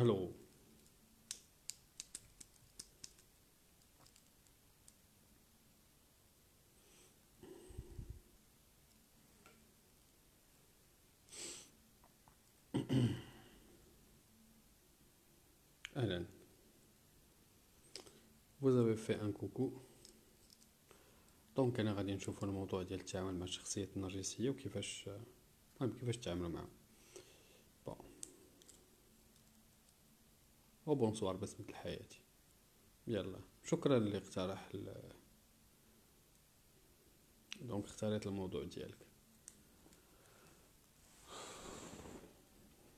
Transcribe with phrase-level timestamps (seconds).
[0.00, 0.32] هلو
[15.96, 16.26] أهلا.
[18.60, 19.72] Vous avez fait un coucou.
[21.56, 25.10] دونك أنا غادي نشوفو الموضوع ديال التعامل مع الشخصيات النرجسية وكيفاش
[25.80, 26.79] المهم كيفاش تعاملوا معاهم
[30.90, 32.08] أو bonsoir بسمة الحياة
[33.06, 33.40] يلا.
[33.64, 35.12] شكرا اللي اقترح ال...
[37.60, 39.06] donc اختاريت الموضوع ديالك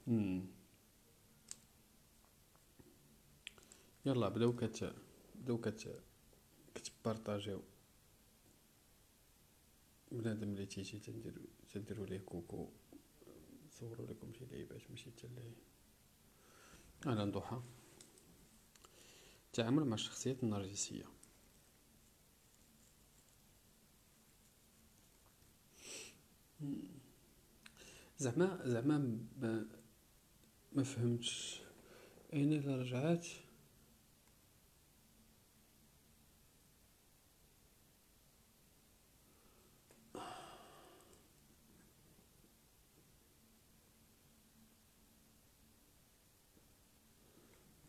[0.06, 0.44] مم.
[4.06, 4.94] يلا بداو كت
[5.34, 6.02] بداو كت
[6.74, 7.62] كتبارطاجيو
[10.12, 11.34] بنادم اللي تيجي تندير
[11.70, 12.68] تنديرو ليه كوكو
[13.66, 15.28] نصورو لكم شي لعيبات ماشي حتى
[17.06, 17.62] أهلا ضحى.
[19.52, 21.04] التعامل مع الشخصيات النرجسية.
[28.18, 29.18] زعما زعما
[30.72, 31.60] ما, فهمتش.
[32.32, 33.26] أين الا رجعات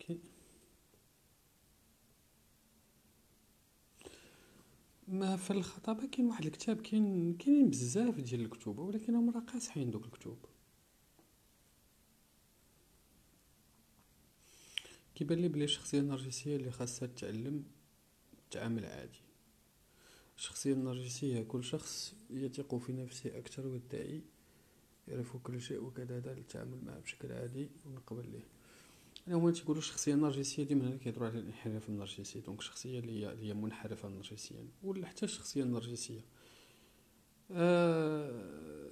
[0.00, 0.20] أوكي
[5.14, 9.90] ما في الخطابة كاين واحد الكتاب كاين كاينين بزاف ديال الكتب ولكن هما راه قاصحين
[9.90, 10.36] دوك الكتب.
[15.14, 17.64] كيبان لي بلي الشخصية النرجسية اللي خاصها تتعلم
[18.38, 19.20] التعامل عادي.
[20.36, 24.22] الشخصية النرجسية كل شخص يثق في نفسه أكثر ويدعي
[25.08, 28.46] يعرف كل شيء وكذا التعامل معه بشكل عادي ونقبل ليه.
[29.28, 32.40] هما تيقولوا الشخصية النرجسية ديما هنا كيهضروا على الانحراف النرجسي.
[32.40, 36.24] دونك الشخصية اللي هي اللي هي منحرفة نرجسيا ولا حتى الشخصية النرجسية.
[37.50, 38.90] آه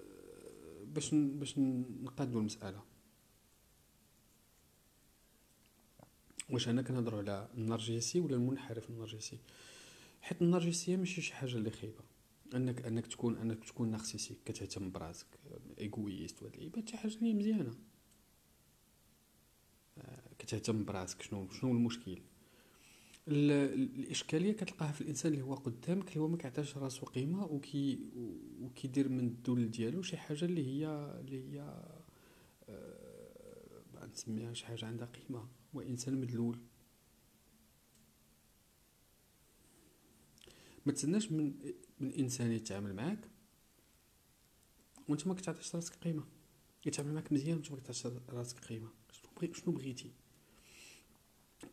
[0.84, 2.82] باش باش نقادوا المسألة.
[6.50, 9.38] واش أنا كنهضروا على النرجسي ولا المنحرف النرجسي؟
[10.20, 12.04] حيت النرجسيه ماشي شي حاجة اللي خايبة.
[12.54, 15.26] انك أنك تكون أنك تكون narcissique كتهتم براسك
[15.80, 17.74] égoïste وهاد اللعيبات شي حاجة مزيانة.
[20.38, 22.18] كتهتم براسك شنو شنو المشكل؟
[23.28, 27.98] الإشكالية كتلقاها في الإنسان اللي هو قدامك اللي هو ما كيعطيش راسو قيمه وكي
[28.60, 30.86] وكيدير من الذل ديالو شي حاجة اللي هي
[31.20, 31.60] اللي هي
[32.68, 36.58] أه نسميها شي حاجة عندها قيمة هو إنسان مدلول
[40.86, 41.54] ما تسناش من
[42.00, 43.28] من إنسان يتعامل معاك
[45.08, 46.24] وأنت ما كتعطيش رأسك قيمة.
[46.86, 48.88] يتعامل معاك مزيان وأنت ما كتعطيش رأسك قيمة.
[49.52, 50.12] شنو بغيتي؟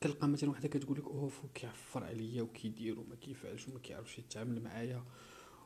[0.03, 5.06] كنلقى مثلا وحدة كتقول لك اوف كيعفر عليا وكيدير وما كيفعلش وما كيعرفش يتعامل معايا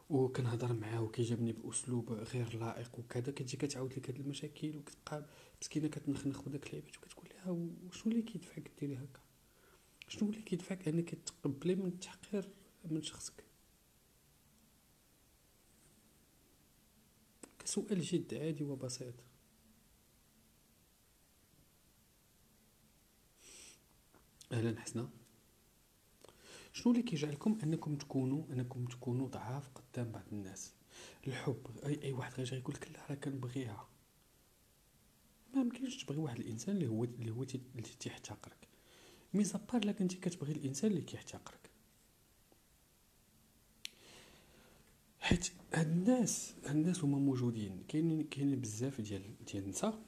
[0.09, 5.25] وكنهضر معاه وكيجابني بأسلوب غير لائق وكذا كتجي كتعاود لك هاد المشاكل وكتبقى
[5.61, 9.19] مسكينة كتنخنخ بداك اللعيبات وكتقول لها شنو اللي كيدفعك ديري هكا؟
[10.07, 12.49] شنو اللي كيدفعك أنك تقبلي من التحقير
[12.85, 13.43] من شخصك؟
[17.59, 19.13] كسؤال جد عادي وبسيط.
[24.53, 25.09] أهلا حسنا.
[26.73, 30.73] شنو اللي كيجعلكم أنكم تكونوا أنكم تكونوا ضعاف قدام بعض الناس؟
[31.27, 33.89] الحب اي أي واحد غيجي يقول لك لا راه كنبغيها.
[35.53, 38.67] ما يمكنش تبغي واحد الإنسان اللي هو اللي هو اللي تيحتقرك.
[39.33, 41.69] مي زابار لا كنتي كتبغي الإنسان اللي كيحتقرك.
[45.19, 47.83] حيت هاد الناس هاد الناس هما موجودين.
[47.87, 50.01] كاينين كاينين بزاف ديال ديال النساء.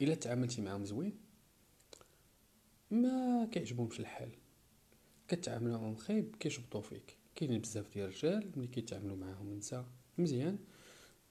[0.00, 1.29] إلا تعاملتي معاهم زوين
[2.90, 4.30] ما كيعجبهمش الحال.
[5.28, 9.86] كتعامل معاهم خايب كيشبطوا فيك كاينين بزاف ديال الرجال ملي كيتعاملوا معاهم نساء
[10.18, 10.58] مزيان.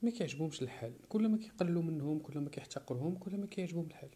[0.01, 0.94] ما كيعجبهمش الحال.
[1.09, 4.09] كل ما كيقلوا منهم كل ما كيحتقرهم كل ما كيعجبهم الحال.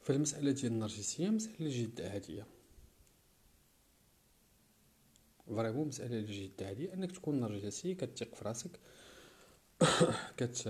[0.00, 2.46] فالمسألة ديال النرجسية مسألة جد عادية.
[5.46, 6.94] فريمون مسألة جد عادية.
[6.94, 8.80] أنك تكون نرجسي كتثق في راسك.
[10.36, 10.68] كت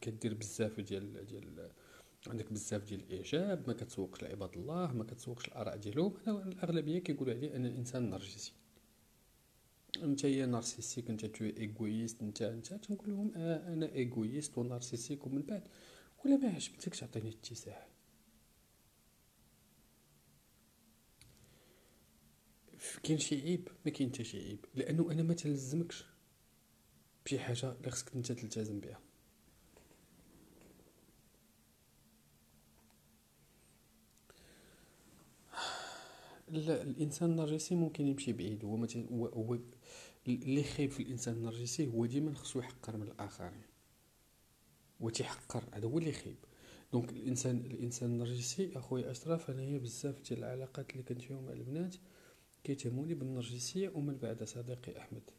[0.00, 1.70] كدير بزاف ديال ديال
[2.26, 7.56] عندك بزاف ديال الإعجاب ما كتسوقش لعباد الله ما كتسوقش الآراء ديالهم الأغلبية كيقولوا عليه
[7.56, 8.52] أنا إنسان نرجسي
[10.02, 15.26] أنت يا narcissique أنت t'es égoïste انت أنت تنقول لهم آه أنا égoïste و narcissique
[15.26, 15.62] ومن بعد.
[16.24, 17.86] ولا ما عجبتكش تعطيني اتساع.
[23.02, 24.64] كاين شي عيب؟ ما كاين حتى شي عيب.
[24.74, 26.04] لأنه أنا ما تلزمكش.
[27.26, 29.00] بشي حاجة اللي خصك أنت تلتزم بها
[36.52, 38.64] الإنسان النرجسي ممكن يمشي بعيد.
[38.64, 39.58] هو مثلا هو, هو
[40.28, 43.62] اللي خايب في الإنسان النرجسي هو ديما خصو يحقر من الآخرين.
[45.02, 46.36] هو تيحقر هذا هو اللي خايب.
[46.92, 51.52] دونك الانسان الإنسان النرجسي أخويا أشرف أنا هي بزاف ديال العلاقات اللي كنت فيهم مع
[51.52, 51.94] البنات
[52.64, 55.30] كيتهموني بالنرجسية ومن بعد صديقي أحمد.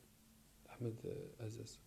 [0.83, 1.79] أحمد عزاز.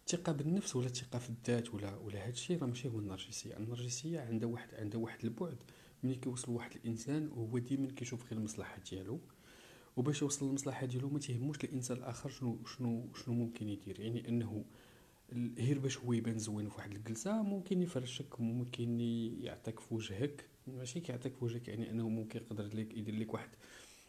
[0.00, 4.48] الثقة بالنفس ولا الثقة في الذات ولا ولا هادشي راه ماشي هو النرجسية، النرجسية عندها
[4.48, 5.62] واحد عندها واحد البعد.
[6.02, 9.20] ملي كيوصل واحد الإنسان وهو ديما كيشوف غير المصلحة ديالو.
[9.96, 14.00] وباش يوصل للمصلحة ديالو ما تيهموش الإنسان الآخر شنو شنو شنو ممكن يدير.
[14.00, 14.64] يعني إنه
[15.58, 19.00] غير باش هو يبان زوين في واحد الجلسة ممكن يفرشك ممكن
[19.40, 20.49] يعطيك في وجهك.
[20.66, 23.48] ماشي كيعطيك في وجهك يعني انه ممكن يقدر لك يدير لك واحد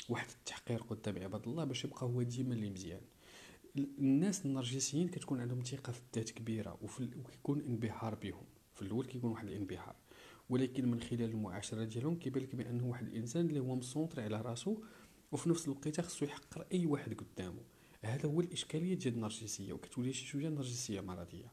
[0.10, 3.02] واحد التحقير قدام عباد الله باش يبقى هو ديما اللي مزيان.
[3.78, 8.44] الناس النرجسيين كتكون عندهم ثقة في الذات كبيرة وكيكون انبهار بهم.
[8.74, 9.96] في الأول كيكون واحد الانبهار.
[10.50, 14.78] ولكن من خلال المعاشرة ديالهم كيبان لك بأنه واحد الإنسان اللي هو مسونطر على راسو
[15.32, 17.62] وفي نفس الوقت خصو يحقر أي واحد قدامه
[18.02, 21.52] هذا هو الإشكالية ديال النرجسية وكتولي شي شوية نرجسية مرضية.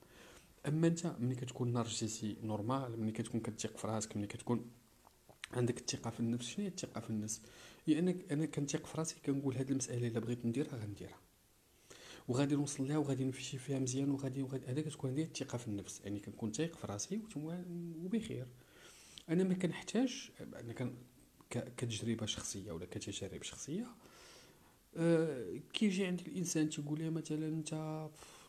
[0.68, 4.70] أما أنت ملي كتكون نرجسي نورمال ملي كتكون كتثق في راسك ملي كتكون
[5.52, 7.42] عندك الثقة في النفس شنو هي الثقة في النفس؟
[7.86, 11.20] هي انك أنا كنثق في راسي كنقول هذه المسألة إلا بغيت نديرها غنديرها.
[12.28, 16.00] وغادي نوصل لها وغادي نمشي فيها مزيان وغادي وغادي هذا كتكون عندي الثقة في النفس
[16.04, 18.46] يعني كنكون تايق في راسي وبخير.
[19.28, 20.94] أنا ما كنحتاج أنا كان
[21.50, 23.86] كتجربة شخصية ولا كتجارب شخصية.
[24.96, 27.74] أه كيجي عند الإنسان تيقول لي مثلا أنت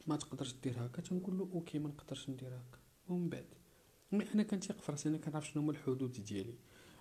[0.08, 2.80] ما تقدرش دير هكا تنقول له OK ما نقدرش ندير هكا.
[3.10, 3.46] ومن بعد
[4.14, 6.56] أنا كنتيق في راسي أنا كنعرف شنو هما الحدود ديالي.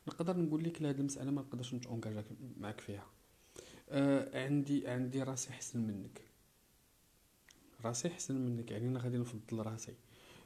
[0.09, 2.25] نقدر نقول لك لا هاد المساله ما نقدرش نتونكاجا
[2.61, 3.07] معاك فيها.
[3.89, 6.21] أه عندي عندي راسي أحسن منك.
[7.85, 9.95] راسي أحسن منك يعني أنا غادي نفضل راسي.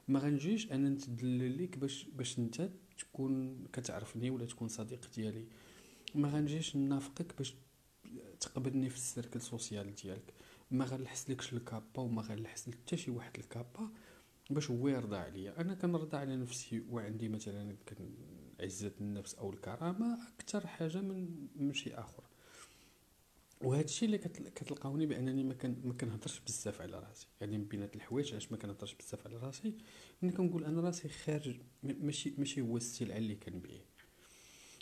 [0.07, 5.45] ما غنجيش أنا نتدلل ليك باش باش أنت تكون كتعرفني ولا تكون صديق ديالي.
[6.15, 7.55] ما غنجيش نافقك باش
[8.39, 10.33] تقبلني في السيركل سوسيال ديالك.
[10.71, 13.89] ما غنلحس لكش الكابا وما غنلحس حتى شي واحد الكابا
[14.49, 15.61] باش هو يرضى عليا.
[15.61, 17.75] أنا كنرضى على نفسي وعندي مثلا
[18.63, 22.23] عزة النفس أو الكرامة أكثر حاجة من من شي آخر.
[23.61, 27.27] وهذا الشيء اللي كتلقاوني بأنني ما كان ما كنهضرش بزاف على راسي.
[27.41, 29.77] يعني من بينات الحوايج علاش ما كنهضرش بزاف على راسي؟
[30.21, 33.81] ملي كنقول أنا راسي خارج ماشي ماشي هو السلعة اللي كنبيع.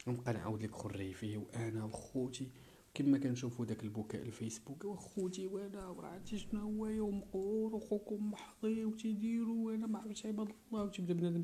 [0.08, 2.50] نبقى نعاود لك خريفي وأنا وخوتي
[2.94, 9.66] كما كنشوفوا داك البكاء الفيسبوك وخوتي وأنا وعرفتي شنو هو يوم قور وخوكم محظي وتيديروا
[9.66, 10.84] وأنا ما عرفتش عباد الله.
[10.84, 11.44] وتبدا بنادم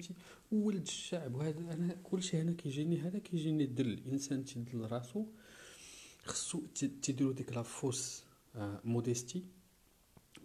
[0.51, 5.25] ولد الشعب وهذا أنا كلشي هنا كيجيني هذا كيجيني دل الإنسان تيدل راسو
[6.25, 6.61] خصو
[7.01, 8.23] تيديرو ديك la fausse
[8.83, 9.43] modestie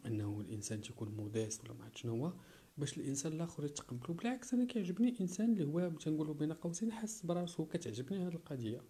[0.07, 2.33] أنه الإنسان تيكون modeste ولا ما عرفت شنو هو
[2.79, 7.67] باش الإنسان الآخر يتقبلو بالعكس أنا كيعجبني إنسان اللي هو تنقولو بين قوسين حاس براسو
[7.67, 8.81] كتعجبني هاد القضية.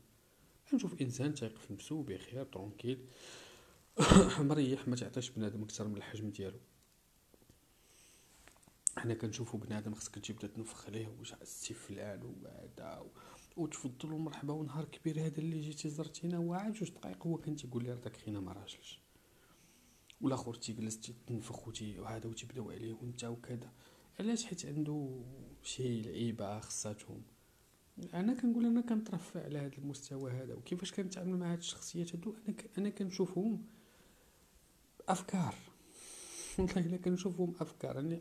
[0.74, 3.06] نشوف إنسان تايق في نفسو بخير tranquille
[4.38, 6.58] مريح ما تعطيش بنادم أكثر من الحجم ديالو.
[8.96, 13.06] حنا كنشوفو بنادم خصك تجي تنفخ عليه عزتي فلان وهذا
[13.56, 17.96] وتفضلوا مرحبا ونهار كبير هذا اللي جيتي زرتينا واعد جوج دقائق هو كان تيقول لي
[17.96, 19.00] داك خينا ما راجلش.
[20.20, 23.72] والآخر تيجلس تنفخ وتي وهذا وتبداو عليه وانت وكذا.
[24.20, 25.20] علاش؟ حيت عنده
[25.62, 27.22] شي لعيبة خصاتهم.
[28.14, 32.56] أنا كنقول أنا كنترفع على هذا المستوى هذا وكيفاش كنتعامل مع هاد الشخصيات هادو؟ أنا
[32.56, 32.70] ك...
[32.78, 33.66] أنا كنشوفهم
[35.08, 35.54] أفكار.
[36.58, 37.94] والله إلا كنشوفهم أفكار.
[37.94, 38.20] يعني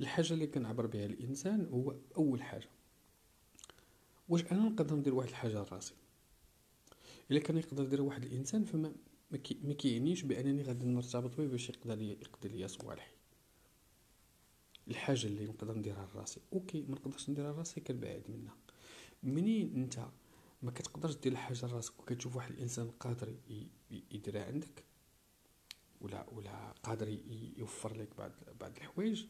[0.00, 2.68] الحاجة اللي كنعبر بها الإنسان هو أول حاجة
[4.28, 5.94] واش أنا نقدر ندير واحد الحاجة لراسي؟
[7.30, 8.92] إلا كان يقدر يدير واحد الإنسان فما
[9.64, 13.14] ما كيعنيش بأنني غادي نرتبط به باش يقدر يقضي لي صوالحي.
[14.88, 18.63] الحاجة اللي نقدر نديرها لراسي OK ما نقدرش نديرها لراسي كنبعد منها.
[19.24, 20.08] منين انت
[20.62, 23.34] ما كتقدرش دير الحاجة لراسك وكتشوف واحد الانسان قادر
[23.90, 24.84] يديرها عندك؟
[26.00, 27.08] ولا ولا قادر
[27.56, 29.26] يوفر لك بعض بعض الحوايج؟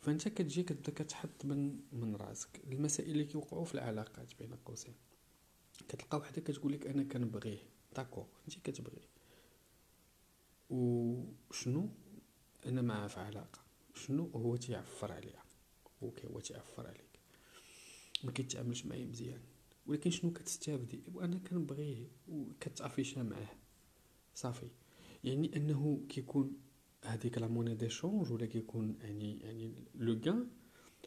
[0.00, 2.60] فانت كتجي كتبدا كتحط من من راسك.
[2.64, 4.94] المسائل اللي كيوقعوا في العلاقات بين قوسين
[5.78, 7.62] كتلقى وحده كتقول لك أنا كنبغيه.
[7.96, 9.08] داكو أنت كتبغيه.
[10.70, 11.88] وشنو
[12.66, 13.60] أنا معاه في علاقة.
[13.94, 15.44] شنو هو تيعفر عليها؟
[16.02, 17.07] أوكي هو تيعفر عليك
[18.24, 19.40] ما كيتعاملش معايا مزيان.
[19.86, 23.56] ولكن شنو كتستافدي؟ وأنا كنبغيه وكتعافيشها معاه.
[24.34, 24.70] صافي.
[25.24, 26.56] يعني أنه كيكون
[27.04, 30.48] هذيك la monnaie d'échange ولا كيكون يعني يعني لو كان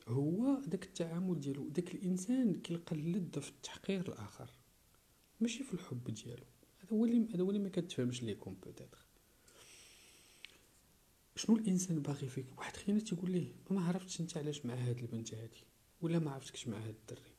[0.07, 1.69] هو داك التعامل ديالو.
[1.69, 4.49] داك الإنسان كيلقى اللذة في التحقير الآخر.
[5.41, 6.43] ماشي في الحب ديالو.
[6.93, 9.05] هو اللي هذا هو اللي ما كتفهمش ليكم peut-être
[11.35, 15.33] شنو الإنسان باغي فيك؟ واحد خينا تيقول ليه ما عرفتش أنت علاش مع هاد البنت
[15.33, 15.63] هادي.
[16.01, 17.31] ولا ما عرفتكش مع هاد الدري.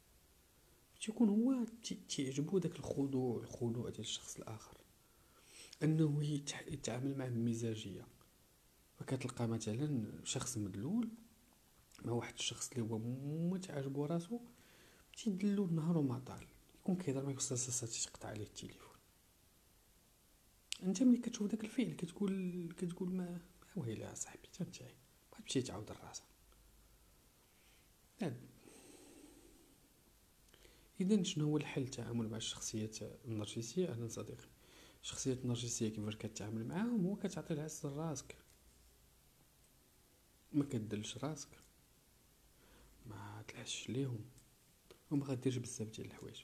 [1.00, 1.64] تيكون هو
[2.08, 4.76] تيعجبو داك الخضوع الخضوع ديال الشخص الآخر.
[5.82, 6.24] أنه
[6.66, 8.06] يتعامل معه بمزاجية.
[8.98, 11.08] فكتلقى مثلا شخص مدلول
[12.04, 12.98] مع واحد الشخص اللي هو
[13.48, 14.40] متعجبو راسو
[15.16, 16.46] تيدلو النهار وما طال.
[16.80, 18.92] يكون كيهضر معاك بصاصة تيقطع عليه التليفون.
[20.82, 23.40] أنت ملي كتشوف داك الفعل كتقول كتقول ما
[23.76, 24.94] ويلي أصاحبي تنتهي
[25.32, 26.22] تمشي تعاود الراسة
[31.00, 34.48] إذا شنو هو الحل التعامل مع الشخصيات النرجسية؟ أهلا صديقي.
[35.02, 38.36] الشخصيات النرجسية كيفاش كتعامل معاهم؟ هو كتعطي العز لراسك
[40.52, 41.48] ما كدلش راسك.
[43.06, 44.24] ما تلحش ليهم
[45.10, 46.42] وما غديرش بزاف ديال الحوايج.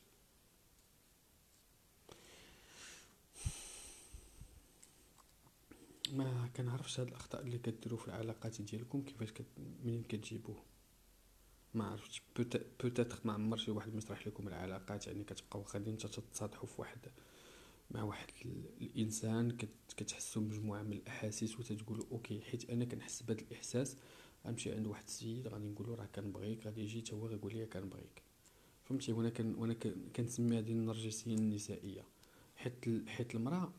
[6.12, 9.46] ما كنعرفش هاد الأخطاء اللي كديرو في العلاقات ديالكم كيفاش كت...
[9.84, 10.62] منين كتجيبوه.
[11.74, 16.80] ما عرفتش peut-être ما عمر شي واحد يشرح لكم العلاقات يعني كتبقاو غاديين تتصادحوا في
[16.80, 16.98] واحد
[17.90, 18.26] مع واحد
[18.80, 19.56] الإنسان
[19.96, 23.96] كتحسوا بمجموعة من الأحاسيس وتتقولوا OK حيت أنا كنحس بهذا الاحساس
[24.46, 28.22] غنمشي عند واحد السيد غادي نقولوا راه كنبغيك غادي يجي حتى هو غيقول لي كنبغيك
[28.84, 29.74] فهمتي؟ وأنا كن وأنا
[30.16, 32.04] كنسمي هذه النرجسية النسائية.
[32.56, 33.72] حيت حيت المرأة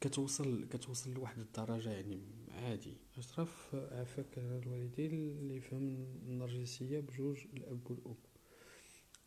[0.00, 2.96] كتوصل كتوصل لواحد الدرجة يعني عادي.
[3.18, 8.16] أشرف عافاك الوالدين اللي يفهم النرجسية بجوج الأب والأم.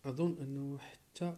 [0.06, 1.38] أظن أنه حتى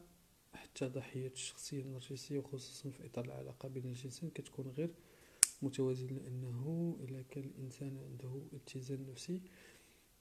[0.53, 4.89] حتى ضحية الشخصية النرجسية وخصوصا في إطار العلاقة بين الجنسين كتكون غير
[5.61, 9.41] متوازن لأنه إلا كان الإنسان عنده اتزان نفسي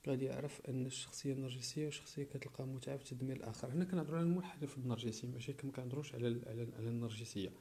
[0.09, 3.73] غادي يعرف أن الشخصية النرجسية وشخصية كتلقى متعة في تدمير الآخر.
[3.73, 7.53] هنا كنهضروا على المنحرف النرجسي ماشي؟ كما كنهضروش على, على النرجسية.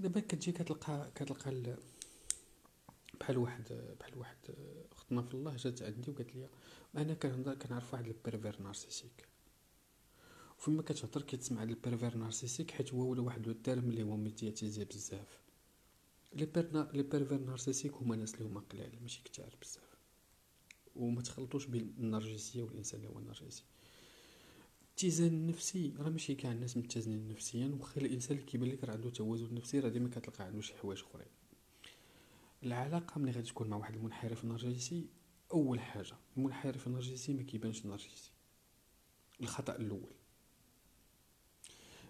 [0.00, 1.76] دابا كتجي كتلقى كتلقى
[3.20, 4.36] بحال واحد بحال واحد
[4.92, 6.48] اختنا في الله جات عندي وقالت لي
[6.96, 9.26] أنا كنهضر كنعرف واحد ال pervers narcissique.
[10.58, 14.84] فما كتهضر كتسمع ال pervers narcissique حيت هو ولا واحد ال terme اللي هو médiatisé
[14.84, 15.40] بزاف.
[16.32, 19.92] les per- na- les pervers narcissiques هما ناس اللي هما قلال ماشي كتار بزاف.
[20.96, 23.64] وما تخلطوش بين النرجسية والإنسان اللي هو النرجسي
[24.92, 29.10] الاتزان النفسي راه ماشي كاع الناس متزنين نفسيا وخا الإنسان اللي كيبان لك راه عنده
[29.10, 31.26] توازن نفسي راه ديما كتلقى عنده شي حوايج أخرين.
[32.62, 35.06] العلاقة ملي غادي تكون مع واحد المنحرف نرجسي
[35.52, 38.30] أول حاجة المنحرف النرجسي ما كيبانش نرجسي.
[39.40, 40.12] الخطأ الأول.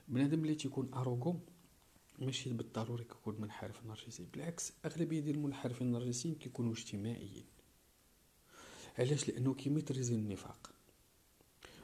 [0.08, 1.40] بنادم اللي تيكون arrogant
[2.18, 7.44] ماشي بالضروري كيكون منحرف نرجسي بالعكس أغلبية ديال المنحرفين النرجسيين كيكونوا اجتماعيين.
[8.98, 10.71] علاش؟ لأنه كيميتريزي النفاق.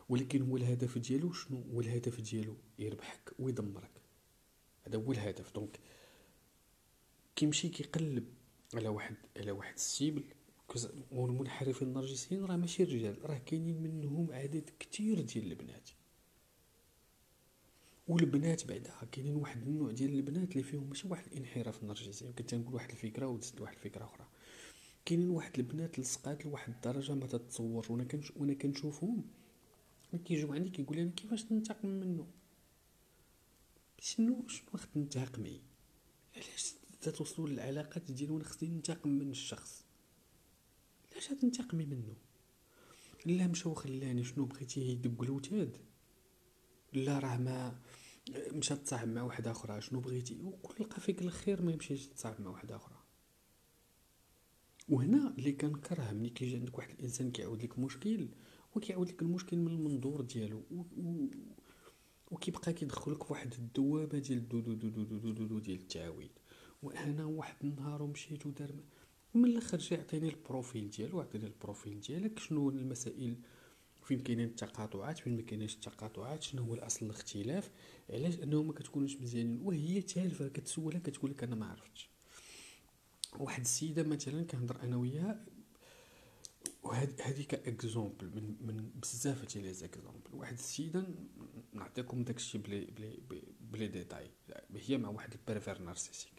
[0.08, 3.90] ولكن هو الهدف ديالو شنو؟ هو الهدف ديالو يربحك ويدمرك.
[4.86, 5.54] هذا هو الهدف.
[5.54, 5.78] donc
[7.36, 8.24] كيمشي كيقلب
[8.74, 10.24] على واحد على واحد la cible.
[11.12, 15.90] والمنحرفين النرجسيين راه ماشي رجال راه كاينين منهم عدد كتير ديال البنات.
[18.08, 22.24] والبنات بعدا كاينين واحد النوع ديال البنات اللي فيهم ماشي واحد الانحراف النرجسي.
[22.24, 24.26] يمكن تنقول واحد الفكرة وتزيد واحد الفكرة أخرى.
[25.04, 28.04] كاينين واحد البنات لصقات لواحد الدرجة ما تتصورش وأنا
[28.54, 28.84] كنش
[30.12, 32.26] كنشوفهم كيجيو عندي كيقول لي كيفاش ننتقم منه
[33.98, 35.60] شنو شنو خص تنتقمي
[36.36, 39.84] علاش تتوصلوا للعلاقات ديالو أنا خصني ننتقم من الشخص؟
[41.12, 42.16] علاش تنتقمي منه
[43.26, 45.76] لا مشى وخلاني شنو بغيتي؟ يدق الوتاد.
[46.92, 47.78] لا راه ما
[48.52, 52.50] مشى تصاحب مع واحدة أخرى شنو بغيتي؟ وكل لقى فيك الخير ما يمشيش تصاحب مع
[52.50, 52.98] واحدة أخرى
[54.88, 58.28] وهنا اللي كنكره ملي كيجي عندك واحد الإنسان كيعاود لك مشكل
[58.78, 60.62] وكيعاود لك المشكل من المنظور ديالو.
[60.70, 60.80] و...
[60.96, 61.28] و...
[62.30, 66.30] وكيبقى كيدخلك في واحد الدوامه ديال de de de de de de, de ديال التعاويد
[66.82, 68.70] وأنا واحد النهار ومشيت ودار
[69.34, 73.36] من الآخر جا عطيني ال profil ديالو عطيني ال profil ديالك شنو المسائل
[74.04, 77.70] فين كاينين التقاطعات فين ما كاينينش التقاطعات شنو هو الأصل الاختلاف
[78.10, 82.10] علاش انه ما كتكونوش مزيانين وهي تالفة كتسولها كتقول لك أنا ما عرفتش.
[83.38, 85.44] واحد السيدة مثلا كنهضر أنا وياها
[86.82, 91.04] وهذيك exemple من من بزاف ديال les exemples واحد السيده
[91.72, 94.30] نعطيكم داكشي بلي بلي بلي ديتاي.
[94.76, 96.32] هي مع واحد ال pervers narcissique.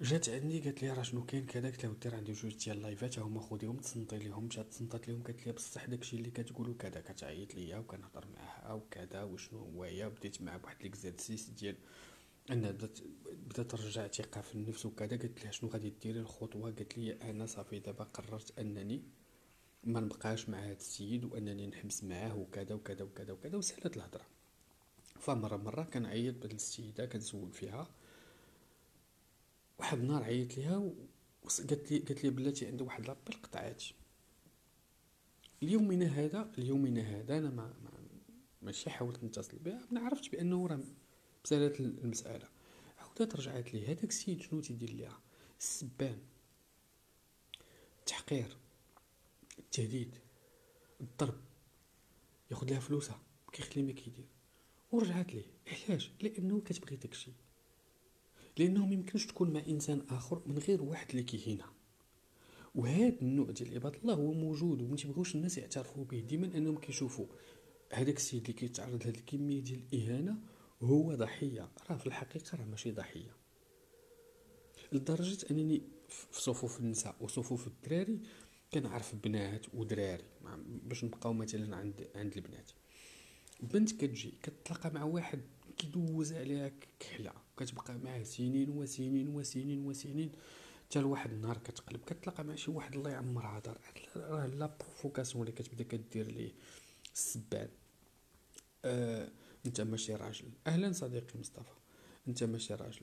[0.00, 2.82] جات عندي قالت لي راه شنو كاين كذا؟ قلت لها ودي عندي جوج ديال ال
[2.82, 4.44] lives ات هما خذيهم تصنتي ليهم.
[4.44, 9.22] مشات تصنتات ليهم قالت لي بصح داكشي اللي كتقولوا كذا كتعيط ليا وكنهضر معاها وكذا
[9.22, 11.76] وشنو هو هي بديت مع واحد l'exercice ديال
[12.52, 12.98] انها بدات
[13.46, 15.16] بدأت ترجع ثقة في النفس وكذا.
[15.16, 19.02] قلت لها شنو غادي ديري الخطوة؟ قالت لي أنا صافي دابا قررت أنني
[19.84, 24.26] ما نبقاش مع هذا السيد وأنني نحبس معاه وكذا وكذا وكذا وكذا وسهلت الهضرة.
[25.20, 27.88] فمره مرة كنعيط بهاد السيدة كنسول فيها.
[29.78, 30.90] واحد النهار عيطت ليها
[31.42, 33.84] قالت لي قالت لي بلاتي عندي واحد لابيل قطعات
[35.62, 37.90] اليومنا هذا اليومنا هذا أنا ما, ما
[38.62, 40.80] ماشي حاولت نتصل بها ما عرفتش بأنه راه
[41.44, 42.48] بسالت المسألة.
[42.98, 45.20] عاودت رجعت لي هذاك السيد شنو تيدير ليها؟
[45.58, 46.18] السبان.
[47.98, 48.56] التحقير.
[49.58, 50.18] التهديد.
[51.00, 51.40] الضرب.
[52.50, 53.20] ياخذ لها فلوسها.
[53.52, 54.24] كيخلي ما كيدير.
[54.92, 55.44] ورجعت ليه
[55.88, 57.32] علاش؟ لأنه كتبغي داكشي
[58.58, 61.72] لأنه ميمكنش تكون مع إنسان آخر من غير واحد اللي كيهينها.
[62.74, 66.20] وهذا النوع ديال عباد الله هو موجود وما تيبغيوش الناس يعترفوا به.
[66.20, 67.26] ديما أنهم كيشوفوا.
[67.92, 70.38] هذاك السيد اللي كيتعرض لهذه الكمية ديال الإهانة
[70.82, 71.68] هو ضحية.
[71.90, 73.36] راه في الحقيقة راه ماشي ضحية.
[74.92, 78.20] لدرجة أنني في صفوف النساء وصفوف الدراري
[78.72, 80.24] كنعرف بنات ودراري.
[80.66, 82.70] باش نبقاو مثلا عند عند البنات.
[83.62, 85.40] بنت كتجي كتلاقى مع واحد
[85.78, 87.32] كيدوز عليها كحلة.
[87.56, 90.32] كتبقى معاه سنين وسنين وسنين وسنين.
[90.86, 93.78] حتى لواحد النهار كتقلب كتلاقى مع شي واحد الله يعمرها دار
[94.16, 96.52] راه la provocation اللي كتبدا كدير ليه
[97.14, 97.68] السبان.
[98.84, 99.28] آه
[99.66, 100.50] انت ماشي راجل.
[100.66, 101.74] أهلا صديقي مصطفى.
[102.28, 103.02] انت ماشي راجل.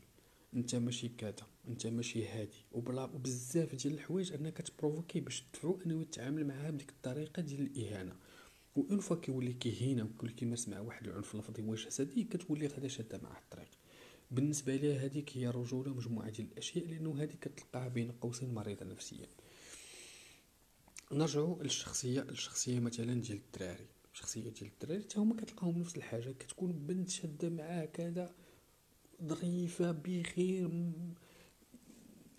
[0.56, 1.48] انت ماشي كذا.
[1.68, 2.66] انت ماشي هادي.
[2.72, 7.62] وبلا بزاف ديال الحوايج أنك ت provoquer باش تدفعو أنه يتعامل معها بديك الطريقة ديال
[7.62, 8.16] الإهانة.
[8.75, 13.20] et une fois كيولي كيهينا وكيولي كيمارس مع واحد العنف لفظي وجسدي كتولي غادا شاده
[13.24, 13.70] معاه الطريق.
[14.32, 19.28] بالنسبة ليها هذيك هي رجوله مجموعة ديال الأشياء لأنه هذيك كتلقاها بين قوسين مريضة نفسيا.
[21.12, 23.88] نرجعوا للشخصيه الشخصيه مثلا ديال الدراري.
[24.17, 28.36] الشخصيه ديال الدراري حتى هما كتلقاهم نفس الحاجة كتكون بنت شادة معاه كذا
[29.23, 30.91] ظريفة بخير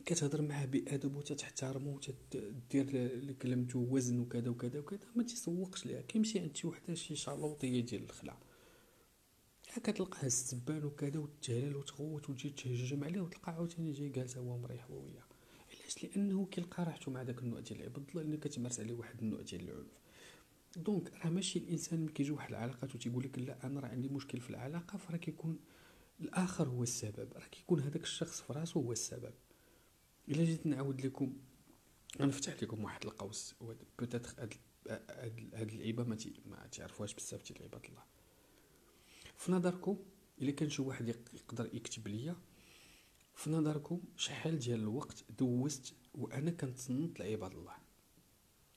[0.06, 2.86] كتهضر معاه بأدب وتتحترمو وتدير
[3.24, 8.02] لكلمته وزن وكذا وكذا وكذا ما تيسوقش ليها كيمشي عند شي وحدة شي شالوطيه ديال
[8.02, 8.38] الخلع
[9.84, 15.24] كتلقاه السبان وكذا وتجهلل وتغوت وتجي تهجم عليه وتلقى عاوتاني جاي جالس هو مريح وياه
[15.70, 19.60] علاش؟ لأنه كيلقى راحته مع داك النوع ديال العباد الله كتمارس عليه واحد النوع ديال
[19.60, 20.07] العنف.
[20.82, 24.40] donc راه ماشي الإنسان ملي كيجي واحد العلاقات وتيقول لك لا أنا راه عندي مشكل
[24.40, 25.58] في العلاقة فراه كيكون
[26.20, 27.32] الآخر هو السبب.
[27.32, 29.34] راه كيكون هذاك الشخص في راسو هو السبب.
[30.28, 31.36] إلا جيت نعاود لكم
[32.20, 33.54] غنفتح لكم واحد القوس.
[33.98, 34.34] peut-être
[35.54, 38.02] هاد اللعيبه ما ما تعرفوهاش بزاف ديال عباد الله.
[39.36, 39.98] في نظركم
[40.42, 42.36] إلا كان شي واحد يقدر يكتب ليا
[43.34, 47.74] في نظركم شحال ديال الوقت دوزت وأنا كنتصنت لعباد الله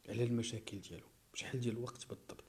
[0.10, 2.44] على المشاكل ديالو شحال ديال الوقت بالضبط؟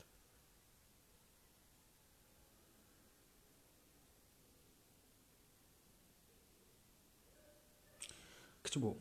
[8.65, 8.95] كتبوا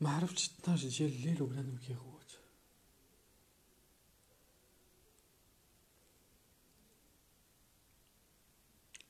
[0.00, 2.17] ما عرفتش 12 ديال الليل وبنادم كيغوت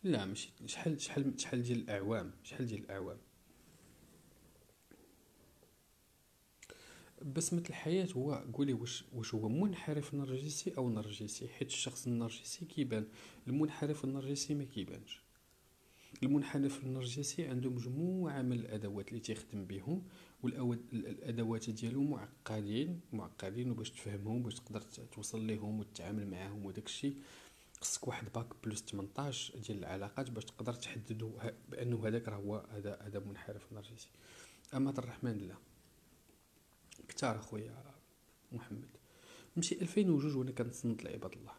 [0.05, 3.19] لا ماشي شحال شحال شحال ديال الأعوام شحال ديال الأعوام.
[7.23, 13.07] بسمة الحياة هو قولي واش واش هو منحرف نرجسي أو نرجسي حيت الشخص النرجسي كيبان.
[13.47, 15.23] المنحرف النرجسي ما كيبانش.
[16.23, 20.03] المنحرف النرجسي عنده مجموعة من الأدوات اللي تيخدم بهم
[20.43, 27.17] والادوات ديالو معقدين معقدين وباش تفهمهم باش تقدر توصل ليهم وتتعامل معاهم وداك الشيء.
[27.81, 31.33] خصك واحد bac plus 18 ديال العلاقات باش تقدر تحددو
[31.69, 34.09] بانه هذاك راه هو هذا هذا منحرف نرجسي.
[34.75, 35.57] أما الرحمن لا.
[37.09, 37.95] كتار أخويا
[38.53, 38.88] محمد.
[39.57, 41.53] مشي 2002 وأنا كنتصنت لعباد الله.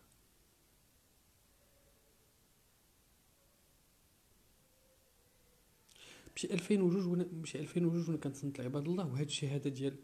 [6.36, 9.95] مشي 2002 وأنا مشي 2002 وأنا كنتصنت لعباد الله وهذا الشيء هذا ديال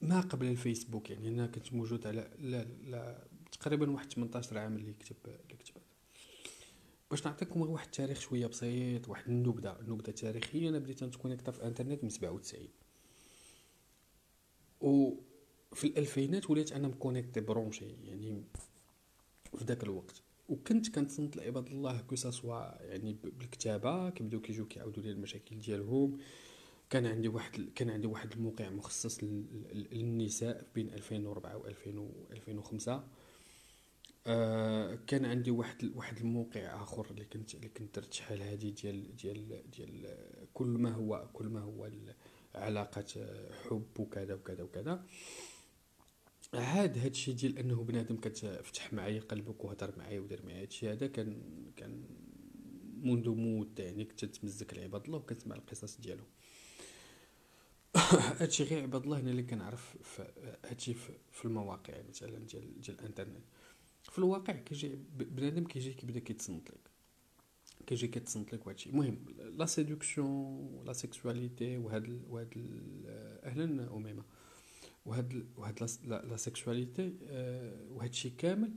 [0.00, 3.27] ما قبل الفيسبوك يعني أنا كنت موجود على لا لا
[3.60, 5.74] تقريبا واحد 18 عام اللي كتب اللي كتب
[7.10, 12.04] باش نعطيكم واحد التاريخ شوية بسيط واحد النبذه نبذه تاريخية أنا بديت نتكونيكتا في الإنترنت
[12.04, 12.68] من 97
[14.80, 18.44] وفي الألفينات وليت أنا مكونيكتي برونشي يعني
[19.58, 20.22] في ذاك الوقت.
[20.48, 26.18] وكنت كنتصنت لعباد الله كو سوا يعني بالكتابة كيبداو كيجيو كيعاودوا لي المشاكل ديالهم.
[26.90, 29.24] كان عندي واحد كان عندي واحد الموقع مخصص
[29.92, 31.66] للنساء بين 2004 و
[32.30, 33.04] 2005
[34.30, 39.16] آه كان عندي واحد واحد الموقع آخر اللي كنت اللي كنت درت شحال هادي ديال
[39.16, 40.16] ديال ديال
[40.54, 41.90] كل ما هو كل ما هو
[42.54, 43.04] علاقة
[43.68, 45.04] حب وكذا وكذا وكذا.
[46.54, 51.42] عاد هادشي ديال أنه بنادم كتفتح معايا قلبك وهضر معايا ودير معايا هادشي هذا كان
[51.76, 52.04] كان
[53.02, 56.24] منذ مده يعني كنت تمزك العباد الله وكتسمع القصص ديالو.
[58.40, 59.96] هادشي غير عباد الله أنا اللي كنعرف
[60.64, 60.94] هادشي
[61.32, 63.44] في المواقع مثلا ديال ديال الإنترنت.
[64.08, 66.90] في الواقع كيجي بنادم كيجي كيبدا كيتصنت لك.
[67.86, 68.90] كيجي كيتصنت لك وهادشي.
[68.90, 72.52] المهم la séduction la sexualité وهاد وهاد
[73.44, 74.22] أهلا أميمة.
[75.06, 78.72] وهاد وهاد la sexualité آه، وهادشي كامل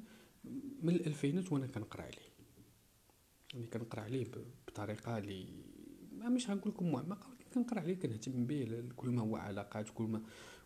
[0.82, 2.32] من الألفينات وأنا كنقرأ عليه.
[3.54, 4.26] يعني كنقرأ عليه
[4.68, 5.46] بطريقة اللي
[6.12, 10.04] ما مش غنقول لكم معمقة ولكن كنقرأ عليه كنهتم به كل ما هو علاقات كل
[10.04, 10.22] ما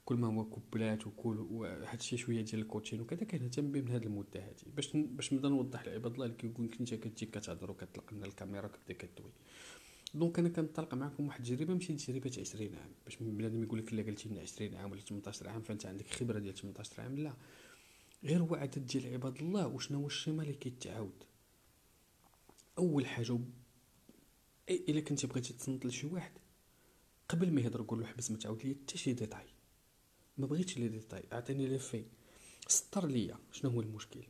[0.05, 1.37] كل ما هو couple ات وكل
[1.85, 5.49] هادشي شوية ديال ال coaching وكذا كنهتم به من هاد المده هادي باش باش نبدا
[5.49, 9.31] نوضح لعباد الله اللي كيقول لك أنت كتجي كتهضر وكتطلق لنا الكاميرا كتبدأ كدوي
[10.15, 12.91] donc أنا كنطلق معكم واحد التجربة ماشي تجربة 20 عام.
[13.05, 16.39] باش بنادم يقول لك الا قلتي لنا 20 عام ولا 18 عام فأنت عندك خبرة
[16.39, 17.17] ديال 18 عام.
[17.17, 17.33] لا.
[18.23, 21.23] غير هو عدد ديال عباد الله وشنو هو le schéma اللي كيتعاود.
[22.77, 23.39] أول حاجة
[24.69, 26.31] إلا كنتي بغيتي تصنت لشي واحد
[27.29, 29.54] قبل ما يهضر قول له حبس ما تعاود لي حتى شي détail.
[30.37, 32.05] ما بغيتش les détails أعطيني les faits.
[32.67, 34.23] سطر ليا شنو هو المشكل؟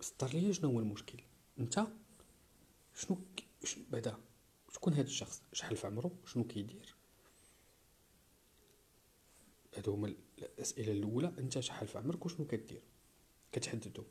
[0.00, 1.18] سطر ليا شنو هو المشكل؟
[1.58, 1.86] أنت
[2.94, 3.18] شنو
[3.90, 4.18] بعدا
[4.72, 6.94] شكون هذا الشخص؟ شحال في عمره؟ شنو كيدير؟
[9.76, 12.82] هادو هما الأسئلة الأولى أنت شحال في عمرك وشنو كدير؟
[13.52, 14.04] كتحددو.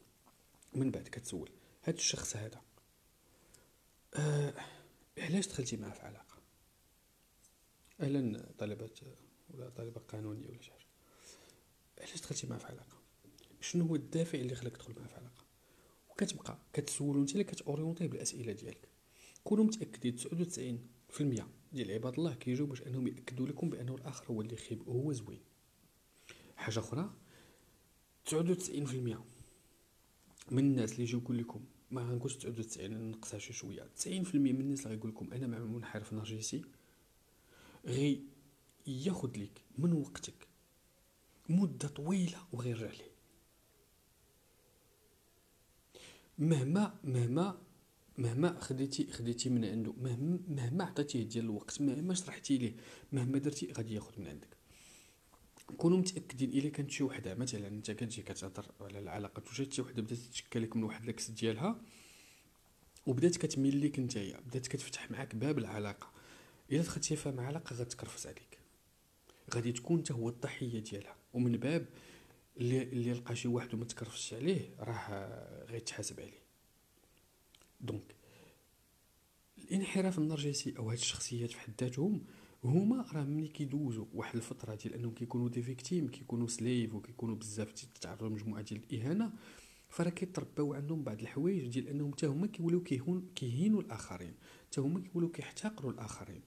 [0.73, 1.49] من بعد كتسول
[1.83, 2.61] هاد الشخص هذا.
[4.13, 4.53] آه
[5.17, 6.37] علاش دخلتي معاه في علاقة؟
[8.01, 8.89] أهلا طالبه
[9.49, 10.85] ولا طالبه قانونيه ولا شي حاجة.
[11.97, 12.97] علاش دخلتي معاه في علاقة؟
[13.61, 15.43] شنو هو الدافع اللي خلاك تدخل معاه في علاقة؟
[16.09, 18.87] وكتبقى كتسولو انت اللي كتورينتيه بالأسئلة ديالك.
[19.43, 24.55] كونوا متأكدين 99% ديال عباد الله كيجيو باش أنهم يأكدوا لكم بأنه الآخر هو اللي
[24.55, 25.39] خيب وهو زوين.
[26.55, 27.09] حاجة أخرى
[28.25, 28.33] 99%
[30.51, 33.89] من الناس اللي يجيو يقول لكم ما غنقولش 99 نقصها شي شوية.
[33.95, 36.61] 90% من الناس اللي غيقول لكم أنا مع منحرف نرجسي.
[37.85, 38.21] غي
[38.87, 40.47] ياخذ لك من وقتك.
[41.49, 43.11] مدة طويلة وغيرجع ليه
[46.37, 47.57] مهما مهما
[48.17, 52.75] مهما خديتي خديتي من عنده مهما مهما عطيتيه ديال الوقت مهما شرحتي ليه
[53.11, 54.57] مهما درتي غادي ياخذ من عندك.
[55.77, 60.01] كونوا متأكدين إلا كانت شي وحدة مثلا أنت كتجي كتهضر على العلاقة وجات شي وحدة
[60.01, 61.81] بدات تشكى لك من واحد لاكس ديالها
[63.07, 66.11] وبدات كتميل ليك نتايا بدات كتفتح معاك باب العلاقة.
[66.71, 68.56] إلا دخلتي فيها مع علاقه غتكرفس عليك.
[69.53, 71.15] غادي تكون انت هو الضحية ديالها.
[71.33, 71.85] ومن باب
[72.57, 76.39] اللي اللي لقى شي واحد وما تكرفش عليه راه غيتحاسب عليه.
[77.81, 78.15] donc
[79.57, 82.21] الانحراف النرجسي أو هاد الشخصيات في حد ذاتهم
[82.63, 87.71] هما راه ملي كيدوزوا واحد الفترة ديال أنهم كيكونوا des victimes كيكونوا slaves وكيكونوا بزاف
[87.71, 89.33] تتعرضوا لمجموعة ديال الإهانة
[89.89, 94.33] فراه كيترباو عندهم بعض الحوايج ديال أنهم حتى هما كيوليو كيهون كيهينوا الآخرين
[94.67, 96.41] حتى هما كيوليو كيحتقروا الآخرين.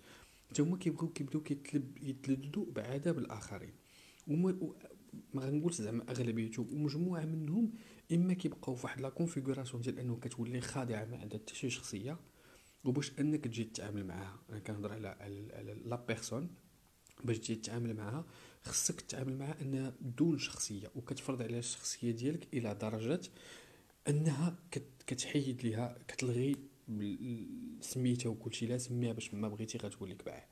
[0.50, 1.42] حتى هما كيبغيو كيبداو
[2.02, 3.72] يتلذذوا بعذاب الآخرين.
[4.28, 4.58] وما
[5.34, 7.72] ما غنقولش زعما اغلبيتهم ومجموعة منهم
[8.12, 12.18] إما كيبقاو فواحد la configuration ديال أنه كتولي خاضعه ما عندها حتى شي شخصية
[12.84, 14.38] وباش أنك تجي تتعامل معاها.
[14.50, 15.08] أنا كنهضر على
[15.52, 16.50] على la personne
[17.24, 18.26] باش تجي تتعامل معاها
[18.62, 23.20] خصك تتعامل معها انها دون شخصية وكتفرض عليها الشخصية ديالك إلى درجة
[24.08, 24.58] أنها
[25.06, 26.56] كتحيد ليها كتلغي
[27.80, 30.48] سميتها وكلشي لا سميها باش ما بغيتي غتقول لك باع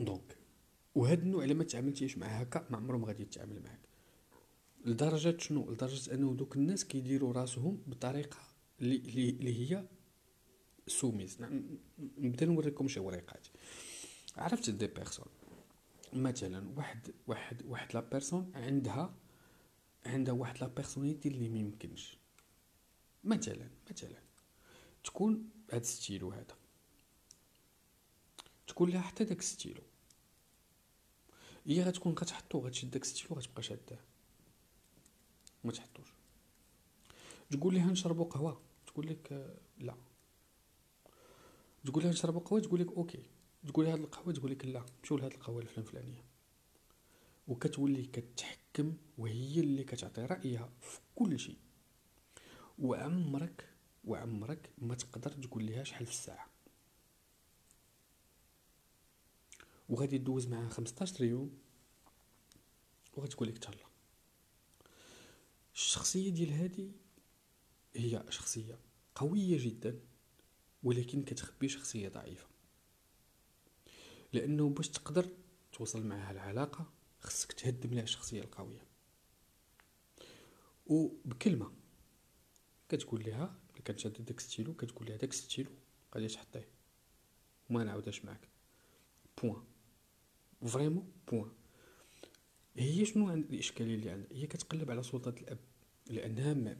[0.00, 0.36] donc
[0.94, 3.80] وهاد النوع إلا ما تعاملتيش مع هكا ما عمرهم غادي يتعامل معاك.
[4.84, 8.38] لدرجة شنو؟ لدرجة أنه دوك الناس كيديروا راسهم بطريقة
[8.80, 9.88] اللي هي
[10.86, 11.38] soumise
[12.18, 13.46] نبدأ نوريكم شي وريقات.
[14.36, 15.26] عرفت des personnes
[16.12, 19.14] مثلا واحد واحد واحد la personne عندها
[20.06, 22.18] عندها واحد la personnalité اللي ما يمكنش.
[23.24, 24.18] مثلا مثلا.
[25.04, 26.56] تكون هاد الستيلو هذا.
[28.66, 29.82] تكون لها حتى داك الستيلو.
[31.66, 33.98] هي غتكون كتحطو غتشد داك الستيلو غتبقى شاداه
[35.64, 36.08] ما تحطوش.
[37.50, 38.60] تقول لها نشربوا قهوة.
[38.86, 39.94] تقول لك لا.
[41.84, 43.22] تقول لها نشربوا قهوة تقول لك OK.
[43.68, 44.84] تقول لها هاد القهوة تقول لك لا.
[45.02, 46.24] مشيو لهاد القهوة الفلان فلانيه
[47.48, 51.58] وكتولي كتحكم وهي اللي كتعطي رأيها في كل شيء.
[52.78, 53.71] وعمرك
[54.04, 56.50] وعمرك ما تقدر تقول لها شحال في الساعة.
[59.88, 61.58] وغادي دوز معاها 15 يوم
[63.16, 63.86] وغتقول لك تهلا
[65.74, 66.92] الشخصية ديال هادي
[67.96, 68.78] هي شخصية
[69.14, 70.00] قوية جدا
[70.82, 72.46] ولكن كتخبي شخصية ضعيفة.
[74.32, 75.28] لأنه باش تقدر
[75.72, 78.86] توصل معها العلاقة خصك تهدم لها الشخصية القوية.
[80.86, 81.72] وبكلمة
[82.88, 85.70] كتقول لها كتشد داك ستيلو كتقول ليه هذاك ستيلو
[86.14, 86.68] غادي تحطيه.
[87.70, 88.48] وما نعاودهاش معاك.
[89.42, 89.62] point
[90.66, 91.52] vraiment point
[92.76, 95.58] هي شنو عند الإشكالية اللي عندها؟ هي كتقلب على سلطه الأب
[96.06, 96.76] لأنها ما,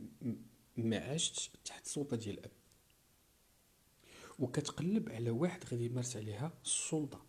[0.77, 1.17] ما
[1.65, 2.51] تحت السلطه ديال الأب.
[4.39, 7.27] وكتقلب على واحد غادي يمارس عليها السلطة.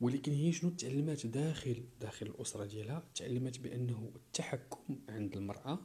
[0.00, 5.78] ولكن هي شنو تعلمات داخل داخل الأسرة ديالها؟ تعلمات بأنه التحكم عند المرأة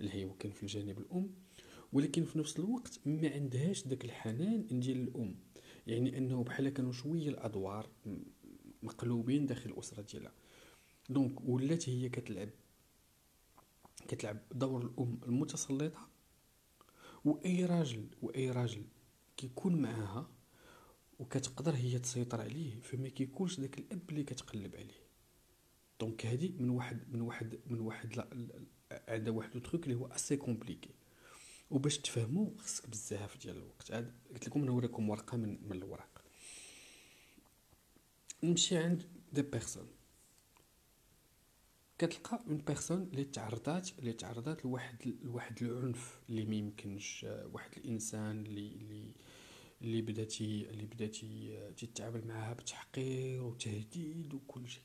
[0.00, 1.34] اللي هي كان في الجانب الأم
[1.92, 5.36] ولكن في نفس الوقت ما عندهاش داك الحنان ديال الأم.
[5.86, 7.90] يعني أنه بحال كانوا شوية الأدوار
[8.82, 10.32] مقلوبين داخل الأسرة ديالها.
[11.08, 12.48] donc ولات هي كتلعب
[14.08, 16.08] كتلعب دور الأم المتسلطة
[17.24, 18.84] وأي راجل وأي راجل
[19.36, 20.30] كيكون معاها
[21.18, 25.00] وكتقدر هي تسيطر عليه فما كيكونش داك الأب اللي كتقلب عليه.
[26.00, 28.24] donc هادي من واحد من واحد من واحد
[29.08, 30.90] عندها واحد ال truc اللي هو assez compliqué
[31.70, 33.92] وباش تفهموا خصك بزاف ديال الوقت.
[33.92, 36.24] عاد قلت لكم نوريكم ورقة من من الوراق
[38.44, 39.02] نمشي عند
[39.32, 39.88] des personnes
[41.98, 48.46] كتلقى une personne اللي تعرضات اللي تعرضات لواحد لواحد العنف اللي ما يمكنش واحد الإنسان
[48.46, 49.12] اللي اللي
[49.82, 54.82] اللي بداتي اللي بداتي تتعامل معاها بتحقير وتهديد وكل شيء.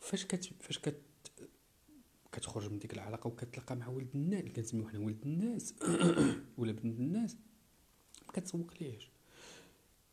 [0.00, 1.00] فاش كت فاش كت
[2.34, 5.74] كتخرج من ديك العلاقة وكتلقى مع ولد الناس اللي كنسميوه حنا ولد الناس
[6.58, 7.36] ولا بنت الناس
[8.26, 9.10] ما كتسوق ليهش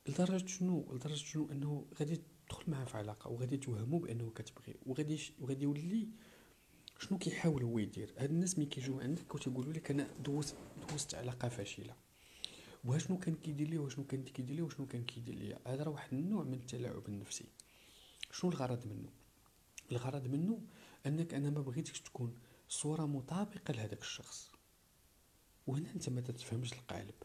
[0.08, 5.20] لدرجة شنو؟ لدرجة شنو؟ أنه غادي تدخل معاه في علاقة وغادي توهمو بأنه كتبغي وغادي
[5.40, 6.08] وغادي يولي
[7.00, 8.14] شنو كيحاول هو يدير.
[8.18, 10.56] هاد الناس ملي كيجيو عندك وتيقولوا لك أنا دوزت
[10.90, 11.96] دوزت علاقة فاشلة.
[12.86, 16.14] وشنو كان كيدير لي وشنو كان كيدير لي وشنو كان كيدير لي هذا راه واحد
[16.14, 17.46] النوع من التلاعب النفسي.
[18.32, 19.10] شنو الغرض منه؟
[19.92, 20.62] الغرض منه
[21.06, 22.38] أنك أنا ما بغيتكش تكون
[22.70, 24.52] صورة مطابقة لهذاك الشخص.
[25.68, 27.16] وهنا أنت ما تتفهمش القالب.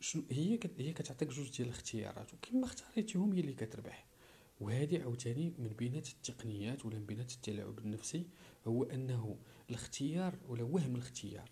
[0.00, 0.80] شنو هي كت...
[0.80, 4.06] هي كتعطيك جوج ديال الاختيارات وكما اختاريتيهم هي اللي كتربح.
[4.60, 8.26] وهذه عاوتاني من بينات التقنيات ولا من بينات التلاعب النفسي
[8.66, 9.38] هو أنه
[9.70, 11.50] الاختيار ولا وهم الاختيار.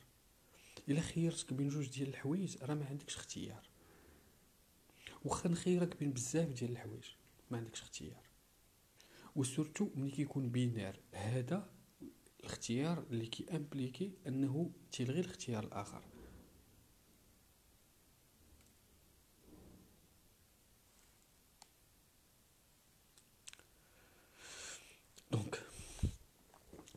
[0.89, 3.69] إلا خيرتك بين جوج ديال الحوايج راه ما عندكش اختيار.
[5.25, 7.05] واخا نخيرك بين بزاف ديال الحوايج.
[7.51, 8.27] ما عندكش اختيار.
[9.37, 11.71] و surtout ملي كيكون binaire هذا
[12.41, 16.03] الاختيار اللي كي impliquer أنه تلغي الاختيار الآخر.
[25.31, 25.63] donc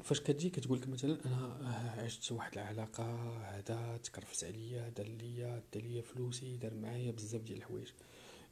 [0.04, 3.04] فاش كتجي كتقول لك مثلا أنا عشت واحد العلاقة
[3.40, 7.88] هذا تكرفس عليا دار ليا دار ليا فلوسي دار معايا بزاف ديال الحوايج.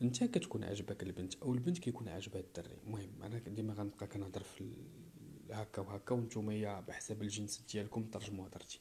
[0.02, 2.78] انت كتكون عجبك البنت أو البنت كيكون عجبها الدري.
[2.84, 4.72] المهم أنا ديما غنبقى كنهضر في
[5.52, 8.80] هكا وهكا وأنتم بحسب الجنس ديالكم ترجموا هضرتي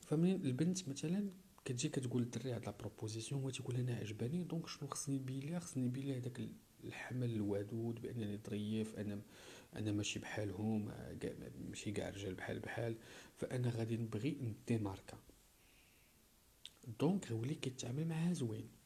[0.00, 1.30] فمنين البنت مثلا
[1.64, 5.58] كتجي كتقول للدري هاد la proposition هو تيقول أنا عجباني donc شنو خصني نبين ليها
[5.58, 6.48] خصني نبين ليها داك
[6.84, 9.20] الحمل الودود بأنني ظريف أنا
[9.76, 10.92] أنا ماشي بحالهم
[11.68, 12.96] ماشي كاع رجال بحال بحال
[13.36, 15.18] فأنا غادي نبغي نديماركا
[17.00, 18.77] دونك يولي كيتعامل معها زوين.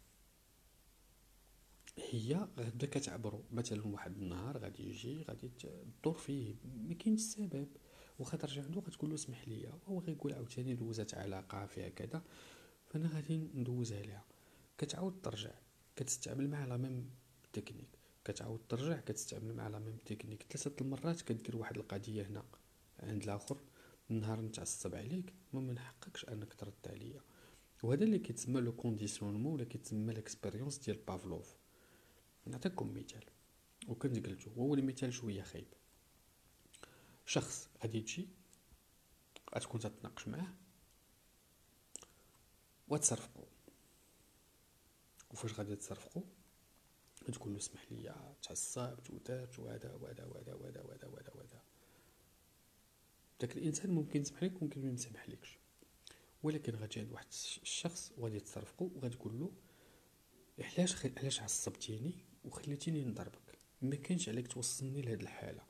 [1.98, 6.54] هي غتبدا كتعبرو مثلا واحد النهار غادي يجي غادي تدور فيه
[6.88, 7.68] ما كاينش السبب.
[8.18, 12.22] واخا ترجع عنده غتقول له اسمح لي هو غيقول عاوتاني دوزات علاقه فيها كذا
[12.86, 14.24] فأنا غادي ندوزها ليها.
[14.78, 15.50] كتعاود ترجع
[15.96, 17.10] كتستعمل معها la même
[17.52, 17.98] technique.
[18.24, 20.46] كتعاود ترجع كتستعمل معها la même technique.
[20.50, 22.44] ثلاثة المرات كدير واحد القضية هنا
[23.00, 23.56] عند الآخر
[24.10, 27.20] النهار نتعصب عليك ما من حقكش أنك ترد عليا.
[27.82, 31.61] وهذا اللي كيتسمى le conditionnement ولا كيتسمى ال expérience ديال بافلوف
[32.46, 33.24] نعطيكم مثال.
[33.88, 35.66] وكنت قلتو هو المثال شوية خايب.
[37.26, 38.28] شخص غادي تجي
[39.54, 40.54] غتكون تتناقش معاه
[42.88, 43.44] وتصرفقوا
[45.30, 46.22] وفاش غادي تصرفقوا
[47.32, 51.62] تقول له اسمح لي تعصبت ودرت وهذا وهذا وهذا وهذا وهذا وهذا وهذا.
[53.40, 55.58] داك الإنسان ممكن يسمح لك ممكن ما يسمحلكش.
[56.42, 57.26] ولكن غادي عند واحد
[57.62, 59.52] الشخص وغادي تصرفقوا وغادي تقول له
[60.58, 63.58] علاش علاش عصبتيني؟ وخليتيني نضربك.
[63.82, 65.62] ما كانش عليك توصلني لهاد الحالة.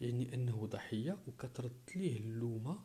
[0.00, 2.78] يعني أنه ضحية وكترد ليه اللومة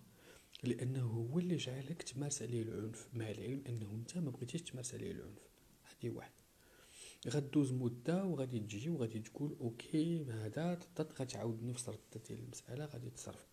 [0.63, 3.07] لأنه هو اللي جعلك تمارس عليه العنف.
[3.13, 5.49] مع العلم أنه أنت ما بغيتيش تمارس عليه العنف.
[5.83, 6.31] هذه واحد.
[7.27, 13.09] غدوز مدة وغادي تجي وغادي تقول OK هذا غادي غتعاود نفس الرده ديال المسألة غادي
[13.09, 13.47] تصرفق.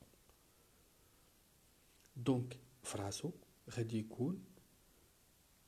[2.16, 3.30] donc فراسو
[3.70, 4.44] غادي يكون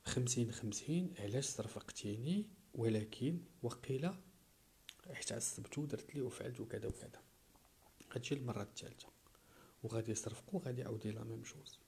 [0.05, 4.15] خمسين خمسين علاش صرفقتيني؟ ولكن وقيلا
[5.13, 7.21] حيت عصبتو درت لي وفعلت وكذا وكذا.
[8.13, 9.07] غتجي المرة الثالثه
[9.83, 11.79] وغادي يصرفقو وغادي يعاود la même chose.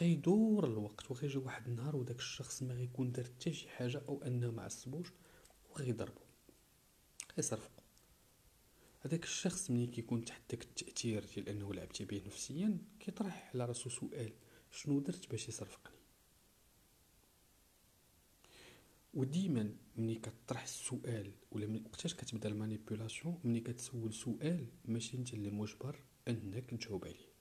[0.00, 4.50] غيدور الوقت وغيجي واحد النهار وداك الشخص ما غيكون دار حتى شي حاجة أو أنه
[4.50, 5.12] ما عصبوش
[5.70, 6.20] وغيضربو.
[7.36, 7.82] غيصرفقو.
[9.00, 13.90] هذاك الشخص ملي كيكون تحت داك التأثير ديال أنه لعبتي به نفسيا كيطرح على راسو
[13.90, 14.32] سؤال
[14.70, 16.01] شنو درت باش يصرفقني؟
[19.14, 25.34] وديما ملي كطرح السؤال ولا من وقتاش كتبدا ال manipulation ملي كتسول سؤال ماشي انت
[25.34, 27.32] اللي مجبر انك تجاوب عليه.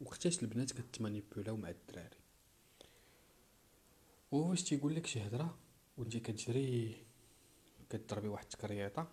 [0.00, 2.16] وقتاش البنات كت manipulerاو مع الدراري؟
[4.30, 5.58] وهو واش تيقول لك شي هضره
[5.96, 6.96] وانت كتجري
[7.90, 9.12] كتضربي واحد التكريطة؟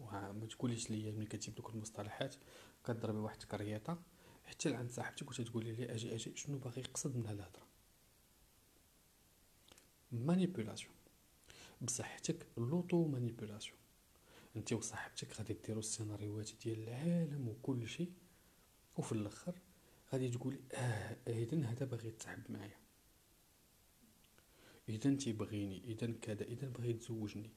[0.00, 2.34] وما تقوليش ليا ملي كتجيب دوك المصطلحات
[2.84, 4.02] كتضربي واحد التكريطة
[4.44, 7.71] حتى لعند صاحبتك وتتقولي لي أجي أجي شنو باغي يقصد من هاد الهضره
[10.12, 10.94] manipulation
[11.80, 13.78] بصحتك لوطو مانيبيولاسيون
[14.56, 18.12] انت وصاحبتك غادي ديروا السيناريوهات ديال العالم وكل شيء
[18.96, 19.58] وفي الأخر
[20.12, 22.78] غادي تقولي آه اذا هذا باغي يتصاحب معايا.
[24.88, 27.50] إذا تيبغيني إذا كذا إذا بغى يتزوجني.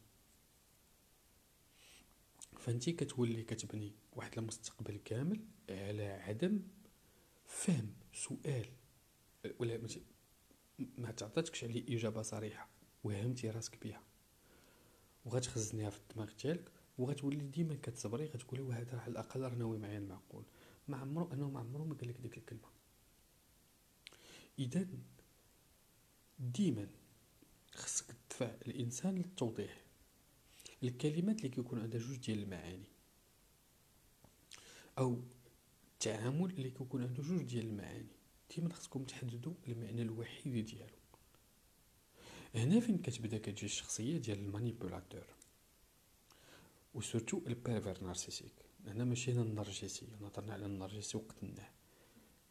[2.59, 5.39] فأنت كتولي كتبني واحد المستقبل كامل
[5.69, 6.61] على عدم
[7.45, 8.65] فهم سؤال.
[9.59, 9.77] ولا
[10.97, 12.69] ما تعطاتكش عليه إجابة صريحة
[13.03, 14.01] وهمتي راسك بها
[15.25, 20.43] وغتخزنيها في الدماغ ديالك وغتولي ديما كتصبري غتقولي وهذا على الأقل راه ناوي معايا المعقول.
[20.87, 22.69] ما عمرو انه ما عمرو ما قال لك ديك الكلمة.
[24.59, 24.87] اذا
[26.39, 26.87] ديما
[27.73, 29.83] خصك تدفع الإنسان للتوضيح
[30.83, 32.87] الكلمات اللي كيكون عندها جوج ديال المعاني
[34.97, 35.21] أو
[35.93, 38.14] التعامل اللي كيكون عنده جوج ديال المعاني.
[38.49, 40.97] ديما خصكم تحددوا المعنى الوحيد ديالو.
[42.55, 45.25] هنا فين كتبدا كتجي الشخصية ديال ال manipulateur.
[46.93, 48.53] و surtout ال pervers narcissique
[48.87, 51.69] هنا ماشي هنا النرجسي نهضرنا على النرجسي وقتلناه.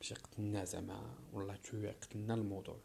[0.00, 2.80] ماشي قتلناه زعما والله تو قتلنا الموضوع.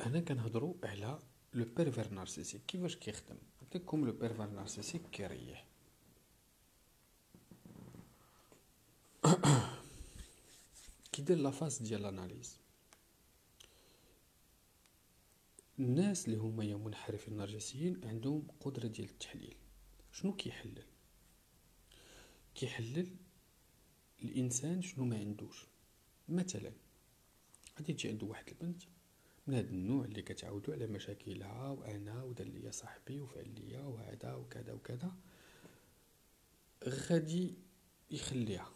[0.00, 1.18] هنا كنهضروا على
[1.54, 5.66] le pervers narcissique كيفاش كيخدم؟ نعطيكم le pervers narcissique كيريح.
[11.16, 12.58] كيدير la phase ديال l'analyse
[15.78, 19.56] الناس اللي هما يا منحرفين النرجسيين عندهم قدرة ديال التحليل
[20.12, 20.82] شنو كيحلل
[22.54, 23.16] كيحلل
[24.22, 25.66] الانسان شنو ما عندوش
[26.28, 26.72] مثلا
[27.78, 28.82] غادي تجي عنده واحد البنت
[29.46, 34.72] من هذا النوع اللي كتعاودوا على مشاكلها وأنا ودار ليا صاحبي وفعل ليا وهذا وكذا
[34.72, 35.12] وكذا
[36.84, 37.54] غادي
[38.10, 38.75] يخليها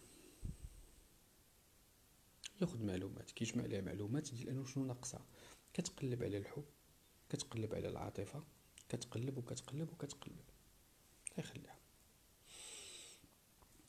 [2.61, 5.27] ياخذ معلومات كيجمع لها معلومات ديال أنه شنو ناقصها
[5.75, 6.65] كتقلب على الحب
[7.31, 8.45] كتقلب على العاطفة
[8.89, 10.45] كتقلب وكتقلب وكتقلب.
[11.39, 11.79] يخليها.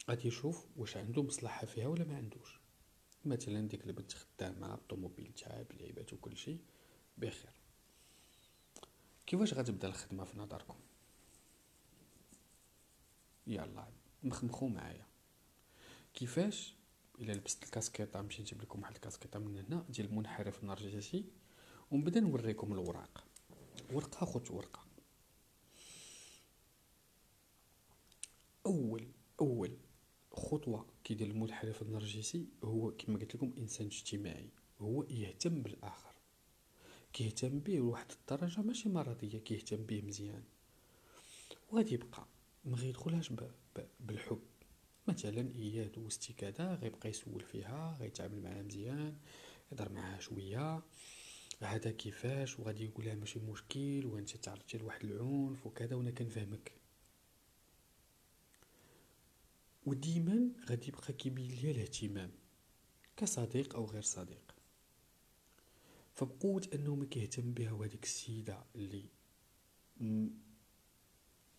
[0.09, 2.59] غادي يشوف واش عنده مصلحة فيها ولا ما عندوش.
[3.25, 6.59] مثلا ديك البنت خدامة الطوموبيل تاعها بلعيبات وكل شيء
[7.17, 7.51] بخير.
[9.27, 10.79] كيفاش غتبدأ الخدمة في نظركم؟
[13.47, 13.87] يلا
[14.23, 15.05] مخمخو معايا.
[16.13, 16.75] كيفاش
[17.21, 21.25] إلا لبست الكاسكيطه نمشي نجيب لكم واحد الكاسكيطه من هنا ديال المنحرف النرجسي
[21.91, 23.23] ونبدا نوريكم الوراق
[23.93, 24.85] ورقة خذ ورقة.
[28.65, 29.07] أول
[29.39, 29.77] أول
[30.33, 34.49] خطوة كيدير المنحرف النرجسي هو كما قلت لكم إنسان اجتماعي.
[34.79, 36.15] هو يهتم بالآخر.
[37.13, 40.43] كيهتم به لواحد الدرجة ماشي مرضية كيهتم به مزيان.
[41.71, 42.25] وغادي يبقى
[42.65, 43.33] ما غيدخلهاش
[43.99, 44.41] بالحب.
[45.07, 49.17] مثلا اياه دوزتي كذا غيبقى يسول فيها غيتعامل معاها مزيان
[49.71, 50.83] يهضر معاها شوية.
[51.61, 56.71] هذا كيفاش؟ وغادي يقول لها ماشي مشكل وانت تعرضتي لواحد العنف وكذا وأنا كنفهمك.
[59.85, 62.31] وديما غادي يبقى كيبين ليا الاهتمام
[63.17, 64.55] كصديق أو غير صديق.
[66.13, 69.05] فبقوة أنه ما كيهتم بها وهذيك السيدة اللي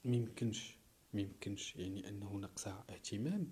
[0.05, 0.77] ميمكنش
[1.13, 3.51] ميمكنش يعني أنه ناقصها اهتمام.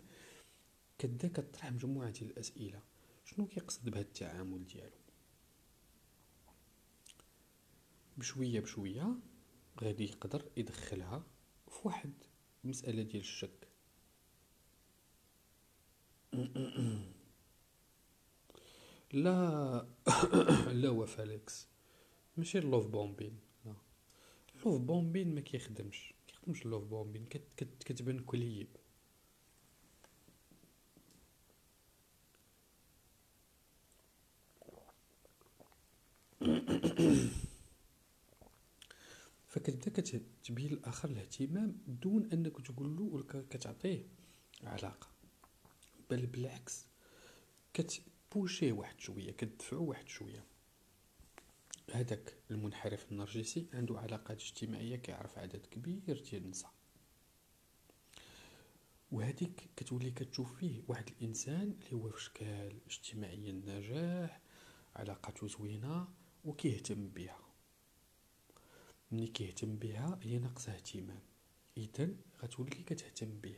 [0.99, 2.83] كدا كطرح مجموعة ديال الأسئلة.
[3.25, 4.97] شنو كيقصد بهذا التعامل ديالو؟
[8.19, 9.17] بشوية بشوية
[9.81, 11.25] غادي يقدر يدخلها
[11.69, 12.13] في واحد
[12.65, 13.69] المساله ديال الشك.
[19.13, 19.87] لا
[20.81, 21.69] لا هو فاليكس
[22.37, 23.39] ماشي اللوف بومبين.
[23.65, 23.75] لا.
[24.55, 26.15] اللوف بومبين ما كيخدمش.
[26.41, 28.69] كيخدمش اللوف بومبين كت كت كتبان كليب
[39.49, 44.07] فكتبدا كتبين الآخر الاهتمام دون أنك تقول له ولا كتعطيه
[44.63, 45.09] علاقة.
[46.11, 46.87] بل بالعكس
[47.75, 50.50] كتبوشيه واحد شوية كتدفعو واحد شوية.
[51.93, 56.73] هذاك المنحرف النرجسي عنده علاقات اجتماعية كيعرف عدد كبير ديال النساء.
[59.13, 64.41] وهذيك كتولي كتشوف فيه واحد الإنسان اللي هو في شكال اجتماعيا نجاح
[64.97, 66.09] علاقاته زوينة
[66.45, 67.39] وكيهتم بها.
[69.13, 71.23] ملي كيهتم بها هي ناقصة اهتمام.
[71.77, 73.57] اذا غتولي كتهتم به.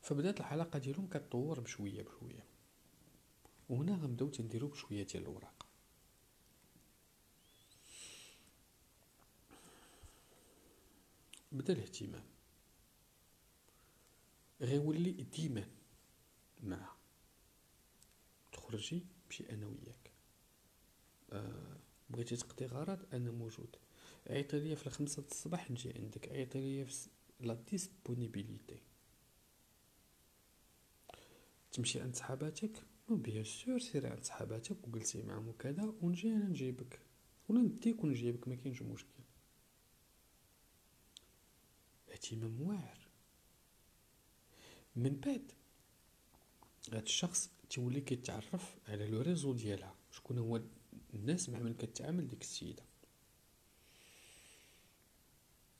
[0.00, 2.57] فبدات العلاقة ديالهم كتطور بشوية بشوية.
[3.68, 5.66] وهنا غنبداو تنديرو بشوية ديال الوراق.
[11.52, 12.24] بدا الاهتمام
[14.60, 15.68] غيولي ديما
[16.62, 16.96] معها
[18.52, 20.12] تخرجي مشي أنا وياك.
[21.32, 21.76] آه
[22.10, 23.76] بغيتي تقضي غرض أنا موجود.
[24.26, 26.28] عيطي ليا في الخمسة الصباح نجي عندك.
[26.28, 27.08] عيطي ليا في
[27.40, 28.82] la disponibilité
[31.72, 32.82] تمشي عند صحاباتك.
[33.16, 37.00] bien sûr سيري عند صحاباتك وجلسي معاهم وكذا ونجي أنا نجيبك.
[37.48, 39.22] ولا نديك ونجيبك ما كاينش مشكل.
[42.12, 42.98] اهتمام واعر.
[44.96, 45.52] من بعد
[46.92, 49.94] هاد الشخص تولي كيتعرف على le réseau ديالها.
[50.10, 50.62] شكون هو
[51.14, 52.82] الناس مع من كتعامل ديك السيدة.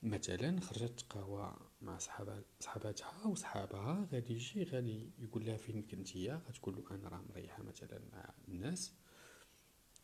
[0.03, 6.75] مثلا خرجت تقهوى مع صحابات صحاباتها وصحابها غادي يجي غادي يقول لها فين كنتيا غتقول
[6.75, 8.93] له أنا راه مريحة مثلا مع الناس.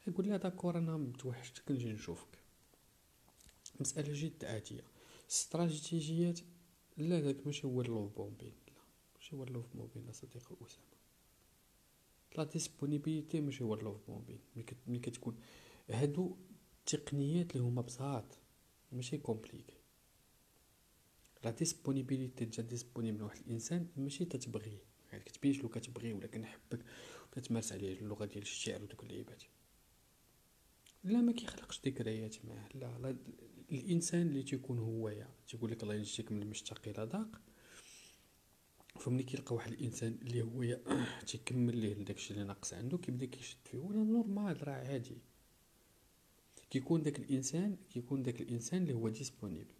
[0.07, 2.39] يقول لها d'accord أنا متوحشتك نجي نشوفك.
[3.79, 4.83] مسألة جد عادية
[5.29, 6.39] استراتيجيات
[6.97, 8.73] لا داك ماشي هو ال love bombing لا
[9.15, 10.95] ماشي هو ال love bombing صديقي أسامة.
[12.37, 14.39] la disponibilité ماشي هو ال love bombing
[14.87, 15.39] ملي كتكون
[15.89, 16.37] هادو
[16.79, 18.25] التقنيات اللي هما بساط
[18.91, 19.84] ماشي compliqués
[21.45, 24.79] la disponibilité تجا disponible واحد الإنسان ماشي تتبغيه
[25.11, 26.85] يعني كتبينش لو كتبغيه ولا كنحبك
[27.27, 29.43] وكتمارس عليه اللغة ديال الشعر ودوك اللعيبات.
[31.03, 32.69] لا ما كيخلقش ذكريات معاه.
[32.75, 33.17] لا, لا
[33.71, 37.41] الإنسان اللي تيكون هويا تيقول لك الله ينجيك من المشتاق إلى ضاق.
[38.99, 40.79] فملي كيلقى واحد الإنسان اللي هو
[41.27, 43.77] تيكمل ليه داكشي اللي ناقص عنده كيبدا كيشد فيه.
[43.77, 45.17] ولا نورمال راه عادي.
[46.69, 49.74] كيكون داك الإنسان كيكون داك الإنسان اللي هو ديسپونيبل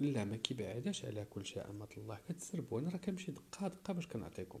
[0.00, 4.06] لا ما كيبعدش على كل شيء امة الله كتسربوا أنا راه كنمشي دقة دقة باش
[4.06, 4.60] كنعطيكم.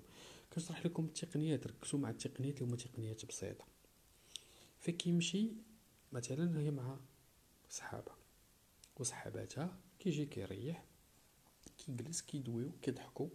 [0.52, 3.64] كنشرح لكم التقنيات ركزوا مع التقنيات اللي هما تقنيات بسيطة.
[4.78, 5.52] فكيمشي
[6.12, 6.96] مثلا هي مع
[7.70, 8.12] صحابة.
[8.96, 10.84] وصحاباتها كيجي كيريح
[11.78, 13.28] كيجلس كيدويو كيضحكوا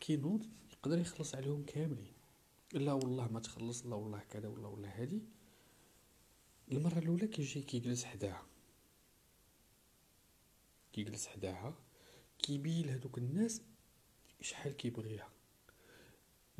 [0.00, 2.12] كينوض يقدر يخلص عليهم كاملين.
[2.72, 5.22] لا والله ما تخلص لا والله كذا ولا والله هادي.
[6.72, 8.46] المرة الأولى كيجي كيجلس حداها.
[10.98, 11.74] كيجلس حداها
[12.38, 13.62] كيبين لهادوك الناس
[14.40, 15.32] شحال كيبغيها.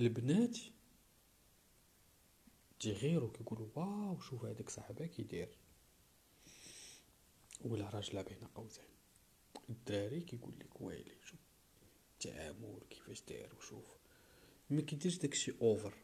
[0.01, 0.59] البنات
[2.80, 5.49] تيغيرو كيقولوا واو شوف هذاك صاحبها كيدير.
[7.64, 8.84] ولا راجله بين قوسين.
[9.70, 11.41] الدراري كيقول لك ويلي شوف
[12.12, 13.86] التعامل كيفاش داير وشوف.
[14.70, 15.95] ما كيديرش داكشي over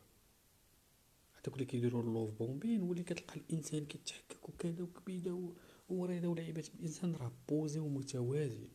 [1.32, 5.54] هذوك اللي كيديروا ال love bombing واللي كتلقى الإنسان كيتحكك وكذا وكبيدة
[5.88, 8.68] وريضه ولعيبات الإنسان راه بوزي ومتوازي.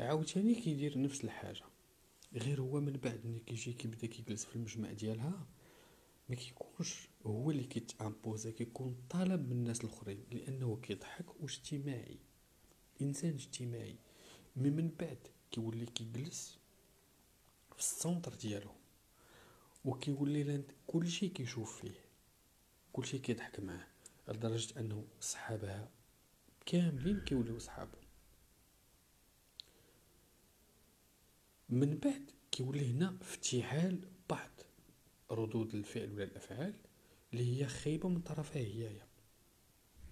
[0.00, 1.64] عاوتاني كيدير نفس الحاجة
[2.34, 5.46] غير هو من بعد ملي كيجي كيبدا كيجلس في المجمع ديالها
[6.28, 12.18] ما كيكونش هو اللي كيتامبوزي كيكون طالب من الناس الأخرين لأنه كيضحك واجتماعي
[13.02, 13.96] إنسان اجتماعي.
[14.56, 15.18] مي من بعد
[15.50, 16.58] كيولي كيجلس
[17.72, 18.70] في السونتر ديالو
[19.84, 22.00] وكيولي كلشي كيشوف فيه
[22.92, 23.91] كلشي كيضحك معاه.
[24.28, 25.90] لدرجة أنه صحابها
[26.66, 27.96] كاملين كيوليو صحابو
[31.68, 34.50] من بعد كيولي هنا افتعال بعض
[35.30, 36.74] ردود الفعل ولا الأفعال
[37.32, 39.02] اللي هي خايبة من طرفها هي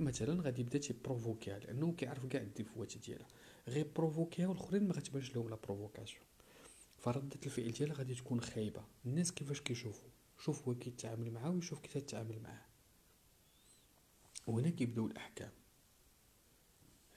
[0.01, 3.27] مثلا غادي يبدأ تي provoquerها لأنه كيعرف كاع ال défauts ديالها.
[3.69, 6.25] غير provoquerها والأخرين ما غتبانش لهم la provocation
[6.99, 8.85] فردة الفعل ديالها غادي تكون خايبة.
[9.07, 10.09] الناس كيفاش كيشوفوا؟
[10.39, 12.70] شوف هو كيتعامل معاه ويشوف كيف تتعامل معاه
[14.51, 15.53] وهنا كيبداو الأحكام.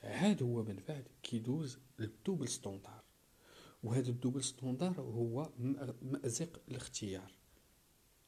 [0.02, 3.04] عاد هو من بعد كيدوز لل double standard.
[3.82, 5.50] وهذا ال double standard هو
[6.02, 7.32] مأزق الاختيار.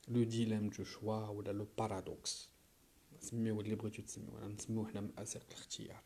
[0.09, 2.49] le dilemme de choix ولا le paradoxe.
[3.21, 4.39] سميوه اللي بغيتو تسميوه.
[4.39, 6.03] أنا نسميوه حنا مأزق الاختيار.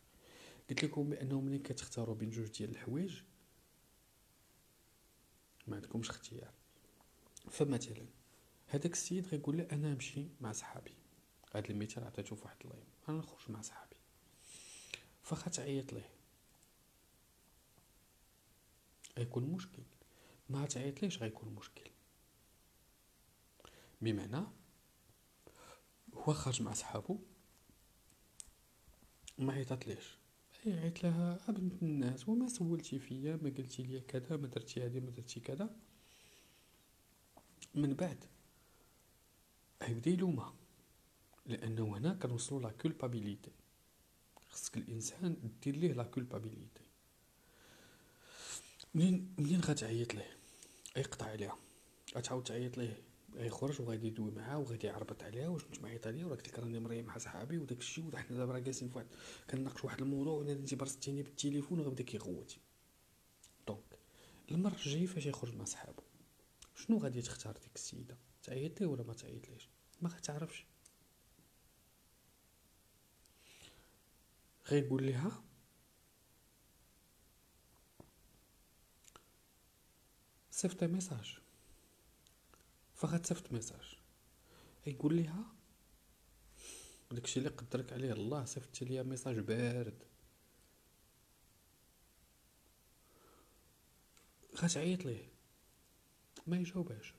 [0.71, 3.23] قلت لكم بانه ملي كتختاروا بين جوج ديال الحوايج
[5.67, 6.53] ما عندكمش اختيار.
[7.51, 8.07] فمثلا
[8.67, 10.95] هذاك السيد غيقول لها أنا نمشي مع صحابي.
[11.55, 13.97] هذا المثال عطيتو في واحد اللايف أنا نخرج مع صحابي.
[15.23, 16.11] فخا تعيط ليه؟
[19.19, 19.83] غيكون مشكل.
[20.49, 21.91] ما تعيط ليش غيكون مشكل؟
[24.01, 24.47] بمعنى
[26.15, 27.19] هو خرج مع صحابو
[29.39, 30.19] ما عيطات ليش؟
[30.67, 35.11] عيط لها بنت الناس وما سولتي فيا ما قلتي لي كذا ما درتي هذه ما
[35.11, 35.77] درتي كذا.
[37.75, 38.25] من بعد
[39.83, 40.55] غيبدا يلومها
[41.51, 43.51] لأنه هنا كنوصلوا la culpabilité
[44.51, 46.83] خصك الإنسان دير ليه la culpabilité
[48.95, 50.37] منين منين غتعيط ليه؟
[50.97, 51.57] يقطع عليها.
[52.17, 53.03] غتعاود تعيط ليه؟
[53.35, 57.07] غيخرج وغادي يدوي معاه وغادي يعربط عليها واش كنت معيط عليا وراك لك راني مريح
[57.07, 59.07] مع صحابي وداك الشيء وحنا دابا راه جالسين فواحد
[59.51, 62.57] كنناقش واحد الموضوع ولا انت برستيني بالتليفون وغيبدا كيغوت
[63.67, 63.99] donc
[64.51, 66.03] المره الجايه فاش يخرج مع صحابو.
[66.75, 69.69] شنو غادي تختار ديك السيدة؟ تعيط ليه ولا ما تعيط ليش
[70.03, 70.67] ما غتعرفش.
[74.71, 75.43] غيقول لها
[80.51, 81.39] صيفط message
[82.95, 83.99] فغتصيفط message
[84.87, 85.45] يقول لها
[87.11, 90.03] داكشي اللي قدرك عليه الله صيفط ليا message بارد.
[94.57, 95.29] غتعيط ليه؟
[96.47, 97.15] ما يجاوبهاش.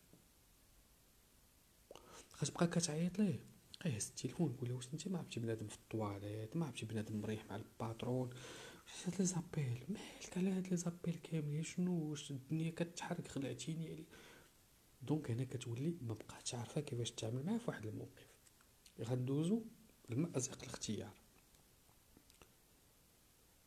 [2.42, 3.51] غتبقى كتعيط ليه؟
[3.82, 7.46] غيهز التليفون يقول له واش أنت ما عرفتي بنادم في الطواليت ما عرفتي بنادم مريح
[7.46, 8.30] مع ال patron.
[9.06, 13.92] هاد les appels؟ مالك على هاد les appels كاملين شنو؟ واش الدنيا كتحرك خلعتيني.
[13.92, 14.08] عليك
[15.02, 18.28] donc هنا كتولي ما بقاتش عارفة كيفاش تتعامل معاه في واحد الموقف.
[19.02, 19.64] غندوزو
[20.10, 21.14] لمأزق الاختيار.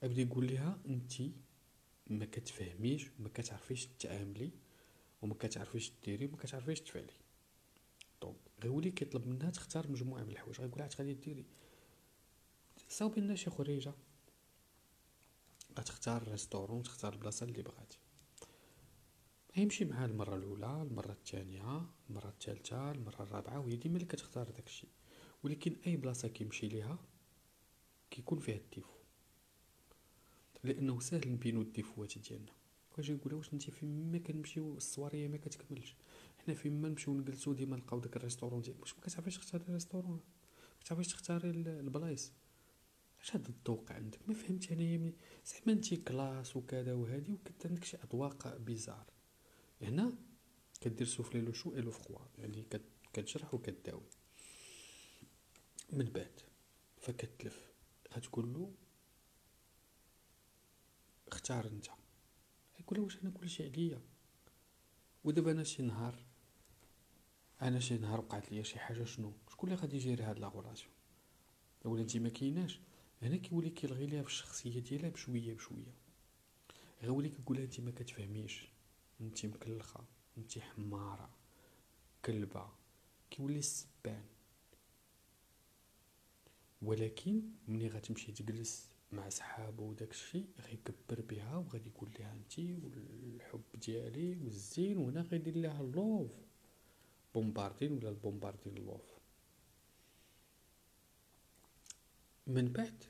[0.02, 1.12] ابدا يقول لها أنت
[2.06, 4.50] ما كتفهميش ما كتعرفيش تعاملي
[5.22, 7.23] وما كتعرفيش ديري وما كتعرفيش تفعلي.
[8.64, 11.46] donc غيولي كيطلب منها تختار مجموعة من الحوايج غيقول لها غادي ديري.
[12.88, 13.94] صاوبي لنا شي خريجة.
[15.78, 17.94] غتختار ال restaurant تختار البلاصة اللي بغات
[19.56, 24.86] يمشي معاه المرة الأولى المرة الثانية المرة الثالثة المرة الرابعة وهي ديما اللي كتختار داكشي
[25.42, 26.98] ولكن أي بلاصة كيمشي ليها
[28.10, 28.94] كيكون فيها ال défaut.
[30.64, 32.52] لأنه ساهل نبينو ال défauts ديالنا.
[32.96, 35.96] كنجي نقولها؟ واش انت فين ما كنمشيو la soirée ما كتكملش.
[36.44, 38.80] حنا فين ما نمشيو نجلسو ديما نلقاو داك ال restaurant ديالك.
[38.80, 40.20] واش ما كتعرفيش تختاري ال restaurant؟
[40.74, 42.32] ما كتعرفيش تختاري البلايص.
[43.20, 45.12] اش هاد الذوق عندك؟ ما فهمت انايا
[45.46, 49.06] زعما انت classe وكذا وهادي وكنت عندك شي أذواق bizarres.
[49.82, 50.12] هنا
[50.80, 52.18] كدير souffler le chaud le froid.
[52.38, 52.66] يعني
[53.12, 54.08] كتجرح وكداوي.
[55.92, 56.40] من بعد
[56.98, 57.72] فكتلف.
[58.16, 58.72] غتقول له
[61.28, 61.86] اختار أنت.
[62.80, 64.00] يقول واش أنا كلشي عليا؟
[65.24, 66.24] ودابا أنا شي نهار
[67.64, 70.92] أنا شي نهار وقعت ليا شي حاجة شنو؟ شكون اللي غادي يجيري هاد la relation
[71.84, 72.80] ولا انت ما كايناش.
[73.22, 75.94] هنا كيولي كيلغي ليها في الشخصيه ديالها بشوية بشوية.
[77.02, 78.68] غيولي كيقول لها انت ما كتفهميش.
[79.20, 80.04] انت مكلخة
[80.38, 81.30] انت حمارة
[82.24, 82.68] كلبة.
[83.30, 84.24] كيولي السبان.
[86.82, 93.62] ولكن ملي غتمشي تجلس مع صحابو وداك الشيء غيكبر بها وغادي يقول لها انت والحب
[93.74, 96.43] ديالي والزين وهنا غيدير لها اللوف.
[97.34, 99.14] بومباردين ولا البومباردين لوف
[102.46, 103.04] من بعد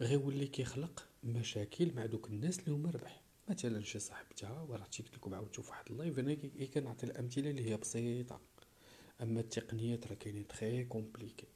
[0.00, 5.34] غيولي كيخلق مشاكل مع دوك الناس اللي هما ربح مثلا شي صاحبتها وراه قلت لكم
[5.34, 6.34] عاودتو في واحد اللايف أنا
[6.74, 8.40] كنعطي الامثله اللي هي بسيطه
[9.22, 11.46] اما التقنيات راه كاينين تري كومبليكي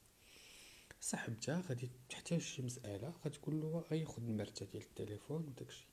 [1.00, 5.86] صاحبتها غادي تحتاج شي مساله غتقول له اي خد المرته ديال التليفون وداكشي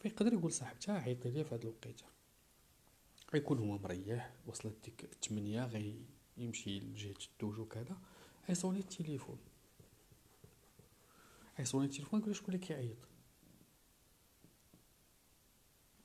[0.00, 2.04] فيقدر يقول صاحبتها عيطي لي في هاد الوقيته
[3.32, 6.02] غيكون هو مريح وصلت ديك الثمانية غي
[6.36, 7.96] يمشي لجهة الدوج وكذا
[8.48, 9.38] غيصوني التليفون
[11.58, 12.96] غيصوني التليفون يقول شكون اللي كيعيط.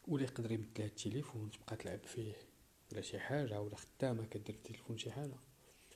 [0.08, 2.34] ولا يقدر يبدلها التليفون تبقى تلعب فيه
[2.92, 5.36] ولا شي حاجة ولا خدامة كدير التليفون شي حاجة.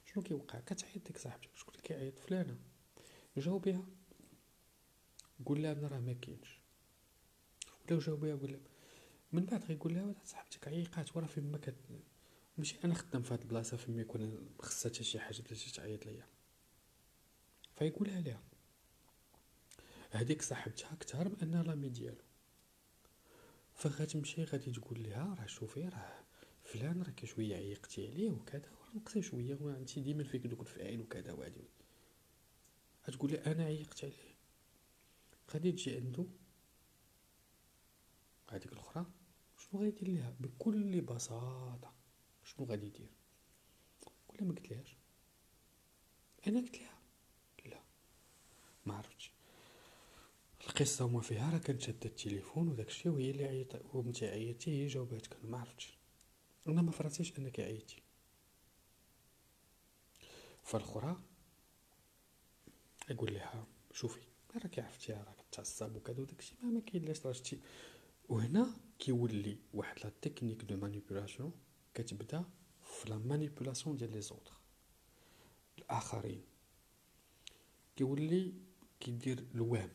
[0.06, 1.50] شنو كيوقع؟ كتعيط ديك صاحبتك.
[1.56, 2.58] شكون اللي كيعيط؟ فلانة.
[3.38, 3.86] جاوبيها
[5.46, 6.60] قول لها أنا راه ما كاينش.
[7.92, 8.60] ولا جاوبيها قول لها
[9.32, 11.76] من بعد غيقول لها صاحبتك عيقات ورا فين ما كت
[12.58, 16.28] ماشي أنا خدام في هاد البلاصة فين ما يكون خصها شي حاجة باش تعيط ليا.
[17.76, 18.44] فيقولها لها
[20.12, 22.24] هذيك صاحبتها كتهرب انها لامي ديالو.
[23.76, 26.24] فغتمشي غادي تقول لها راه شوفي راه
[26.64, 31.64] فلان راه شوية عيقتي عليه وكذا نقصي شوية وانت ديما فيك دوك الفعل وكذا وهادي.
[33.08, 34.38] غتقول لي أنا عيقت عليه.
[35.54, 36.28] غادي تجي عندو.
[38.50, 39.06] هذيك الأخرى.
[39.72, 41.94] شنو غيدير ليها بكل بساطة.
[42.44, 43.10] شنو غادي يدير؟
[44.30, 44.96] ولا ما قلتلهاش.
[46.48, 46.98] أنا قلت لها
[47.66, 47.82] لا.
[48.86, 49.32] ما عرفتش.
[50.68, 54.88] القصة وما فيها راه كانت شادة التليفون وداك الشيء وهي اللي عيط وبنتي عيطتي هي
[54.88, 55.98] جاوباتك أنا ما عرفتش.
[56.68, 58.02] أنا ما فراتيش انك عيطتي
[60.64, 61.22] فالأخرى
[63.10, 64.20] يقول لها شوفي
[64.64, 67.60] راكي عرفتي راك تعصب وكذا وداك الشيء ما كاين لاش راه شتي
[68.30, 71.52] وهنا كيولي واحد la technique de manipulation
[71.94, 72.46] كتبدا
[72.84, 74.54] في la manipulation ديال les autres
[75.78, 76.42] الآخرين.
[77.96, 78.54] كيولي
[79.00, 79.90] كيدير الوهم.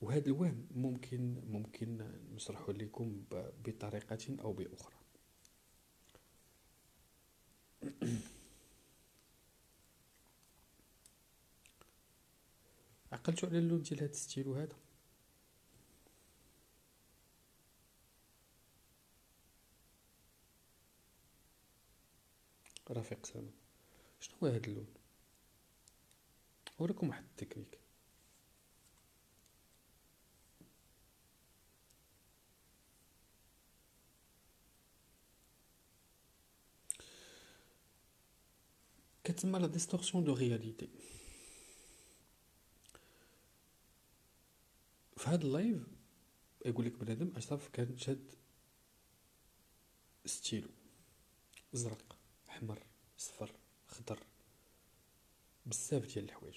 [0.00, 3.24] وهذا الوهم ممكن ممكن نشرحه لكم
[3.64, 4.94] بطريقة أو بأخرى.
[13.12, 14.76] عقلتوا على اللون ديال هذا الستيلو هذا؟
[22.90, 23.52] رفيق سامي.
[24.20, 24.86] شنو هو هذا اللون؟
[26.80, 27.78] أوريكم واحد التكنيك.
[39.24, 40.88] كتسمى la distorsion de réalité.
[45.16, 45.82] في هذا ال live
[46.66, 48.34] يقول لك بنادم أشرف كان شاد
[50.26, 50.68] ستيلو
[51.74, 52.19] ازرق
[52.50, 52.82] احمر
[53.16, 53.54] صفر
[53.86, 54.18] خضر
[55.66, 56.56] بزاف ديال الحوايج.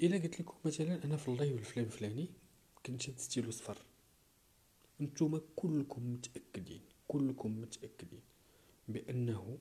[0.00, 2.28] إلا قلت لكم مثلا أنا في ال live الفلان الفلاني
[2.86, 3.84] كنت شاد ستيلو صفر
[5.00, 8.22] نتوما كلكم متأكدين كلكم متأكدين
[8.88, 9.58] بأنه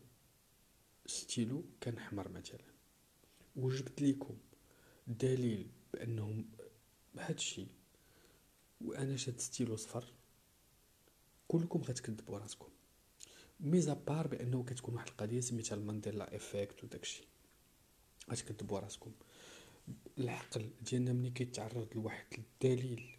[1.06, 2.66] ستيلو كان احمر مثلا.
[3.56, 4.38] وجبت لكم
[5.08, 6.46] دليل بانه
[7.18, 7.68] هادشي
[8.82, 10.14] وأنا شاد ستيلو صفر
[11.48, 12.70] كلكم غتكذبوا راسكم
[13.60, 17.24] mis à part بأنه كتكون واحد القضية سميتها ال Mandela effect وداكشي.
[18.32, 19.12] غتكذبوا راسكم.
[20.18, 23.18] العقل ديالنا ملي كيتعرض لواحد الدليل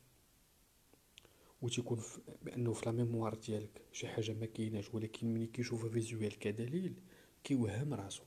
[1.62, 2.02] وتيكون
[2.42, 6.94] بأنه في لا ميموار ديالك شي حاجة ما كايناش ولكن ملي كيشوفها فيزوال كدليل
[7.44, 8.22] كيوهم راسو.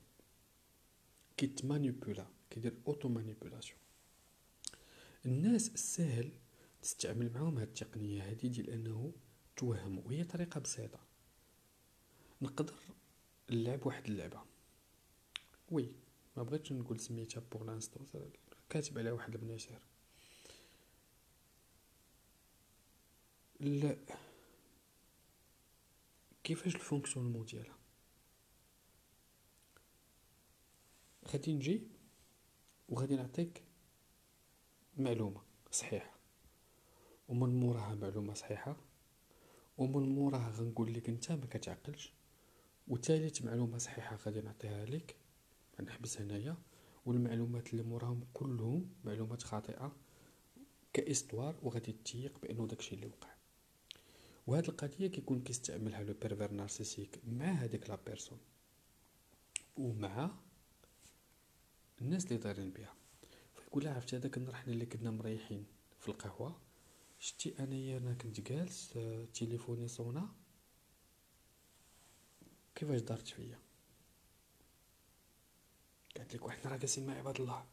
[1.38, 3.80] كيتمانيبولا كيدير اوتو مانيبولاسيون
[5.26, 6.32] الناس السهل
[6.82, 9.14] تستعمل معاهم هاد التقنية هادي ديال أنه
[9.55, 11.12] توهم وهي طريقة بسيطة.
[12.44, 12.74] نقدر
[13.50, 14.41] نلعب واحد اللعبة.
[15.72, 15.91] وي
[16.38, 18.08] ما بغيتش نقول سميتها بوغ لانستون
[18.70, 19.80] كاتب عليها واحد البناشر
[23.60, 23.98] لا.
[26.44, 27.78] كيفاش الفونكسيونمون ديالها؟
[31.28, 31.88] غادي نجي
[32.89, 33.64] وغادي نعطيك
[34.98, 35.41] معلومة
[35.72, 36.14] صحيحة.
[37.28, 38.76] ومن موراها معلومة صحيحة.
[39.78, 42.14] ومن موراها غنقول لك أنت ما كتعقلش.
[42.88, 45.16] وثالث معلومة صحيحة غادي نعطيها لك.
[45.80, 46.58] غنحبس هنايا.
[47.06, 49.96] والمعلومات اللي موراهم كلهم معلومات خاطئة
[50.94, 53.34] ك histoire وغادي تيق بأنه داكشي اللي وقع.
[54.48, 58.39] وهاد القضية كيكون كيستعملها le pervers narcissique مع هذيك la personne
[59.78, 60.32] ومع
[62.02, 62.94] الناس اللي دايرين بها
[63.56, 65.66] فيقول لها عرفتي هذاك النهار حنا اللي كنا مريحين
[66.00, 66.60] في القهوة؟
[67.20, 69.00] شتي أنايا أنا كنت جالس
[69.34, 70.30] تليفوني صونا.
[72.84, 73.60] كيفاش دارت فيا؟
[76.18, 77.66] قالت لك وحنا راه جالسين مع عباد الله.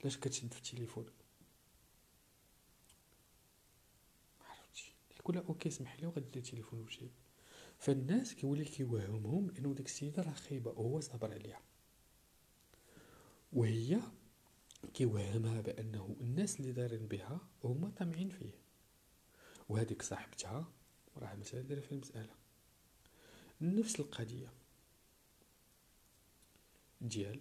[0.00, 1.06] علاش كتشد في التليفون؟
[4.40, 4.92] ما عرفتش.
[5.18, 7.10] يقول لها OK سمح لي وغادي التليفون وشي.
[7.78, 11.60] فالناس كيولي كيوهمهم إنه ديك السيدة راه خايبة وهو صابر عليها.
[13.52, 14.00] وهي
[14.94, 18.54] كيوهمها بأنه الناس اللي دايرين بها هما طامعين فيه.
[19.68, 20.72] وهذيك صاحبتها
[21.16, 22.39] راه مثلا دايرة في المساله
[23.60, 24.52] نفس القضية
[27.00, 27.40] ديال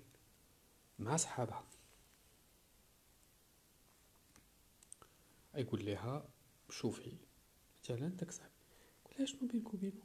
[1.00, 1.64] مع صحابها.
[5.56, 6.30] يقول لها
[6.70, 7.18] شوفي
[7.84, 8.52] مثلا داك صاحبي
[9.06, 10.02] قول لها شنو بينك وبينو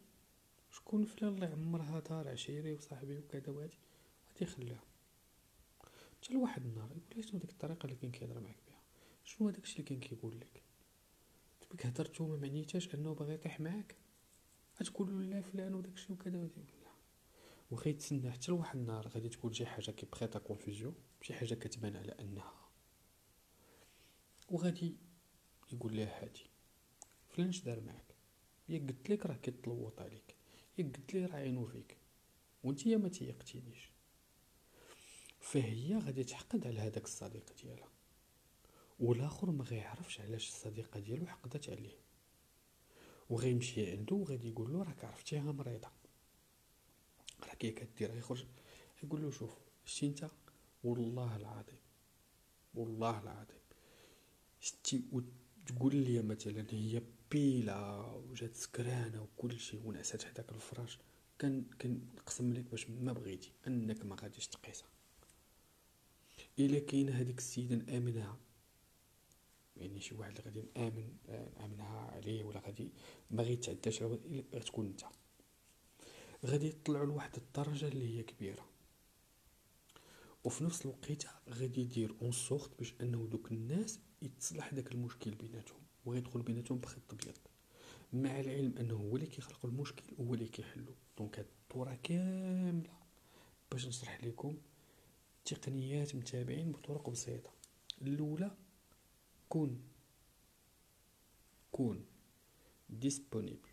[0.70, 3.78] شكون فلان الله يعمرها دار عشيري وصاحبي وكذا وهادي؟
[4.28, 4.82] غادي يخليها.
[6.12, 8.80] حتى لواحد النهار يقول لها شنو ديك الطريقة اللي كان كيهضر معاك بها؟
[9.24, 10.62] شنو هداك الشيء اللي كان كيقول لك؟
[11.60, 13.96] تبك هضرتو ما معنيتاش أنه باغي يطيح معاك.
[14.80, 16.64] غتقول له لا فلان وداك الشيء وكذا وكذا.
[17.70, 22.64] وغيتسنى حتى لواحد النهار غادي تكون شي حاجة كيبخيطا كونفوزيون شي حاجة كتبان على أنها.
[24.50, 24.96] وغادي
[25.72, 26.46] يقول لها هادي
[27.28, 28.14] فلان اش دار معاك؟
[28.68, 30.36] يا قلت لك راه كيتلوط عليك
[30.78, 31.96] يا قلت لي راه عينو فيك
[32.64, 33.90] وانت ما تيقتينيش
[35.40, 37.88] فهي غادي تحقد على هذاك الصديق ديالها
[39.00, 42.03] والآخر ما غيعرفش علاش الصديقة ديالو حقدت عليه.
[43.30, 45.88] وغيمشي عنده وغادي يقول له راك عرفتيها مريضه
[47.48, 48.44] راك كي كدير يخرج
[49.02, 49.50] يقول له شوف
[49.84, 50.30] شتي انت؟
[50.84, 51.78] والله العظيم
[52.74, 53.58] والله العظيم.
[54.60, 58.00] شتي وتقول لي مثلا هي بيلا
[58.30, 60.98] وجات سكرانة وكل شيء ونعسات حداك الفراش
[61.38, 64.88] كان كنقسم لك باش ما بغيتي أنك ما غاديش تقيسها.
[66.58, 68.38] إلا كاينة هذيك السيدة نامنها
[69.76, 71.16] يعني شي واحد اللي غادي نآمن
[71.58, 72.92] نآمنها عليه ولا غادي
[73.30, 74.02] ما غيتعداش
[74.54, 75.02] غتكون انت
[76.46, 78.68] غادي يطلعوا لواحد الدرجة اللي هي كبيرة.
[80.44, 85.80] وفي نفس الوقت غادي يدير اون سورت باش انه دوك الناس يتصلح داك المشكل بيناتهم
[86.06, 87.38] وغيدخل بيناتهم بخط أبيض.
[88.12, 90.94] مع العلم انه هو اللي كيخلق المشكل هو اللي كيحلو.
[91.18, 92.92] donc هاد الطوره كاملة
[93.72, 94.56] باش نشرح لكم
[95.44, 97.50] تقنيات متابعين بطرق بسيطة.
[98.02, 98.56] الأولى
[99.54, 99.82] كون.
[101.72, 102.06] كون.
[102.88, 103.68] disponible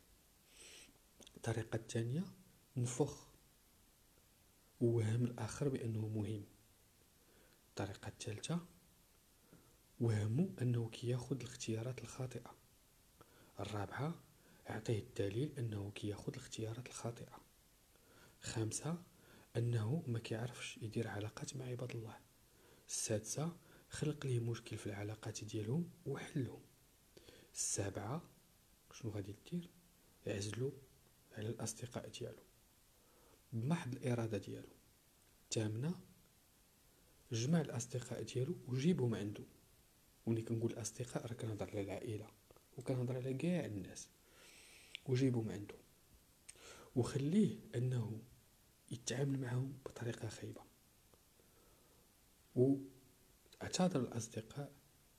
[1.36, 2.24] الطريقة الثانية
[2.78, 3.28] نفخ.
[4.82, 6.44] وهم الآخر بأنه مهم.
[7.70, 8.60] الطريقة الثالثه
[10.00, 12.56] وهمه أنه كياخذ الاختيارات الخاطئة.
[13.60, 14.16] الرابعة
[14.70, 17.42] اعطيه الدليل أنه كياخذ الاختيارات الخاطئة.
[18.42, 19.04] خامسة
[19.58, 22.20] أنه ما كيعرفش يدير علاقات مع عباد الله.
[22.88, 23.58] السادسة
[23.92, 26.62] خلق ليه مشكل في العلاقات ديالهم وحلهم.
[27.54, 28.22] السابعة
[28.94, 29.70] شنو غادي دير؟
[30.26, 30.74] يعزلو
[31.32, 32.44] على الأصدقاء ديالو
[33.54, 34.68] بمحض الإرادة ديالو.
[35.44, 36.00] الثامنة
[37.32, 39.44] جمع الأصدقاء ديالو وجيبهم عنده
[40.26, 42.28] وني كنقول الاصدقاء راه كنهضر على العائلة
[42.78, 44.08] وكنهضر على كاع الناس.
[45.06, 45.76] وجيبهم عنده
[46.96, 48.22] وخليه أنه
[48.92, 50.62] يتعامل معهم بطريقة خايبة.
[53.62, 54.72] واعتذر الأصدقاء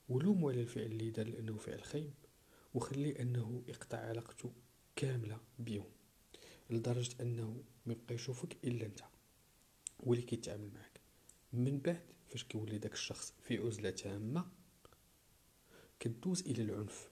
[0.09, 2.15] ولوموا على الفعل اللي دار لأنه فعل خايب
[2.75, 4.53] وخليه أنه يقطع علاقته
[4.97, 5.85] كاملة بهم
[6.71, 9.01] لدرجة أنه ما يبقى يشوفك إلا أنت
[10.07, 11.01] هو اللي كيتعامل معك
[11.53, 14.47] من بعد فاش كيولي داك الشخص في عزلة تامة
[16.01, 17.11] كدوز إلى العنف.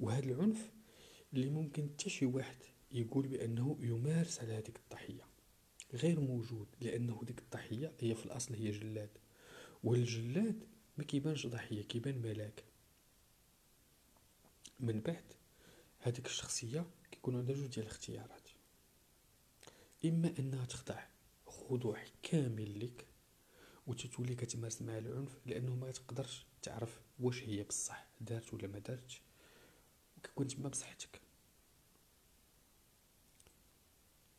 [0.00, 0.70] وهذا العنف
[1.32, 2.56] اللي ممكن حتى شي واحد
[2.92, 5.31] يقول بأنه يمارس على هذيك الضحية.
[5.92, 9.10] غير موجود لأنه ديك الضحية هي في الأصل هي جلاد.
[9.84, 10.66] والجلاد
[10.98, 12.64] ما كيبانش ضحية كيبان ملاك.
[14.80, 15.24] من بعد
[15.98, 18.48] هذيك الشخصية كيكون عندها جوج ديال الاختيارات.
[20.04, 21.04] إما أنها تخضع
[21.46, 23.06] خضوع كامل لك
[23.86, 29.22] وتتولي كتمارس مع العنف لأنه ما تقدرش تعرف واش هي بصح دارت ولا ما دارتش
[30.18, 31.20] وكتكون تما بصحتك.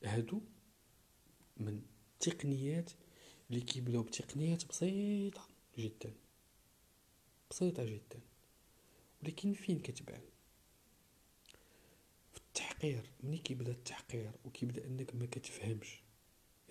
[0.04, 0.42] هادو
[1.58, 1.82] من
[2.14, 2.92] التقنيات
[3.50, 5.48] اللي كيبداو بتقنيات بسيطة
[5.78, 6.14] جدا.
[7.52, 8.20] بسيطة جدا.
[9.24, 10.22] ولكن فين كتبان؟
[12.34, 13.10] في التحقير.
[13.24, 16.02] ملي كيبدا التحقير وكيبدا انك ما كتفهمش؟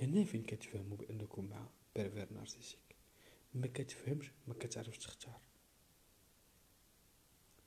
[0.00, 1.66] هنا فين كتفهموا بانكم مع
[1.96, 2.78] pervers narcissique
[3.54, 5.40] ما كتفهمش ما كتعرفش تختار.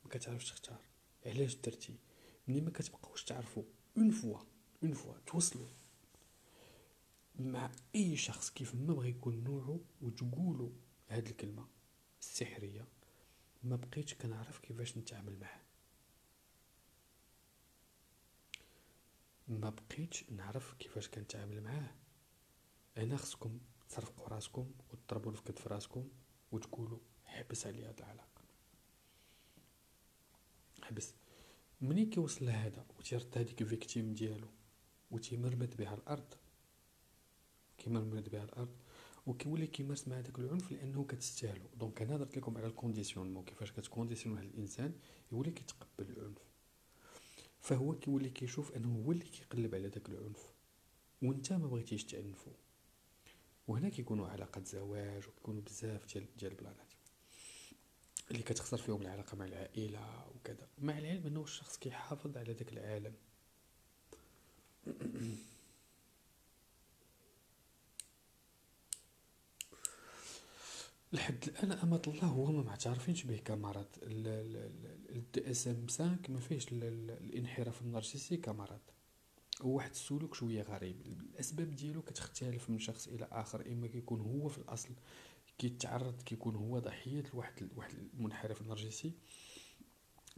[0.04, 0.80] ما كتعرفش تختار.
[1.26, 1.94] علاش درتي؟
[2.48, 3.62] ملي ما كتبقاوش تعرفوا.
[3.96, 4.38] une fois
[4.82, 5.68] une fois توصلوا.
[7.38, 10.70] مع أي شخص كيف ما بغى يكون نوعه وتقولوا
[11.08, 11.68] هاد الكلمة
[12.20, 12.86] السحرية
[13.62, 15.60] ما بقيتش كنعرف كيفاش نتعامل معاه.
[19.48, 21.94] ما بقيتش نعرف كيفاش كنتعامل معاه.
[22.96, 26.08] هنا خصكم تصرفقوا راسكم وتضربوا في راسكم
[26.52, 28.42] وتقولوا حبس عليا هاد العلاقة.
[30.82, 31.14] حبس.
[31.80, 34.48] مني كيوصل لهذا؟ وتيرد هذيك فيكتيم ديالو
[35.10, 36.34] وتيمرمد بها الأرض؟
[37.78, 38.76] كيمرمد بها الأرض
[39.26, 43.72] وكيولي كيمارس مع داك العنف لأنه كتستاهلو donc أنا درت لكم على ال conditionnement كيفاش
[43.72, 44.92] كت conditionne واحد الإنسان
[45.32, 46.38] يولي كيتقبل العنف.
[47.60, 50.52] فهو كيولي كيشوف أنه هو اللي كيقلب على داك العنف
[51.22, 52.50] وأنت ما بغيتيش تعنفو.
[53.68, 56.92] وهنا كيكونوا علاقات زواج وكيكونوا بزاف ديال ديال البلانات
[58.30, 60.68] اللي كتخسر فيهم العلاقة مع العائلة وكذا.
[60.78, 63.14] مع العلم أنه الشخص كيحافظ على داك العالم.
[71.16, 77.82] لحد الآن امة الله هو ما معترفينش به كمرض ال DSM 5 ما فيهش الانحراف
[77.82, 78.80] النرجسي كمرض
[79.62, 81.00] هو واحد السلوك شوية غريب.
[81.06, 84.94] الأسباب ديالو كتختلف من شخص إلى آخر إما كيكون هو في الأصل
[85.58, 89.12] كيتعرض كيكون هو ضحية لواحد واحد المنحرف النرجسي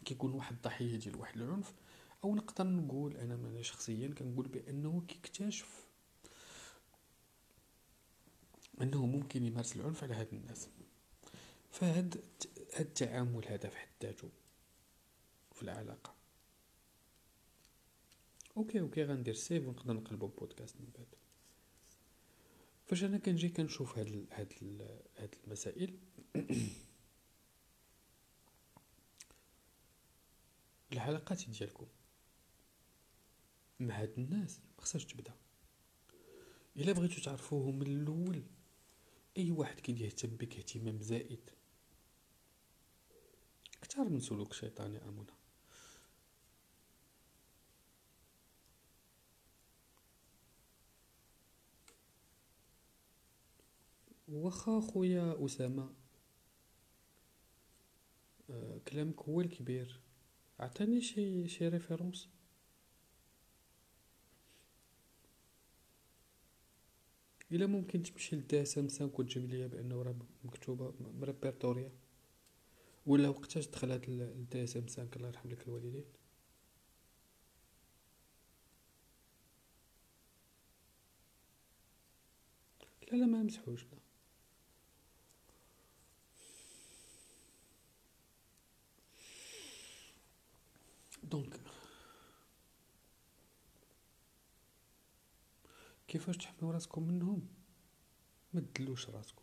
[0.04, 1.74] كيكون واحد الضحية ديال واحد العنف.
[2.24, 5.87] أو نقدر نقول أنا شخصيا كنقول بأنه كيكتشف
[8.82, 10.68] أنه ممكن يمارس العنف على هاد الناس.
[11.70, 12.24] فهاد
[12.74, 14.30] هاد التعامل هذا في حد ذاته
[15.52, 16.14] في العلاقة.
[18.56, 21.06] okay okay غندير save ونقدر نقلبو بودكاست من بعد.
[22.86, 24.52] فاش أنا كنجي كنشوف هاد هاد
[25.18, 25.98] هاد المسائل؟
[30.92, 31.86] العلاقات ديالكم
[33.80, 35.32] مع هاد الناس خصهاش تبدا.
[36.76, 38.42] إلا بغيتو تعرفوهم من الأول.
[39.36, 41.50] أي واحد كيهتم بك اهتمام زائد.
[43.82, 45.32] أكثر من سلوك شيطاني أمونة.
[54.28, 55.90] واخا خويا أسامة
[58.50, 60.00] آه كلامك هو الكبير.
[60.60, 62.28] عطاني شي شي référence
[67.52, 71.92] إلا ممكن تمشي DSM 5 وتجيب ليا بأنه راه مكتوبة م répertoriée
[73.06, 76.04] ولا وقتاش دخلت DSM 5 الله يرحم لك الوالدين.
[83.12, 83.98] لا لا ما مسحوش لا.
[91.22, 91.60] دونك
[96.08, 97.48] كيفاش تحميو راسكم منهم؟
[98.52, 99.42] ما تدلوش راسكم.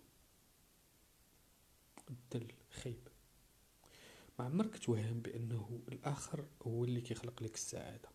[2.10, 3.08] الدل خيب.
[4.40, 8.10] ما عمرك توهم بأنه الآخر هو اللي كيخلق لك السعادة.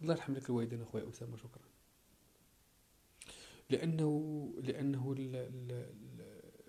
[0.00, 1.68] الله يرحم لك الوالدين أخويا أسامة شكرا.
[3.70, 5.14] لأنه لأنه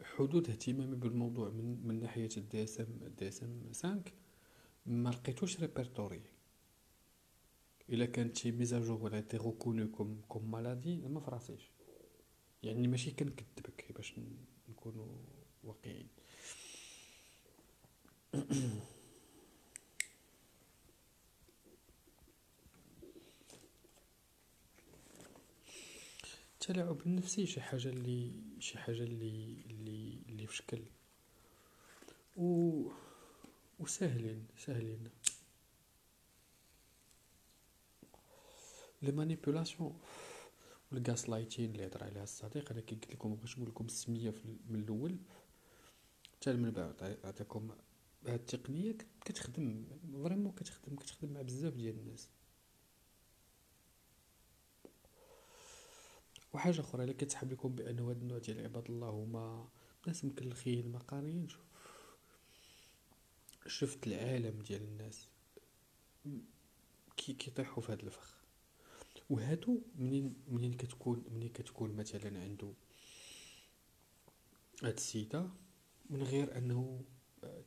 [0.04, 4.04] حدود اهتمامي بالموضوع من من ناحية ال DSM DSM 5
[4.86, 6.22] ما لقيتوش répertorié
[7.90, 11.72] إلا كانت شي mise à jour ولات reconnue comme comme maladie ما فراسيش
[12.64, 14.16] يعني ماشي كنكذبك باش
[14.70, 15.08] نكونوا
[15.64, 16.08] واقعيين.
[26.62, 30.82] التلاعب النفسي شي حاجة اللي شي حاجة اللي اللي اللي في شكل.
[32.38, 32.84] و
[33.80, 35.10] وسهلين سهلين.
[39.02, 40.00] les manipulations
[40.92, 44.34] وال gaslighting اللي هضر عليها الصديق أنا كي قلت لكم بغيت نقول لكم السميه
[44.70, 45.18] من الأول
[46.34, 47.72] حتى من بعد عطاكم
[48.28, 49.86] هاد التقنيه كتخدم
[50.24, 52.30] فريمون كتخدم كتخدم مع بزاف ديال الناس
[56.54, 59.68] وحاجه أخرى الا كتسحب لكم بان هاد النوع ديال عباد الله هما
[60.08, 61.48] ناس مكلخين ما قاريين
[63.68, 65.28] شفت العالم ديال الناس
[67.18, 68.39] كي كيطيحوا في هاد الفخ
[69.30, 72.74] وهادو منين منين كتكون منين كتكون مثلا عنده
[74.84, 75.50] هاد السيدة
[76.10, 77.02] من غير أنه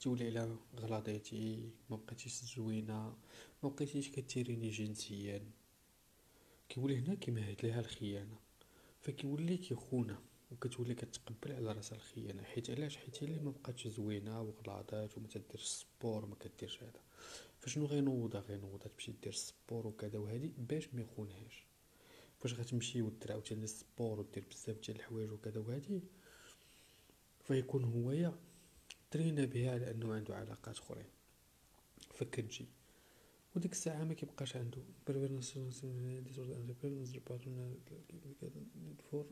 [0.01, 3.17] تولي على غلاضيتي ما بقيتيش زوينة
[3.63, 5.51] ما بقيتيش كتيريني جنسيا.
[6.69, 8.37] كيولي هنا كيمهد ليها الخيانة.
[9.01, 12.43] فكيولي كيخونها وكتولي كتقبل على راسها الخيانة.
[12.43, 17.01] حيت علاش؟ حيت اللي ما بقاتش زوينة وغلاضات وما تديرش ال sport وما كديرش هذا.
[17.63, 21.67] فشنو غينوضها؟ غينوضها تمشي دير ال sport وكذا وهادي باش ما يخونهاش.
[22.39, 26.01] فاش غتمشي ودير عاوتاني السبور ودير بزاف ديال الحوايج وكذا وهادي
[27.45, 28.39] فيكون هويا
[29.11, 31.11] ترينا بها على انه عنده علاقات أخرين.
[32.15, 32.67] فكتجي
[33.57, 34.83] وديك الساعة ما كيبقاش عنده.
[39.11, 39.27] فور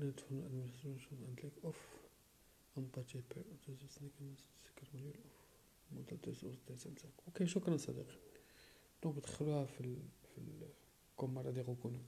[0.00, 1.80] net van de administration click off
[2.78, 3.42] unpatched per
[3.88, 4.88] سكر
[5.92, 8.18] مدة تسعة سمسك أوكي شكرا صديقي.
[9.02, 10.68] دونك تدخلوها في ال في ال
[11.16, 11.98] كوم مرة دي غوكونو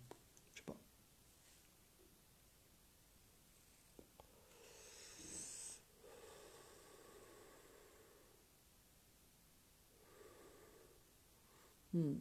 [0.54, 0.74] شبا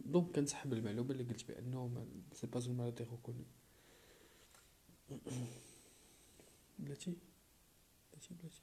[0.05, 3.43] دونك كنسحب المعلومة اللي قلت بأنه سي با زون مالادي غوكونو
[6.79, 7.13] بلاتي
[8.11, 8.61] بلاتي بلاتي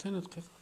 [0.00, 0.59] أعطينا دقيقة.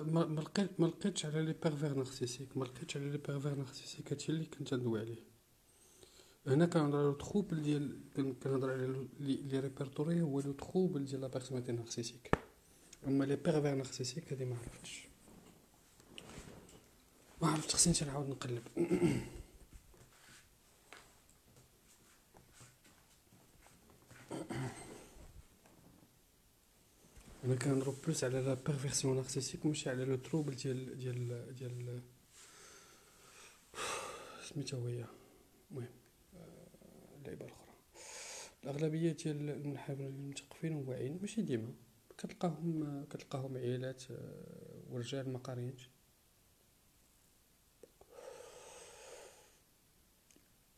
[0.00, 4.32] ما ما ما لقيتش على les pervers narcissiques ما لقيتش على les pervers narcissiques هادشي
[4.32, 5.32] اللي كنت ندوي عليه.
[6.46, 11.26] هنا كنهضر على ال trouble ديال كنهضر على اللي répertorié هو le trouble ديال la
[11.28, 12.30] personnalité narcissique
[13.06, 15.08] أما les pervers narcissiques هادي ما عرفتش.
[17.42, 18.62] ما عرفت خصني نعاود نقلب.
[27.44, 32.02] أنا كنهضرو plus على la perversion narcissique ماشي على le trouble ديال ديال ديال
[34.42, 35.04] سميتها هي
[35.70, 35.88] المهم
[37.18, 37.74] اللعبه الأخرى.
[38.64, 41.74] الأغلبية ديال المنحرفين المثقفين واعيين ماشي ديما.
[42.18, 44.02] كتلقاهم كتلقاهم عائلات
[44.90, 45.88] ورجال ما قاريينش.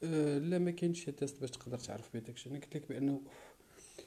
[0.02, 3.22] أه لا ما كاينش شي test باش تقدر تعرف بيه داكشي أنا قلت لك بأنه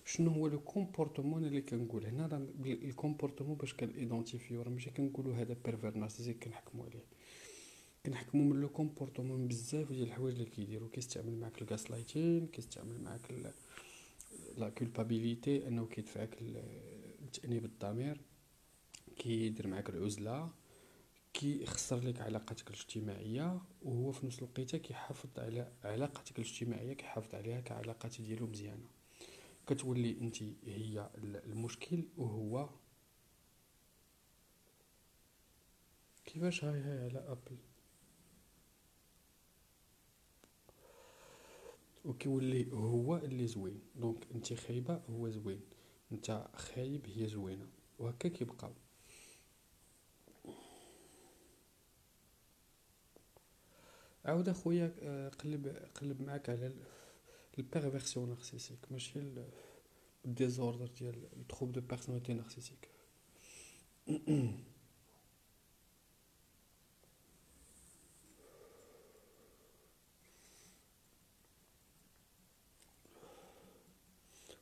[0.06, 4.90] شنو هو le comportement اللي كنقول هنا راه ال comportement باش كن identifiew راه ماشي
[4.90, 7.06] كنقولوا هذا pervers narcissique كنحكموا عليه
[8.06, 13.32] كنحكموا من le comportement بزاف ديال الحوايج اللي كيديروا كيستعمل معاك ال gaslighting كيستعمل معاك
[14.58, 18.22] la culpabilité انه كيدفعك لتانيب الضمير
[19.18, 20.50] كيدير معاك العزله
[21.34, 28.22] كيخسر لك علاقاتك الاجتماعيه وهو في نفس الوقت كيحافظ على علاقتك الاجتماعيه كيحافظ عليها كعلاقات
[28.22, 28.97] ديالو مزيانه
[29.68, 32.70] كتولي انت هي المشكل وهو
[36.26, 37.58] كيفاش هاي هاي على أبل؟
[42.06, 43.82] وكيولي هو اللي زوين.
[43.96, 45.62] دونك انت خايبة هو زوين.
[46.12, 47.68] انت خايب هي زوينة.
[48.00, 48.74] وهكا كيبقاو
[54.26, 56.74] عاود أخويا آه، قلب قلب معاك على
[57.60, 59.20] ال perversion narcissique ماشي
[60.26, 62.90] ال disorder ديال ال trouble de personnalité narcissique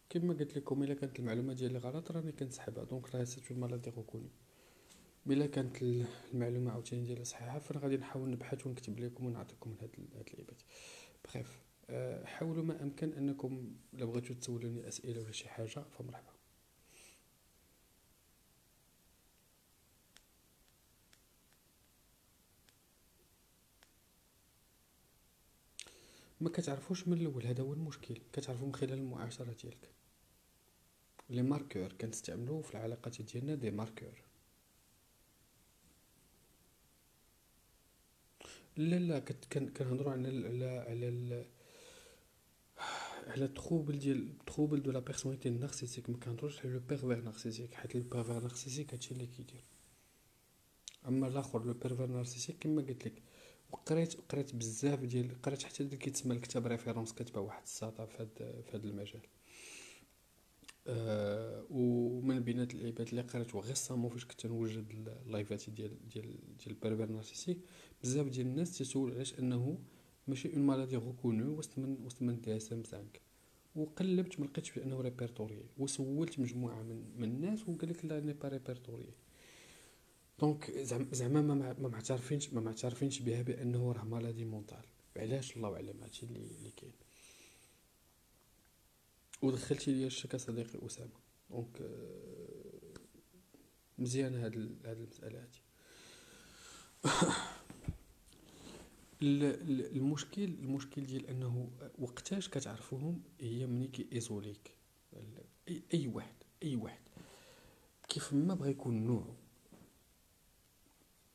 [0.10, 2.84] كما قلت لكم إلا كانت المعلومة ديالي غلط راني كنسحبها.
[2.84, 4.30] donc راه c'est une maladie reconnue
[5.28, 5.82] إلا كانت
[6.34, 10.62] المعلومة عاوتاني ديالها صحيحه فأنا غادي نحاول نبحث ونكتب لكم ونعطيكم هاد هاد اللعيبات
[11.24, 11.65] بخيف
[12.26, 16.36] حاولوا ما أمكن أنكم الا بغيتو تسولوني أسئلة ولا شي حاجة فمرحبا
[26.42, 28.18] ما كتعرفوش من الأول هذا هو المشكل.
[28.34, 29.90] كتعرفوا من خلال المعاشرة ديالك.
[31.30, 34.22] لي ماركور كنستعملو في العلاقات ديالنا دي ماركور.
[38.78, 39.20] لا لا
[39.50, 40.28] كنهضروا على
[40.88, 41.46] على
[43.28, 47.22] على ال trouble ديال ال trouble de la personnalité narcissique ما كنهضروش على le pervers
[47.22, 49.64] narcissique حيت le pervers narcissique هادشي اللي كيدير.
[51.08, 53.22] أما الآخر le pervers narcissique كما قلت لك
[53.72, 58.62] وقريت قريت بزاف ديال قريت حتى اللي كيتسمى الكتاب référence كتبه واحد الساطا في هذا
[58.62, 59.22] في هذا المجال.
[60.88, 64.86] أه ومن بينات العباد اللي قريت غير فاش كنت نوجد
[65.26, 67.58] اللايفات ديال ديال ديال ال pervers narcissique
[68.04, 69.80] بزاف ديال الناس تسول علاش أنه
[70.28, 73.04] ماشي une maladie reconnue وسط من وسط من DSM 5
[73.76, 78.48] وقلبت ما لقيتش بأنه répertorié وسولت مجموعة من من الناس وقال لك la n'est pas
[78.50, 79.14] répertorié
[80.40, 80.72] donc
[81.12, 84.86] زعما ما معترفينش ما معترفينش بها بأنه راه maladie mentale
[85.18, 86.04] علاش؟ الله أعلم.
[86.04, 86.94] هادشي اللي اللي كاين.
[89.42, 91.20] ودخلتي ليا الشك صديقي أسامة.
[91.50, 91.82] donc
[93.98, 95.62] مزيان هاد هاد المسألة هادي.
[99.22, 104.76] المشكل المشكل ديال أنه وقتاش كتعرفوهم هي ملي ك isolik.
[105.68, 107.02] اي أي واحد أي واحد.
[108.10, 109.36] كيف ما بغى يكون نوع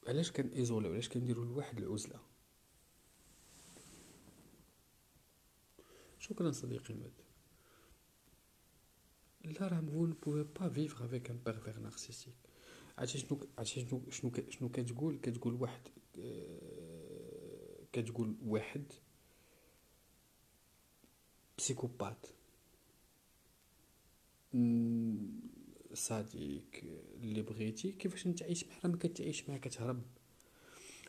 [0.07, 2.21] علاش كان isoler علاش كنديروا لواحد العزلة؟
[6.19, 7.13] شكرا صديقي مد
[9.45, 11.79] لا راه vous ne pouvez pas vivre avec un pervers
[12.99, 15.89] عرفتي شنو عرفتي شنو شنو شنو كتقول؟ كتقول واحد
[17.93, 18.85] كتقول واحد
[21.59, 22.27] بسيكوبات
[25.95, 26.63] صديق
[27.23, 30.03] اللي بغيتي كيفاش نتعيش معاه ما كتعيش معاه كتهرب.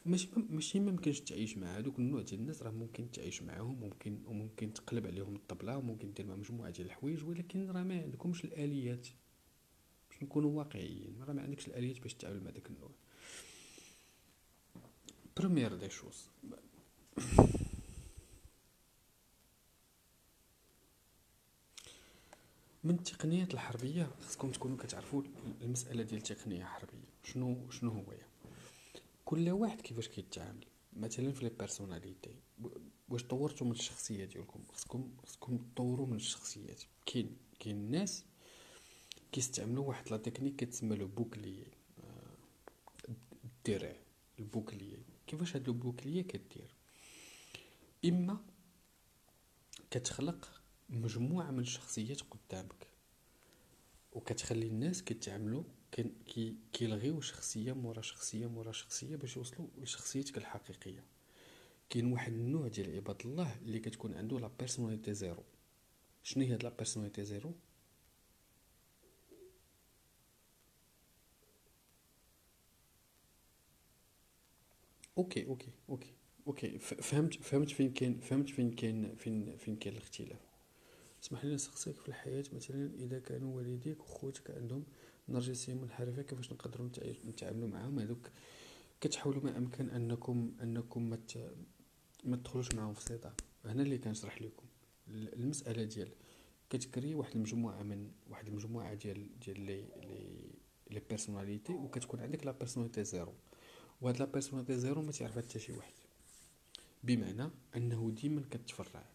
[0.06, 4.20] ماشي ماشي ما ممكنش تعيش مع هذوك النوع ديال الناس راه ممكن تعيش معاهم ممكن
[4.28, 9.08] وممكن تقلب عليهم الطبلة وممكن دير معاهم مجموعة ديال الحوايج ولكن راه ما عندكمش الآليات.
[10.10, 12.90] باش نكونوا واقعيين راه ما عندكش الآليات باش تتعامل مع داك النوع.
[15.38, 16.30] première des choses
[22.84, 25.24] من التقنيات الحربية خصكم تكونوا كتعرفوا
[25.62, 27.12] المسألة ديال التقنية الحربية.
[27.24, 28.04] شنو شنو هو
[29.26, 30.66] كل واحد كيفاش كيتعامل.
[30.94, 32.36] مثلا في les personnalités
[33.10, 36.84] واش طورتوا من الشخصية ديالكم؟ خصكم خصكم تطوروا من الشخصيات.
[37.06, 38.26] كاين كاين الناس
[39.32, 41.66] كيستعملوا واحد la technique كتسمى le bouclier
[43.44, 43.96] الدرع
[44.40, 46.76] ال bouclier كيفاش هاد ال bouclier كدير؟
[48.06, 48.38] إما
[49.92, 52.88] كتخلق مجموعة من الشخصيات قدامك
[54.14, 55.64] وكتخلي الناس كيتعاملوا
[56.26, 61.04] كي كيلغيو شخصية مورا شخصية مورا شخصية باش يوصلوا لشخصيتك الحقيقية.
[61.90, 65.44] كاين واحد النوع ديال عباد الله اللي كتكون عنده la personnalité zéro
[66.24, 67.54] شنو هي هاد la personnalité zéro
[75.18, 76.14] okay okay okay.
[76.52, 80.40] okay فهمت فهمت فين كاين فهمت فين كاين فين فين كاين الاختلاف.
[81.24, 84.84] اسمح لي نسقسيك في الحياة مثلا إذا كانوا والديك وخوتك عندهم
[85.30, 86.90] نرجسيه منحرفه كيفاش نقدروا
[87.26, 88.30] نتعاملوا معاهم؟ هذوك
[89.02, 91.18] كتحاولوا ما أمكن أنكم أنكم ما
[92.24, 93.34] ما تدخلوش معاهم في صدام
[93.66, 94.66] هنا اللي كنشرح لكم
[95.08, 96.10] المسألة ديال
[96.70, 100.50] كت créer واحد المجموعة من واحد المجموعة ديال ديال les les
[100.90, 103.34] les personnalités وكتكون عندك la personnalité zéro
[104.02, 106.01] وهاد la personnalité zéro ما تعرفها حتى شي واحد.
[107.04, 109.06] بمعنى أنه ديما كتفرع.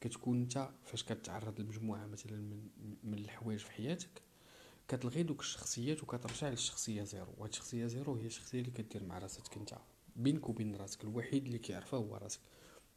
[0.00, 2.68] كتكون أنت فاش كتعرض لمجموعة مثلا من
[3.04, 4.22] من الحوايج في حياتك
[4.88, 7.32] كتلغي دوك الشخصيات وكترجع للشخصية zéro.
[7.38, 9.74] وهاد الشخصية zéro هي الشخصية اللي كدير مع راسك أنت.
[10.16, 12.40] بينك وبين راسك الوحيد اللي كيعرفها هو راسك.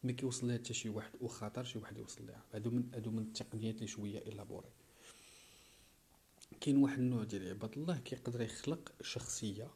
[0.04, 3.20] ما كيوصل لها حتى شي واحد وخاطر شي واحد يوصل لها هادو من هادو من
[3.20, 4.70] التقنيات اللي شوية إلابوري.
[6.62, 9.72] كاين واحد النوع ديال عباد الله كيقدر يخلق شخصية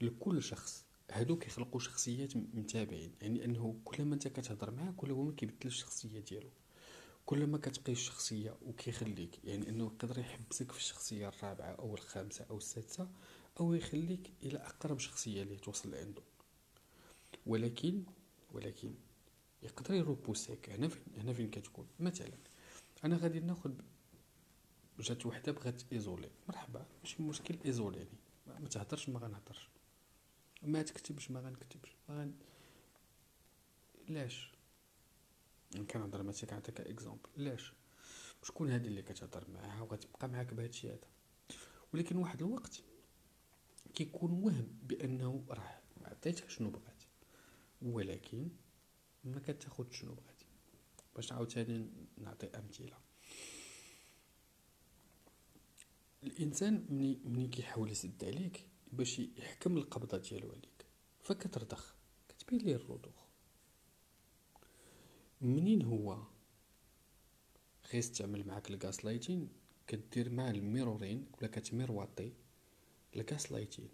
[0.00, 0.85] لكل شخص.
[1.12, 6.20] هادو كيخلقوا شخصيات متابعين يعني أنه كل ما أنت كتهضر معاه كل ما كيبدل الشخصية
[6.20, 6.50] ديالو.
[7.26, 12.56] كل ما كتقي الشخصية وكيخليك يعني أنه يقدر يحبسك في الشخصية الرابعة أو الخامسة أو
[12.56, 13.08] السادسة
[13.60, 16.22] أو يخليك إلى أقرب شخصية اللي توصل عنده
[17.46, 18.02] ولكن
[18.52, 18.94] ولكن
[19.62, 22.38] يقدر يروبوسيك هنا فين هنا فين كتكون؟ مثلا
[23.04, 23.72] أنا غادي ناخذ
[25.00, 26.30] جات وحدة بغات إيزولي.
[26.48, 29.68] مرحبا ماشي مشكل ايزوليني ما تهضرش ما غنهضرش.
[30.62, 31.96] ما تكتبش ما غنكتبش.
[32.08, 32.34] ما غن...
[34.08, 34.52] لاش
[35.90, 37.72] كنهضر مثلا كنعطيك اكزومبل لاش
[38.42, 41.08] شكون هادي اللي كتهضر معاها وغتبقى معاك بهادشي هذا.
[41.94, 42.82] ولكن واحد الوقت
[43.94, 47.02] كيكون وهم بأنه راه عطيتها شنو بغات.
[47.82, 48.48] ولكن
[49.24, 50.42] ما كتاخد شنو بغات.
[51.16, 52.98] باش عاوتاني نعطي أمثلة.
[56.22, 56.86] الإنسان
[57.24, 60.86] مني كيحاول يسد عليك باش يحكم القبضة ديالو عليك
[61.22, 61.94] فكترضخ
[62.28, 63.26] كتبين ليه الرضوخ
[65.40, 66.22] منين هو؟
[67.92, 69.48] غيستعمل معاك الغاس لايتين
[69.86, 72.32] كدير مع الميرورين ولا كتميرواطي
[73.16, 73.88] الغاس لايتين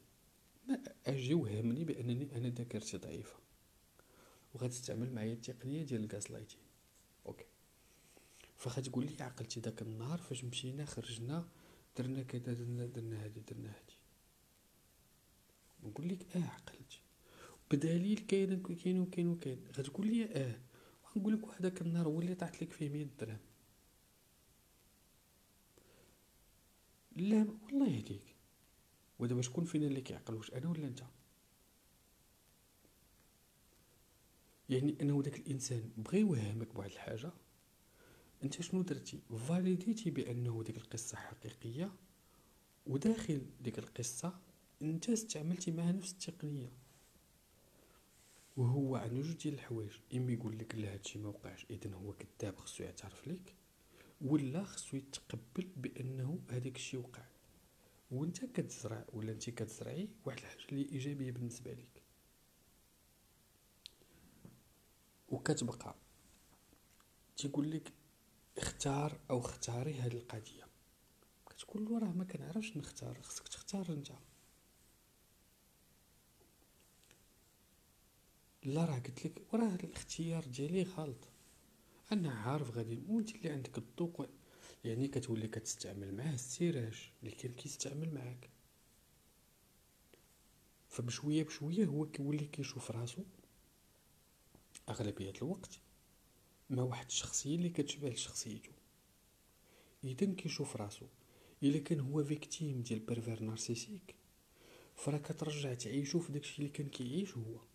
[0.68, 3.36] ما أجي وهمني بأنني أنا ذاكرتي ضعيفة.
[4.54, 6.60] وغتستعمل معايا التقنية ديال الغاز لايتين
[7.26, 7.44] أوكي.
[8.56, 11.48] فغتقول لي عقلتي داك النهار فاش مشينا خرجنا
[11.98, 14.01] درنا كذا درنا درنا هادي درنا هادي
[15.82, 17.00] نقول لك آه عقلت.
[17.70, 20.60] بدليل كاين كاين وكاين وكاين غتقول لي آه
[21.16, 23.38] ونقول لك وهداك النهار هو اللي طاحت لك فيه 100 درهم.
[27.16, 28.36] لا والله يهديك.
[29.18, 31.02] ودابا شكون فينا اللي كيعقل؟ واش أنا ولا أنت؟
[34.68, 37.32] يعني انه داك الإنسان بغى يوهمك بواحد الحاجة.
[38.44, 41.92] أنت شنو درتي؟ فاليديتي بأنه ديك القصة حقيقية
[42.86, 44.38] وداخل ديك القصة
[44.90, 46.72] انت استعملتي معها نفس التقنية.
[48.56, 49.92] وهو عنده جوج ديال الحوايج.
[50.14, 51.66] إما يقول لك لا هادشي ما وقعش.
[51.70, 53.54] اذا هو كذاب خصو يعترف لك.
[54.20, 57.24] ولا خصو يتقبل بأنه هذاك الشيء وقع.
[58.10, 62.02] وأنت كتزرع ولا أنت كتزرعي واحد الحاجة اللي إيجابية بالنسبة لك.
[65.28, 65.94] وكتبقى.
[67.36, 67.92] تيقول لك
[68.58, 70.66] اختار أو اختاري هذه القضية.
[71.50, 74.12] كتقول له راه ما كنعرفش نختار خصك تختار أنت.
[78.64, 81.28] لا راه قلت لك وراه الاختيار ديالي غلط.
[82.12, 84.26] أنا عارف غادي وانت اللي عندك الذوق
[84.84, 88.50] يعني كتولي كتستعمل معاه les armes اللي كان كيستعمل معاك.
[90.88, 93.22] فبشوية بشوية هو كيولي كيشوف راسو.
[94.88, 95.80] أغلبية الوقت
[96.70, 98.72] مع واحد الشخصيه اللي كتشبه لشخصيته.
[100.04, 101.06] اذا كيشوف راسو.
[101.62, 104.14] إلا كان هو victime ديال pervers narcissique
[104.94, 107.71] فراه كترجع تعيشو في داكشي اللي كان كيعيش هو.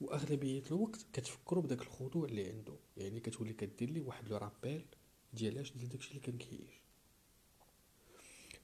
[0.00, 4.84] وأغلبية الوقت كتفكروا بداك الخضوع اللي عنده يعني كتولي كدير لي واحد le rappel
[5.32, 6.86] ديال اش ديال داكشي اللي كان كيعيش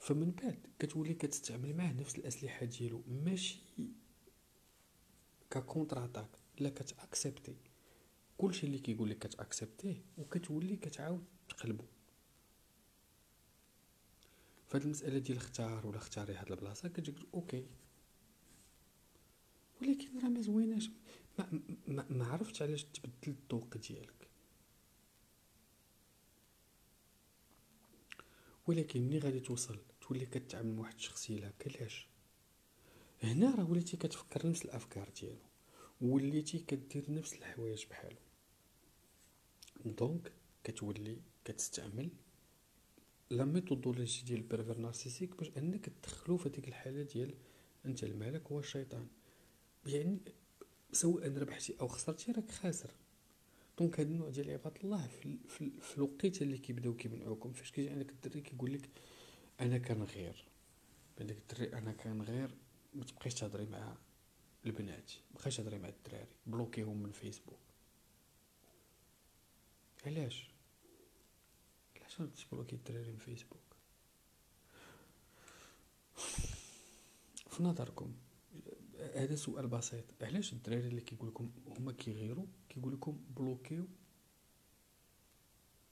[0.03, 3.03] فمن بعد كتولي كتستعمل معاه نفس الأسلحة ديالو.
[3.09, 3.59] ماشي
[5.51, 6.29] ك contre-attaque
[6.61, 7.57] لا كت accepti.
[8.39, 11.85] كلشي اللي كيقول لك كت acceptيه وكتولي كتعاود تقلبو.
[14.69, 17.67] فهاد المسألة ديال اختار ولا اختاري هاد البلاصة كتقول أوكي.
[19.83, 20.91] ولكن راه ما زويناش.
[21.39, 24.29] ما, ما, ما عرفتش علاش تبدل الذوق ديالك.
[28.67, 32.09] ولكن ملي غادي توصل تولي كتعامل مع واحد الشخصيه لا علاش
[33.23, 35.39] هنا راه وليتي كتفكر نفس الأفكار ديالو
[36.01, 38.17] وليتي كدير نفس الحوايج بحالو.
[39.85, 40.33] donc
[40.65, 42.11] كتولي كتستعمل
[43.31, 47.35] la méthodologie ديال ال pervers narcissique باش أنك تدخلو في هذيك الحالة ديال
[47.87, 49.07] أنت المالك هو الشيطان
[49.87, 50.19] يعني
[50.93, 52.91] سواء ربحتي أو خسرتي راك خاسر.
[53.79, 57.53] donc هاد النوع ديال عباد الله في, في, في الوقيتة اللي كيبداو كيمنعوكم.
[57.53, 58.89] فاش كيجي عندك الدري كيقول لك
[59.61, 60.45] أنا كنغير.
[61.21, 62.55] عندك الدري أنا كنغير
[62.95, 63.97] ما تبقيش تهضري مع
[64.67, 65.13] البنات.
[65.33, 66.37] ما تبقيش تهضري مع الدراري.
[66.47, 67.59] بلوكيهم من فيسبوك.
[70.07, 70.51] علاش؟
[71.97, 73.63] علاش تبلوكي الدراري من فيسبوك؟
[77.51, 78.15] في نظركم.
[79.15, 83.87] هذا سؤال بسيط علاش الدراري اللي كيقول لكم هما كيغيروا كيقول لكم بلوكيو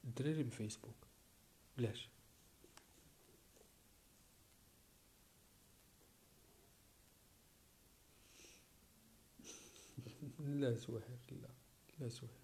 [0.04, 0.94] الدراري من فيسبوك.
[1.78, 2.08] علاش
[10.60, 11.48] لا سواحر لا
[12.00, 12.34] لا سواحر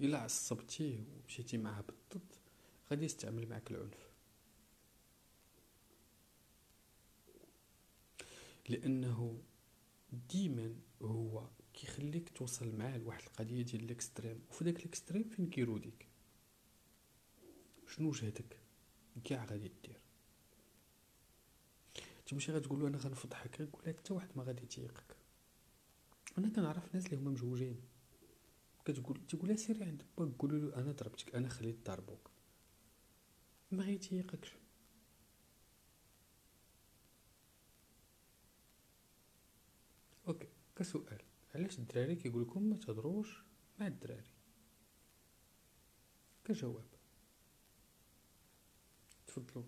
[0.00, 2.34] إلا عصبتيه ومشيتي معاه بالضد
[2.90, 4.12] غادي يستعمل معك العنف.
[8.68, 9.42] لأنه
[10.12, 15.50] ديما هو كيخليك توصل معاه لواحد القضية ديال ال extrême وفي داك ال extrême فين
[15.50, 16.06] كيروديك
[17.86, 18.56] شنو جهدك
[19.24, 20.00] كاع غادي دير.
[22.26, 25.16] تمشي غتقول له أنا غنفضحك يقول لك حتى واحد ما غادي تيقك
[26.38, 27.80] أنا كنعرف ناس اللي هما مجوجين.
[28.84, 32.30] كتقول تقول لها سيري عند باك قولوا له أنا ضربتك أنا خليت ضربوك
[33.70, 34.54] ما غيتيقكش
[40.28, 40.48] ok
[40.82, 41.22] كسؤال
[41.54, 43.42] علاش الدراري كيقول لكم ما تهضروش
[43.80, 44.34] مع الدراري؟
[46.44, 46.86] كجواب.
[49.26, 49.64] تفضلوا.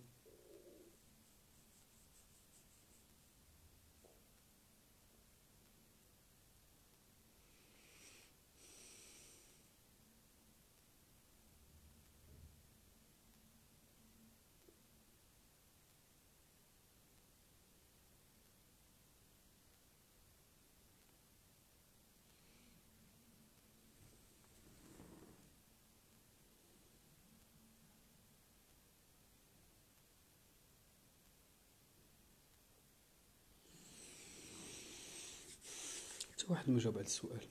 [36.44, 37.46] حتى واحد ما جاوب على السؤال.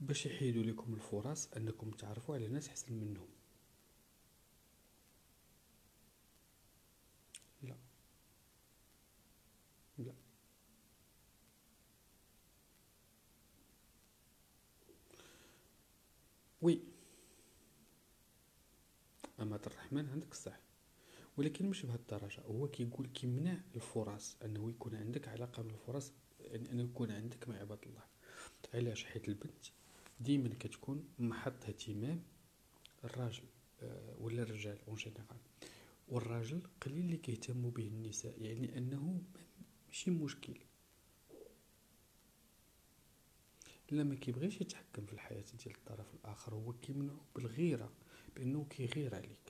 [0.00, 3.28] باش يحيدوا لكم الفرص أنكم تعرفوا على ناس أحسن منهم.
[7.62, 7.76] لا.
[9.98, 10.14] لا.
[16.62, 16.80] وي.
[19.40, 20.73] اما الرحمن عندك الصح.
[21.36, 22.40] ولكن مش بهذه الدرجة.
[22.40, 27.56] هو كيقول كيمنع الفرص أنه يكون عندك علاقة من الفرص يعني انه يكون عندك مع
[27.56, 28.02] عباد الله.
[28.74, 29.66] علاش؟ حيت البنت
[30.20, 32.22] ديما كتكون محط اهتمام
[33.04, 33.44] الراجل
[33.82, 35.38] آه، ولا الرجال en général
[36.08, 39.22] والراجل قليل اللي كيهتموا به النساء يعني أنه
[39.86, 40.54] ماشي مشكل.
[43.90, 47.92] لا ما كيبغيش يتحكم في الحياة ديال الطرف الآخر هو كيمنعو بالغيرة
[48.36, 49.43] بأنه كيغير عليك.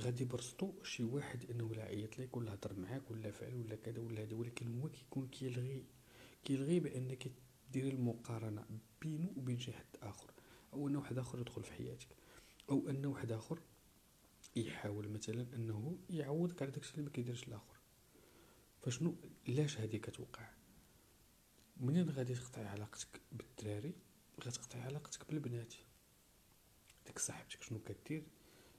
[0.00, 4.00] غادي برسطو شي واحد انه لا عيط لك ولا هضر معاك ولا فعل ولا كذا
[4.00, 5.84] ولا هذا ولكن هو كيكون كيلغي
[6.44, 7.32] كيلغي بانك
[7.72, 8.66] ديري المقارنة
[9.02, 10.30] بينه وبين شي حد آخر
[10.72, 12.08] أو ان واحد آخر يدخل في حياتك
[12.70, 13.60] أو ان واحد آخر
[14.56, 17.76] يحاول مثلا أنه يعوضك على داكشي اللي ما كيديرش الآخر.
[18.82, 19.16] فشنو؟
[19.46, 20.50] لاش هذه كتوقع؟
[21.76, 23.94] منين غادي تقطعي علاقتك بالدراري؟
[24.44, 25.74] غتقطعي علاقتك بالبنات
[27.06, 28.24] ديك صاحبتك شنو كدير؟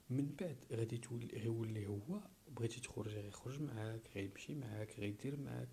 [0.09, 5.69] من بعد غادي تولي غيولي هو بغيتي تخرج غيخرج معاك غيمشي معاك غيدير معاك.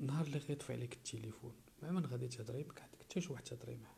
[0.00, 3.76] نهار اللي غيطفي عليك التليفون مع من غادي تهضري ما عندك حتى شي واحد تهضري
[3.76, 3.96] معاه.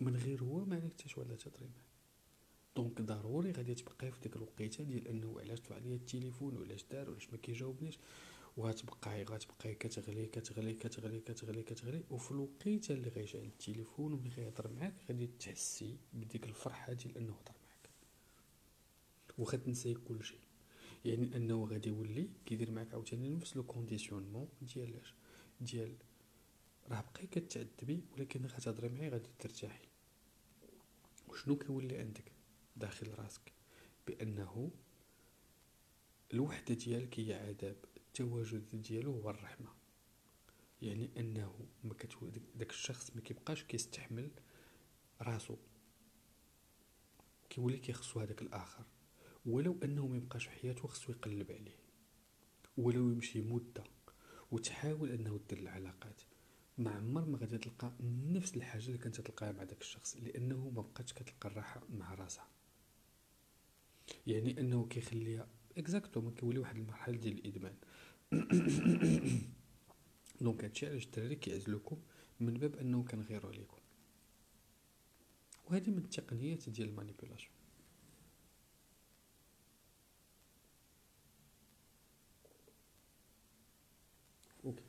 [0.00, 1.84] من غير هو ما عندك حتى شي واحد تهضري معاه.
[2.76, 7.10] donc ضروري غادي تبقاي في ديك الوقيتة ديال أنه علاش طفى عليا التليفون وعلاش دار
[7.10, 7.98] وعلاش ما كيجاوبنيش.
[8.56, 12.04] وغتبقاي غتبقاي كتغلي كتغلي كتغلي كتغلي كتغلي.
[12.10, 17.54] وفي الوقيتة اللي غيشعل التليفون وملي غيهضر معاك غادي تحسي بديك الفرحة ديال أنه هضر
[17.64, 17.90] معاك.
[19.38, 20.38] واخا تنساي كلشي
[21.04, 25.00] يعني أنه غادي يولي كيدير معاك عاوتاني نفس le conditionnement ديال
[25.60, 25.94] ديال
[26.88, 29.88] راه بقاي كتعذبي ولكن غتهضري معايا غادي ترتاحي.
[31.28, 32.32] وشنو كيولي عندك
[32.76, 33.52] داخل راسك؟
[34.06, 34.70] بأنه
[36.34, 37.76] الوحدة ديالك هي عذاب.
[38.10, 39.68] التواجد ديالو هو الرحمة.
[40.82, 41.54] يعني أنه
[41.84, 41.94] ما
[42.54, 44.30] داك الشخص ما كيبقاش كيستحمل
[45.22, 45.56] راسو.
[47.50, 48.84] كيولي كيخصو هذاك الآخر.
[49.46, 51.76] ولو أنه ما يبقاش في حياته خصو يقلب عليه.
[52.76, 53.84] ولو يمشي مدة
[54.50, 56.22] وتحاول أنه دير العلاقات.
[56.78, 60.82] ما عمر ما غادي تلقى نفس الحاجة اللي كنت تلقاها مع داك الشخص لأنه ما
[60.82, 62.48] بقاتش كتلقى الراحة مع راسها.
[64.26, 67.74] يعني أنه كيخليها exactement كيولي واحد المرحلة ديال الإدمان.
[70.40, 71.96] donc هادشي علاش الدراري كيعزلوكم
[72.40, 73.78] من باب انه كنغيروا عليكم
[75.64, 77.52] وهذه من التقنيات ديال ال manipulation
[84.64, 84.84] ok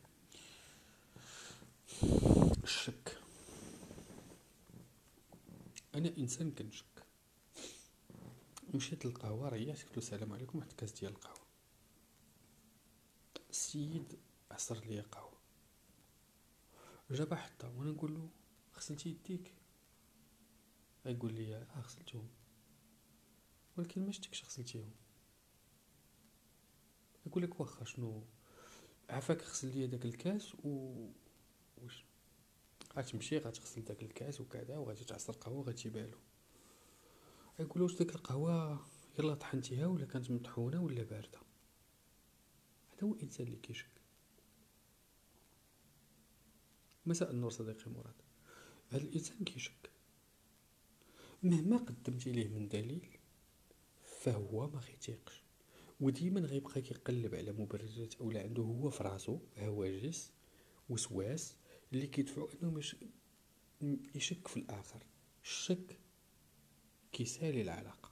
[2.64, 3.18] الشك
[5.96, 6.86] أنا إنسان كنشك.
[8.74, 11.41] مشيت للقهوة ريحت قلت السلام عليكم واحد الكاس ديال القهوة.
[13.52, 14.20] السيد
[14.52, 15.38] عصر ليا قهوه
[17.12, 18.30] جابها حتى وأنا نقول له
[18.78, 19.54] غسلتي يديك؟
[21.06, 22.30] غيقول لي آه غسلتهم.
[23.78, 24.92] ولكن ما شتكش غسلتيهم.
[27.26, 28.24] يقول لك واخا شنو؟
[29.10, 30.96] عافاك غسل ليا داك الكاس و
[31.78, 32.06] واش
[32.98, 36.18] غتمشي غتغسل داك الكاس وكذا وغادي تعصر قهوه غتجيبها له.
[37.60, 38.86] يقول واش ديك القهوة؟
[39.20, 41.51] يلا طحنتيها ولا كانت مطحونة ولا باردة؟
[43.04, 44.02] هو الانسان اللي كيشك
[47.06, 48.14] مساء النور صديقي مراد.
[48.90, 49.92] هذا الإنسان كيشك؟
[51.44, 53.18] مهما قدمتي ليه من دليل
[54.22, 55.44] فهو ما غيتيقش
[56.00, 60.32] وديما غيبقى كيقلب على مبررات اولا عنده هو في راسو هواجس
[60.90, 61.56] وسواس
[61.94, 62.82] اللي كيدفعو أنه
[64.16, 65.04] يشك في الآخر.
[65.44, 66.00] الشك
[67.12, 68.12] كيسالي العلاقة.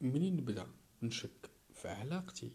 [0.00, 0.66] منين نبدأ
[1.02, 2.52] نشك؟ في علاقتي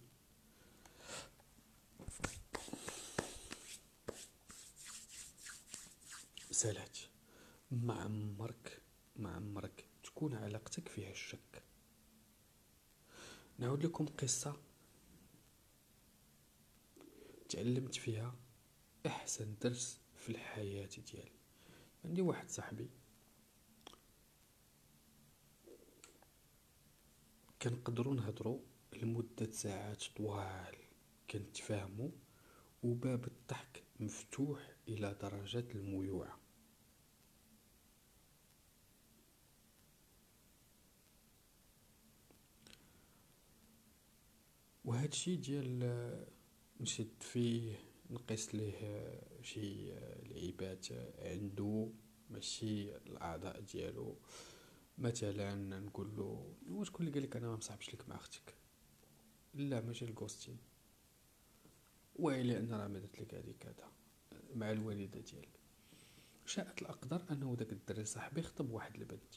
[6.51, 6.97] سالات
[7.71, 8.81] ما عمرك
[9.15, 11.63] ما عمرك تكون علاقتك فيها الشك
[13.59, 14.57] نعود لكم قصة
[17.49, 18.35] تعلمت فيها
[19.05, 21.31] أحسن درس في الحياة ديالي.
[22.05, 22.89] عندي واحد صاحبي
[27.61, 28.59] كنقدروا نهضروا
[28.93, 30.75] لمدة ساعات طوال
[31.29, 32.09] كنتفاهموا
[32.83, 36.39] وباب الضحك مفتوح إلى درجة الميوعة
[44.85, 46.25] وهذا الشيء ديال
[46.81, 49.91] نشد فيه نقيس ليه شي
[50.29, 50.87] لعيبات
[51.19, 51.89] عنده
[52.29, 54.17] ماشي الأعضاء ديالو.
[54.97, 56.53] مثلا نقول له
[56.83, 58.60] شكون اللي قال لك أنا ما مصاحبش لك مع أختك؟
[59.53, 60.57] لا ماشي الكوستين.
[62.15, 63.91] ويلي أن راه مدت لك هذه كذا
[64.55, 65.59] مع الوالدة ديالك.
[66.45, 69.33] شاءت الأقدار أنه داك الدري صاحبي خطب واحد البنت.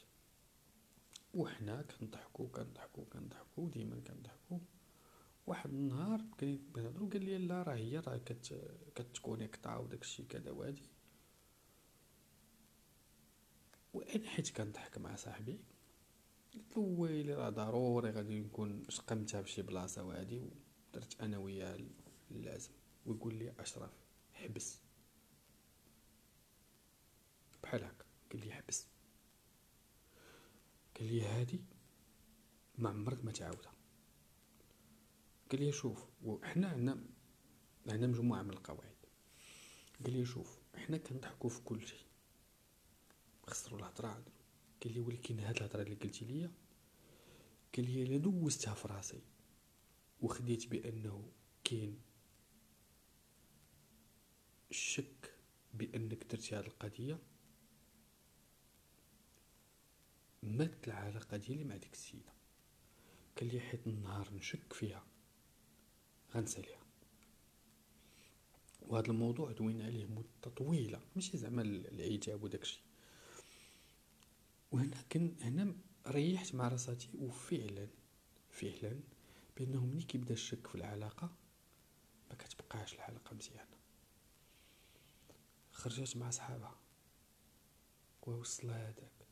[1.33, 4.59] وحنا كنضحكو كنضحكو كنضحكو ديما كنضحكو.
[5.47, 10.89] واحد النهار بقيت نهضرو قال لي لا راه هي راه كت كتكونيكطا وداكشي كذا وهادي
[13.93, 15.59] وأنا حيت كنضحك مع صاحبي
[16.75, 21.79] ويلي راه ضروري غادي نكون شقمتها بشي بلاصة وهادي ودرت أنا وياه
[22.31, 22.71] اللازم
[23.05, 23.91] ويقول لي أشرف
[24.33, 24.79] حبس.
[27.63, 28.05] بحال هكا.
[28.31, 28.87] قال لي حبس.
[30.99, 31.59] قال لي هادي
[32.77, 33.73] ما عمرك ما تعاودها.
[35.51, 36.97] قال لي شوف وحنا عندنا
[37.87, 38.95] عندنا مجموعة من القواعد.
[40.03, 42.05] قال لي شوف حنا كنضحكوا في كل شيء.
[43.47, 44.23] خسروا الهضرة
[44.83, 46.51] قال لي ولكن هاد الهضرة اللي قلتي ليا
[47.75, 49.21] قال لي الا دوزتها في راسي
[50.21, 51.31] وخديت بأنه
[51.63, 52.01] كاين
[54.71, 55.33] الشك
[55.73, 57.19] بأنك درتي هاد القضية
[60.43, 62.33] مات العلاقه ديالي مع ديك السيدة.
[63.39, 65.03] قال لي حيت النهار نشك فيها
[66.35, 66.85] غنساليها.
[68.81, 72.84] وهذا الموضوع دوينا عليه مدة طويلة ماشي زعما العتاب وداكشي.
[74.75, 75.75] وهنا كن هنا
[76.07, 77.87] ريحت مع راساتي وفعلا
[78.49, 78.99] فعلا
[79.57, 81.35] بأنه ملي كيبدا الشك في العلاقة
[82.29, 83.77] ما كتبقاش العلاقه مزيانة.
[85.71, 86.79] خرجت مع صحابها
[88.21, 89.27] ووصلها هذاك.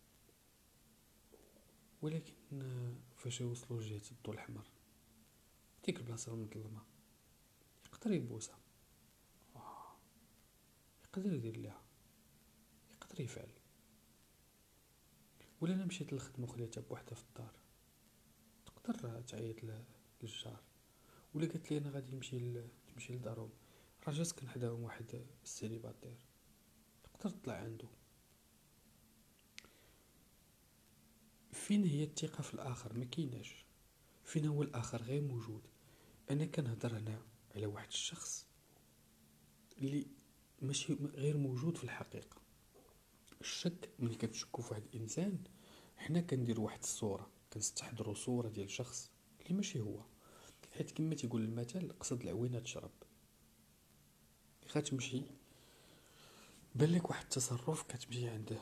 [2.01, 2.33] ولكن
[3.17, 4.67] فاش يوصلوا لجهة الضوء الأحمر
[5.85, 6.81] ديك البلاصة المظلمة
[7.85, 8.59] يقدر يبوسها.
[9.55, 9.95] آه.
[11.03, 11.81] يقدر يدير ليها
[12.91, 13.62] يقدر يفعل.
[15.63, 17.53] ولا أنا مشيت للخدمة وخليتها بوحدها في الدار.
[18.65, 19.55] تقدر تعيط
[20.21, 20.63] للجار.
[21.33, 22.39] ولا قالت لي أنا غادي نمشي
[22.91, 23.49] نمشي لدارهم.
[24.07, 26.17] راه جات كان حداهم واحد السيليباتير
[27.03, 27.87] تقدر تطلع عنده
[31.51, 33.65] فين هي الثقة في الآخر؟ ما كايناش.
[34.23, 35.67] فين هو الآخر غير موجود؟
[36.31, 37.21] أنا كنهضر هنا
[37.55, 38.47] على واحد الشخص
[39.77, 40.07] اللي
[40.61, 42.42] ماشي غير موجود في الحقيقة.
[43.43, 45.37] الشك ملي كتشكو في واحد الإنسان
[45.97, 49.11] حنا كنديرو واحد الصورة كنستحضرو صورة ديال شخص
[49.41, 50.03] اللي ماشي هو.
[50.77, 52.91] حيت كما تيقول المثل قصد العوينة تشرب.
[54.75, 55.21] غتمشي
[56.75, 58.59] بان لك واحد التصرف كتمشي عند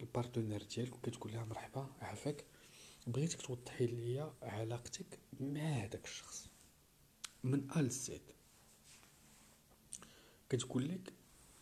[0.00, 2.44] ال partenaire ديالك وكتقول لها مرحبا عافاك.
[3.06, 6.48] بغيتك توضحي ليا علاقتك مع هذاك الشخص.
[7.44, 8.22] من ا لزد
[10.48, 11.12] كتقول لك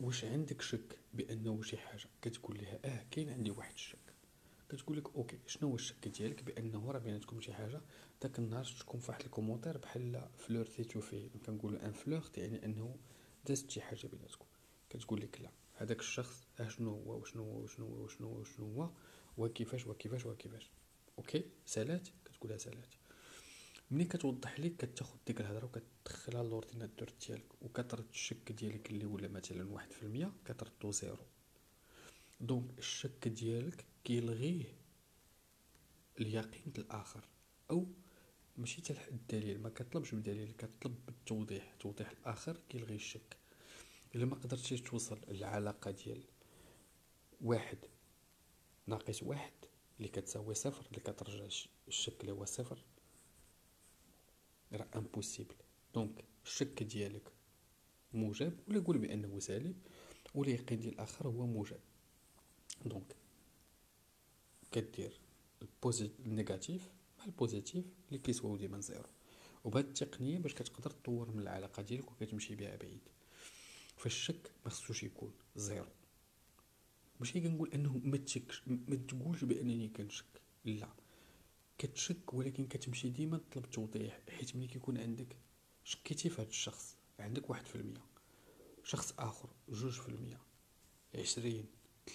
[0.01, 3.98] واش عندك شك بأنه شي حاجة؟ كتقول لها آه كاين عندي واحد الشك.
[4.68, 7.81] كتقول لك ok شنو هو الشك ديالك بأنه راه بيناتكم شي حاجة؟
[8.23, 12.97] داك النهار شفتكم في واحد ال commentaire بحال flirtيتو فيه كنقولوا ان flirt يعني أنه
[13.47, 14.47] دازت شي حاجة بيناتكم.
[14.90, 18.90] كتقول لك لا هذاك الشخص اشنو هو وشنو هو وشنو هو وشنو هو وشنو هو
[19.39, 20.70] وكيفاش وكيفاش وكيفاش.
[21.18, 22.94] ok؟ سالات؟ كتقولها سالات.
[23.90, 29.70] ملي كتوضح ليك كتاخد ديك الهضرة وكتدخلها l'ordinateur ديالك وكترد الشك ديالك اللي ولا مثلا
[29.72, 31.24] واحد في المية كتردو zéro.
[32.40, 34.74] donc الشك ديالك كيلغيه
[36.20, 37.28] اليقين الآخر
[37.70, 37.86] أو
[38.56, 43.36] ماشي حتى الدليل ما كطلبش بدليل كطلب بالتوضيح توضيح الآخر كيلغي الشك.
[44.14, 46.24] إلا ما قدرتيش توصل للعلاقة ديال
[47.40, 47.78] واحد
[48.86, 49.52] ناقص واحد
[49.98, 51.46] اللي كتساوي صفر اللي كترجع
[51.88, 52.84] الشك اللي هو صفر
[54.72, 55.55] راه impossible
[55.94, 57.32] donc الشك ديالك
[58.12, 59.76] موجب ولا قول بأنه سالب
[60.34, 61.80] واليقين ديال الآخر هو موجب.
[62.84, 63.16] donc
[64.72, 65.20] كدير
[66.26, 69.09] ال négatif مع ال positif اللي كيسواو ديما zéro.
[69.64, 73.09] وبهاد التقنية باش كتقدر تطور من العلاقة ديالك وكتمشي بها بعيد.
[73.97, 75.86] فالشك ما خصوش يكون zéro.
[77.20, 80.26] ماشي كنقول أنه ما تشكش ما تقولش بأنني كنشك.
[80.64, 80.88] لا.
[81.78, 85.36] كتشك ولكن كتمشي ديما تطلب توضيح حيت ملي كيكون عندك
[85.85, 88.05] شكيتي في هذا الشخص عندك واحد في المية.
[88.85, 90.40] شخص آخر جوج في المية.
[91.15, 91.66] عشرين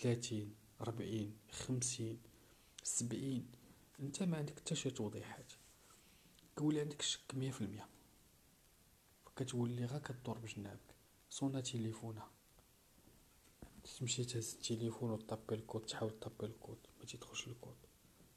[0.02, 2.20] ثلاثين ربعين خمسين
[2.84, 3.52] سبعين.
[4.00, 5.54] انت ما عندك حتى شي توضيحات.
[6.56, 7.88] كولي عندك الشك مية في المية.
[9.26, 10.96] فكتولي غا كدور بجنابك.
[11.30, 12.32] صونا تيليفونها
[14.00, 17.76] تمشي تهز التليفون وطابي الكود تحاول طابي الكود ما تيدخلش الكود.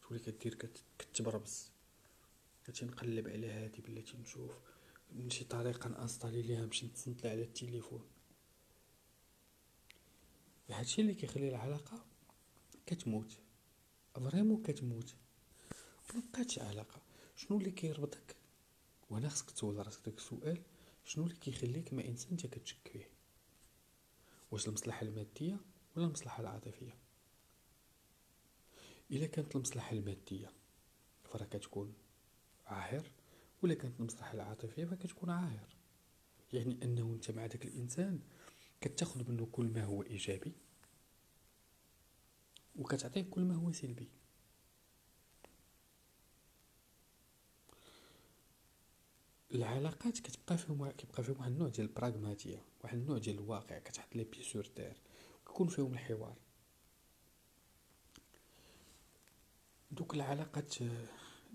[0.08, 0.54] تولي كدير
[0.98, 1.70] كتبربس
[2.64, 4.58] بلاتي نقلب على هادي بلاتي نشوف
[5.12, 8.02] من شي طريقة n'installer ليها باش نتصنت على التليفون.
[10.70, 12.04] هادشي اللي كيخلي العلاقة
[12.86, 13.38] كتموت.
[14.14, 15.14] vraiment كتموت.
[16.14, 17.02] مبقاتش علاقة.
[17.36, 18.36] شنو اللي كيربطك؟
[19.10, 20.62] وهنا خصك تسول راسك داك السؤال.
[21.04, 23.08] شنو اللي كيخليك مع انسان انت كتشك فيه؟
[24.50, 25.60] واش المصلحة المادية
[25.96, 27.03] ولا المصلحة العاطفية؟
[29.14, 30.50] إلا كانت المصلحة المادية
[31.24, 31.94] فراه كتكون
[32.66, 33.10] عاهر
[33.62, 35.68] ولا كانت المصلحة العاطفية فكتكون عاهر.
[36.52, 38.20] يعني أنه أنت مع داك الإنسان
[38.80, 40.52] كتاخذ منه كل ما هو إيجابي
[42.76, 44.08] وكتعطيه كل ما هو سلبي.
[49.54, 54.24] العلاقات كتبقى فيهم كيبقى فيهم واحد النوع ديال البراغماتية واحد النوع ديال الواقع كتحط لي
[54.24, 54.96] بي سور تير
[55.46, 56.43] كيكون فيهم الحوار.
[59.94, 60.74] دوك العلاقات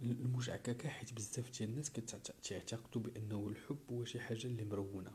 [0.01, 5.11] المجعككة حيت بزاف ديال الناس كتعتقدوا بأنه الحب هو شي حاجة اللي مرونة.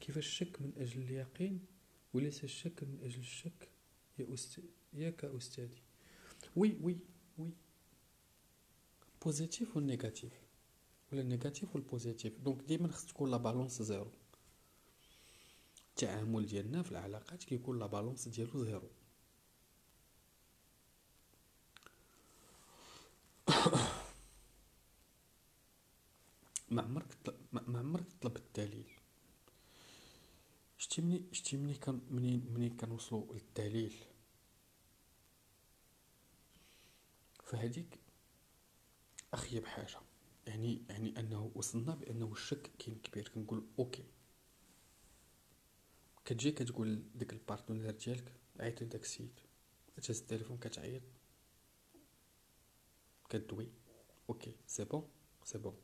[0.00, 1.60] كيفاش الشك من أجل اليقين
[2.14, 3.68] وليس الشك من أجل الشك؟
[4.18, 5.82] يا أستاذ ياك استاذي
[6.56, 6.98] oui oui
[7.38, 7.50] oui.
[9.24, 10.32] positif وال négatif
[11.12, 14.10] ولا ال négatif وال positif donc ديما خص تكون la balance zéro.
[16.04, 18.90] التعامل ديالنا في العلاقات كيكون la balance ديالو zéro.
[26.70, 27.06] ما عمرك
[27.52, 28.90] ما عمرك تطلب الدليل؟
[30.78, 33.94] شتي مني شتي مني كان منين منين كنوصلوا للدليل.
[37.44, 37.98] فهذيك
[39.32, 39.98] اخيب حاجة
[40.46, 44.04] يعني يعني أنه وصلنا بأنه الشك كاين كبير كنقول OK.
[46.24, 49.40] كتجي كتقول ديك ال partenaire ديالك عيط لداك السيد
[50.02, 51.02] تهز التليفون كتعيط.
[53.28, 53.68] كدوي.
[54.28, 55.08] OK c'est bon
[55.44, 55.76] c'est bon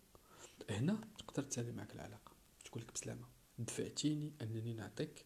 [0.71, 2.33] هنا تقدر تسالي معك العلاقة.
[2.65, 3.29] تقول لك بسلامة.
[3.59, 5.25] دفعتيني أنني نعطيك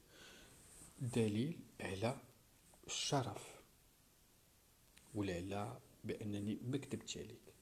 [0.98, 2.20] دليل على
[2.86, 3.60] الشرف
[5.14, 7.54] ولا على بأنني ما كذبتش عليك.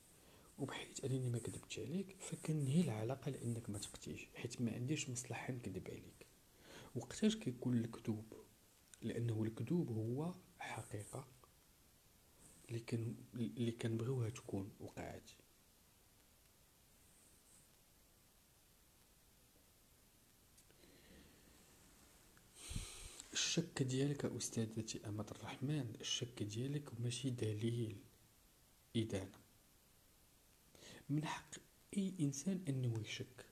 [0.58, 5.88] وبحيث أنني ما كذبتش عليك فكنهي العلاقة لأنك ما تقتيش حيت ما عنديش مصلحة نكذب
[5.88, 6.31] عليك.
[6.94, 8.24] وقتاش كيكون الكذوب
[9.02, 11.26] لأنه الكذوب هو حقيقة
[12.68, 15.30] اللي كان اللي كنبغيوها تكون وقعت.
[23.32, 27.96] الشك ديالك أستاذتي امل الرحمن الشك ديالك ماشي دليل.
[28.96, 29.38] ادانه
[31.10, 31.50] من حق
[31.96, 33.51] أي إنسان أنه يشك.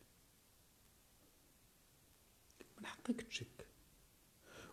[2.81, 3.66] من حقك تشك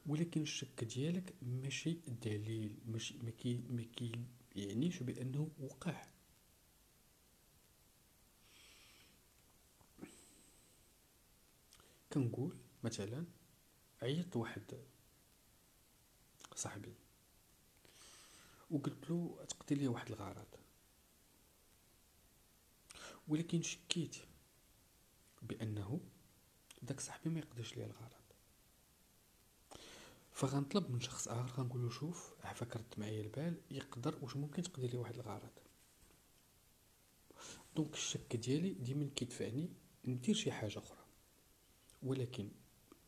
[0.05, 1.93] ولكن الشك ديالك ماشي
[2.23, 4.11] دليل ماشي مكي مكي
[4.55, 6.03] يعنيش بأنه وقع.
[12.13, 13.25] كنقول مثلا
[14.01, 14.63] عيط واحد
[16.55, 16.93] صاحبي
[18.71, 20.47] وقلت له تقضي لي واحد الغرض.
[23.27, 24.15] ولكن شكيت
[25.41, 25.99] بأنه
[26.81, 28.11] داك صاحبي ما يقدرش لي الغرض.
[30.31, 34.87] فغنطلب من شخص آخر غنقول له شوف عفاك رد معايا البال يقدر واش ممكن تقضي
[34.87, 35.51] لي واحد الغرض.
[37.75, 39.69] دونك الشك ديالي ديما كيدفعني
[40.05, 41.05] ندير شي حاجة أخرى.
[42.03, 42.51] ولكن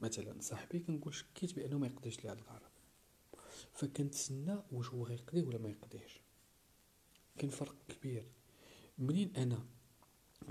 [0.02, 2.72] مثلا صاحبي كنقول شكيت بأنه ما يقضيش لي هذا الغرض.
[3.74, 6.22] فكنتسنى واش هو غيقضي ولا ما يقضيش
[7.38, 8.26] كاين فرق كبير.
[8.98, 9.66] منين أنا؟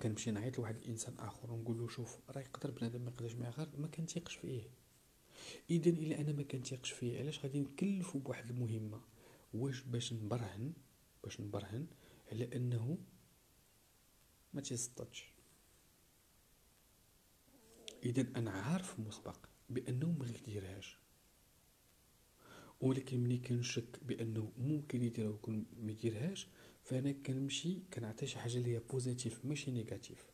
[0.02, 3.68] كنمشي نعيط لواحد الإنسان آخر ونقول له شوف راه يقدر بنادم ما يقدرش معايا غير
[3.78, 4.70] ما كنتيقش فيه.
[5.70, 9.00] اذا إلا أنا ما كنتيقش فيه علاش غادي نكلفو بواحد المهمة؟
[9.54, 10.72] واش باش نبرهن
[11.24, 11.86] باش نبرهن
[12.32, 12.98] على أنه
[14.54, 15.32] ما تيصطدش
[18.04, 20.98] اذا أنا عارف مسبق بأنه ما غيديرهاش.
[22.80, 26.48] ولكن ملي كنشك بأنه ممكن يديرها ويكون ما يديرهاش
[26.88, 30.26] فأنا كنمشي كنعطي شي حاجة اللي هي positive ماشي négative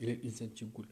[0.00, 0.86] إلى الإنسان تيقول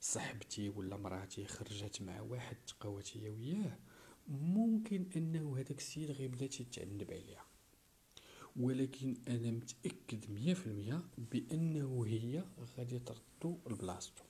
[0.00, 3.78] صاحبتي ولا مراتي خرجت مع واحد تلاقات هي وياه
[4.28, 7.44] ممكن أنه هذاك السيد غيبدا تيتعجب عليها.
[8.56, 12.44] ولكن أنا متأكد مية في المية بأنه هي
[12.78, 14.24] غادي تردو لبلاصتو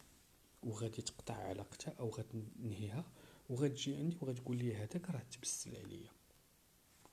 [0.62, 3.04] وغادي تقطع علاقتها أو غتنهيها
[3.48, 6.10] وغتجي عندي وغتقول لي هذاك راه تبسل عليا.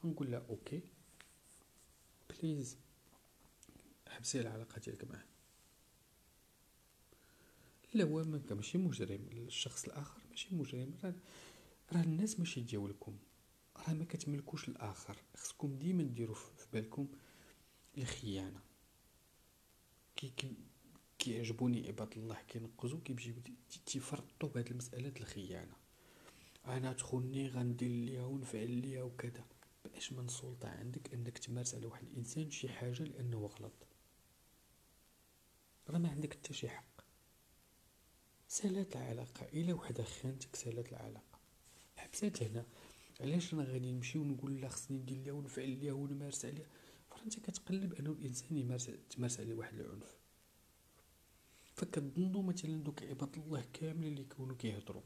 [0.03, 0.81] نقول لها OK.
[2.41, 2.77] please.
[4.07, 5.26] حبسي العلاقه ديالك معاه.
[7.93, 9.27] لا هو ماشي مجرم.
[9.31, 10.93] الشخص الآخر ماشي مجرم.
[11.93, 13.18] راه الناس ماشي ديالكم
[13.88, 15.18] راه ما كتملكوش الآخر.
[15.35, 17.07] خصكم ديما ديروا في بالكم
[17.97, 18.61] الخيانه
[20.15, 20.53] كي كي
[21.19, 23.34] كيعجبوني عباد الله كينقزو كيمشيو
[23.85, 25.73] تيفرطوا بهاد المسألة الخيانه
[26.65, 29.45] أنا تخوني غندير ليها ونفعل ليها وكذا.
[30.02, 33.88] باش من سلطة عندك إنك تمارس على واحد الإنسان شي حاجة لأنه غلط.
[35.90, 37.02] راه ما عندك حتى شي حق.
[38.48, 41.40] سالات العلاقة إلا وحدة خانتك سالات العلاقة.
[41.95, 42.65] حبسات هنا.
[43.19, 46.68] علاش أنا غادي نمشي ونقول لا خصني ندير ليها ونفعل ليها ونمارس عليها؟
[47.10, 50.18] فانت كتقلب أنه الإنسان يمارس تمارس عليه واحد العنف.
[51.76, 55.03] فكتظنوا مثلا دوك عباد الله كاملين اللي يكونوا كيهضروا.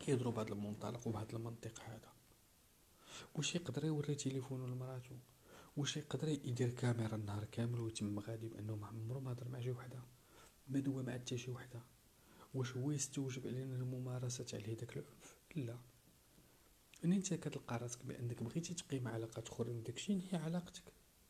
[0.00, 2.17] كيهضروا بهذا المنطلق وبهذا المنطق هذا.
[3.34, 5.14] واش يقدر يوري تليفونو لمراتو
[5.76, 9.70] واش يقدر يدير كاميرا النهار كامل ويتم غادي بأنه ما عمرو ما هضر مع شي
[9.70, 10.02] وحدة؟
[10.68, 11.80] من هو مع حتى شي وحدة؟
[12.54, 15.78] واش هو يستوجب علينا الممارسة عليه داك العنف؟ لا.
[17.04, 20.82] ان أنت كتلقى راسك بأنك بغيتي تقيم علاقات أخرين داكشي هي علاقتك.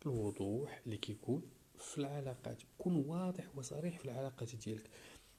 [0.06, 1.42] الوضوح اللي كيكون
[1.78, 2.62] في العلاقات.
[2.78, 4.90] كون واضح وصريح في العلاقات ديالك.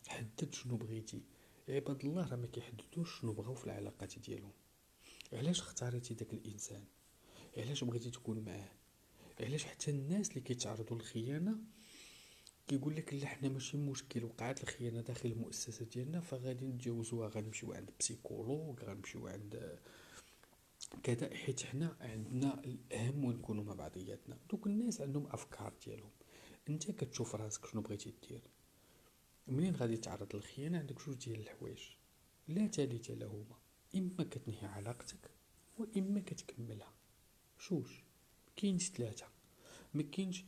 [0.08, 1.22] حدد شنو بغيتي.
[1.70, 4.52] عباد الله راه ما كيحددوش شنو بغاو في العلاقات ديالهم.
[5.34, 6.84] علاش اختاريتي داك الإنسان؟
[7.57, 8.72] علاش بغيتي تكون معاه؟
[9.39, 11.57] علاش حتى الناس اللي كيتعرضوا للخيانة
[12.68, 17.91] كيقول لك لا حنا ماشي مشكل وقعت الخيانة داخل المؤسسة ديالنا فغادي نتجاوزوها غنمشيو عند
[17.99, 19.80] بسيكولوج غنمشيو عند
[21.03, 24.38] كذا حيت حنا عندنا الأهم ونكونوا مع بعضياتنا.
[24.49, 26.11] دوك الناس عندهم أفكار ديالهم.
[26.69, 28.41] أنت كتشوف راسك شنو بغيتي دير؟
[29.47, 31.80] منين غادي تعرض للخيانة؟ عندك جوج ديال الحوايج.
[32.47, 33.59] لا ثالث لهما
[33.95, 35.32] إما كتنهي علاقتك
[35.78, 36.94] وإما كتكملها.
[37.57, 38.03] شوش
[38.56, 39.26] كاين ثلاثة
[39.94, 40.45] ما كاينش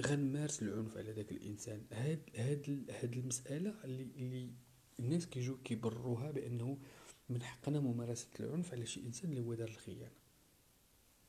[0.00, 1.86] غنمارس العنف على داك الإنسان.
[1.92, 4.52] هاد هاد هاد المسألة اللي اللي
[5.00, 6.78] الناس كيجيو كيبرروها بأنه
[7.28, 10.16] من حقنا ممارسة العنف على شي إنسان اللي هو دار الخيانة.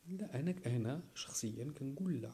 [0.08, 2.32] لا أنا أنا شخصيا كنقول لا.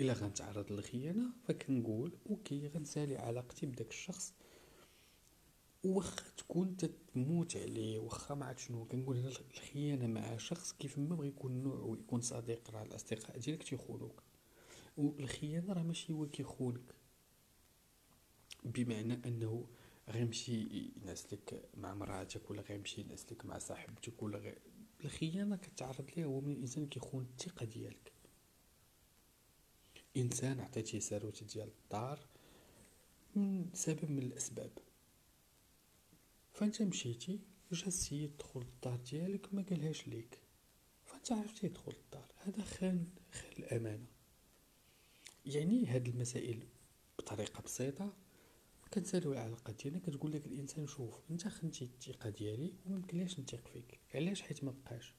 [0.00, 4.34] إلا غنتعرض للخيانة فكنقول OK غنسالي علاقتي بداك الشخص
[5.84, 8.84] واخا تكون تموت عليه واخا ما عرفت شنو.
[8.84, 13.62] كنقول هنا الخيانة مع شخص كيف ما بغى يكون نوع ويكون صديق راه الأصدقاء ديالك
[13.62, 14.22] تيخونوك.
[14.96, 16.94] والخيانة راه ماشي هو كيخونك
[18.64, 19.66] بمعنى أنه
[20.08, 24.58] غيمشي ينعس لك مع مراتك ولا غيمشي ينعس لك مع صاحبتك ولا غير.
[25.04, 28.12] الخيانة كتعرض ليها هو من الإنسان كيخون الثقة ديالك.
[30.16, 32.18] إنسان عطيتيه ساروت ديال الدار
[33.36, 34.70] من سبب من الأسباب.
[36.60, 37.40] فانت مشيتي
[37.72, 40.38] جا السيد دخل الدار ديالك ما قالهاش ليك.
[41.04, 44.06] فانت عرفتي يدخل الدار هذا خان خان الأمانة.
[45.46, 46.66] يعني هاد المسائل
[47.18, 48.12] بطريقة بسيطة
[48.94, 54.00] كنسالو العلاقه ديالنا كتقول لك الإنسان شوف أنت خنتي الثقة ديالي وممكنلاش نثيق فيك.
[54.14, 55.14] علاش؟ حيت ما بقاش.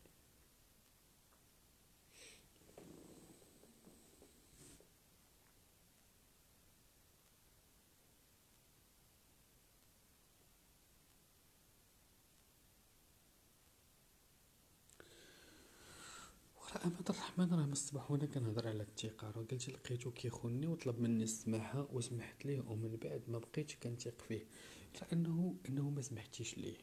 [17.31, 19.31] الرحمن راه مصباح وأنا كنهضر على الثقة.
[19.31, 24.45] راه قلتي لقيتو كيخونني وطلب مني السماحة وسمحت ليه ومن بعد ما بقيتش كنثيق فيه.
[25.01, 26.77] لأنه أنه ما سمحتيش ليه.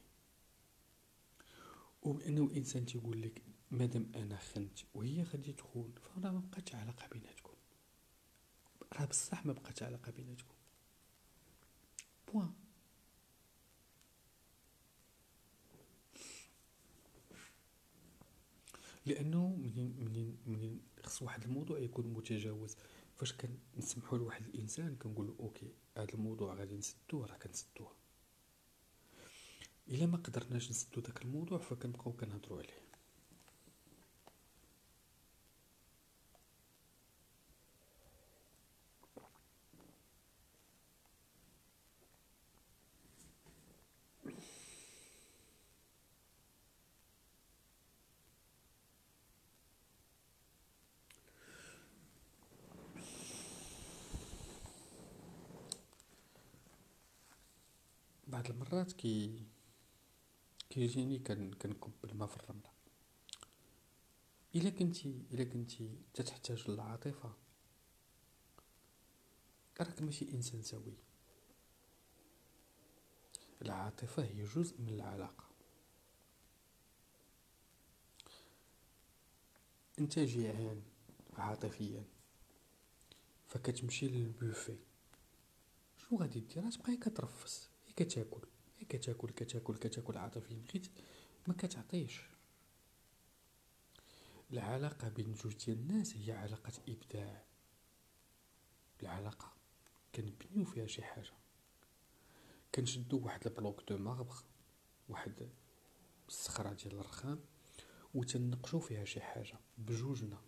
[2.03, 7.55] وبأنه الإنسان تيقول لك مادام أنا خنت وهي غادي تخون فراه ما بقاتش علاقة بيناتكم.
[8.93, 10.55] راه بصح ما بقاتش علاقة بيناتكم.
[12.33, 12.53] بوان.
[19.09, 22.77] لأنه منين منين منين خص واحد الموضوع يكون متجاوز.
[23.17, 27.93] فاش كنسمحوا لواحد الإنسان كنقولوا أوكي هذا الموضوع غادي نسدوه راه كنسدوه.
[29.89, 32.88] إلا ما قدرناش نسدو داك الموضوع فكنبقاو كنهضروا عليه.
[58.89, 59.47] المرات كي
[60.71, 62.71] كيجيني كن كنكب الماء في الرمله
[64.55, 67.35] إلا كنتي إلا كنتي تتحتاج للعاطفة.
[69.81, 70.97] راك ماشي إنسان سوي.
[73.63, 75.45] العاطفة هي جزء من العلاقة.
[79.99, 80.83] أنت جيعان
[81.37, 82.05] عاطفيا
[83.49, 84.79] فكتمشي للبوفي
[85.99, 88.58] شنو غادي دير؟ تبقاي كترفس كتاكل.
[88.89, 90.83] كتاكل كتاكل كتاكل عاطفيا غير
[91.47, 92.21] ما كتعطيش.
[94.53, 97.45] العلاقة بين جوج ديال الناس هي علاقة إبداع.
[99.03, 99.53] العلاقة
[100.15, 101.33] كنبنيو فيها شي حاجة.
[102.75, 104.37] كنشدو واحد ال bloc de marbre
[105.09, 105.49] واحد
[106.29, 107.41] الصخرة ديال الرخام
[108.15, 110.39] وتنقشو فيها شي حاجة بجوجنا.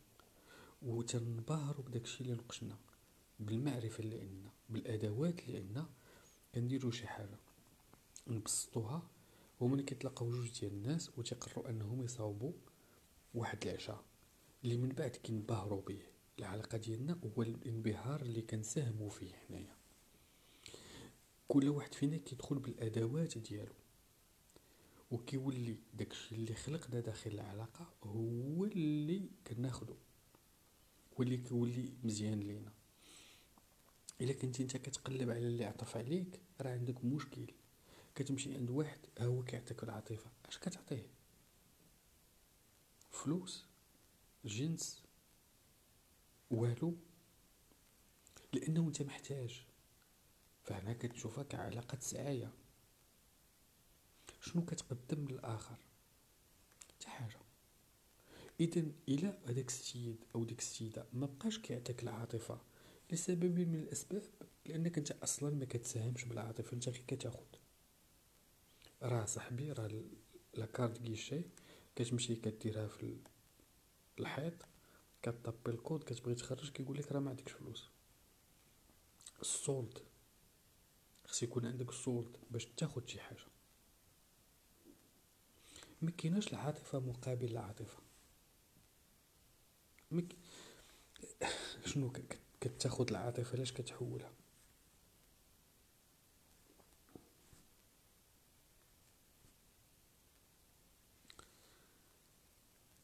[0.83, 2.79] وتنبهروا بداكشي اللي نقشنا
[3.41, 5.91] بالمعرفة اللي عندنا بالأدوات اللي عندنا
[6.55, 7.39] كنديرو شي حاجة.
[8.31, 9.11] نبسطوها.
[9.61, 12.53] ومن كيتلاقاو جوج ديال الناس وتيقرروا انهم يصاوبوا
[13.35, 14.05] واحد العشاء.
[14.65, 16.03] اللي من بعد كينبهروا به
[16.39, 19.77] العلاقة ديالنا هو الانبهار اللي كنساهموا فيه حنايا.
[21.49, 23.73] كل واحد فينا كيدخل بالأدوات ديالو.
[25.11, 29.95] وكيولي داكشي اللي خلقنا داخل العلاقة هو اللي كناخدو.
[31.19, 32.73] هو اللي كيولي مزيان لينا.
[34.21, 37.47] إلا كنتي انت كتقلب على اللي عطف عليك راه عندك مشكل.
[38.15, 41.07] كتمشي عند واحد هو كيعطيك العاطفه اش كتعطيه؟
[43.11, 43.65] فلوس
[44.45, 45.03] جنس
[46.51, 46.95] والو.
[48.53, 49.65] لأنه انت محتاج.
[50.65, 52.53] فهنا كتشوفها كعلاقة سعايه
[54.41, 55.77] شنو كتقدم للآخر؟
[56.89, 57.39] حتى حاجة.
[58.61, 62.61] اذا إلى هذاك السيد أو ديك السيدة ما بقاش كيعطيك العاطفة
[63.13, 64.23] لسبب من الأسباب
[64.67, 67.60] لأنك أنت أصلا ما كتساهمش بالعاطفة أنت غير كتاخد.
[69.03, 70.03] راه صاحبي راه
[70.55, 71.43] لاكارت كيشي
[71.97, 73.17] كتمشي كديرها في
[74.19, 74.55] الحيط
[75.23, 77.91] كطبي الكود كتبغي تخرج كيقول لك راه ما عندكش فلوس.
[79.41, 79.99] السولد
[81.25, 83.45] خص يكون عندك السولد باش تاخد شي حاجة.
[86.03, 87.99] ما كايناش العاطفة مقابل العاطفة.
[90.11, 90.37] مك...
[91.87, 92.13] شنو
[92.61, 94.33] كتاخد العاطفة علاش كتحولها؟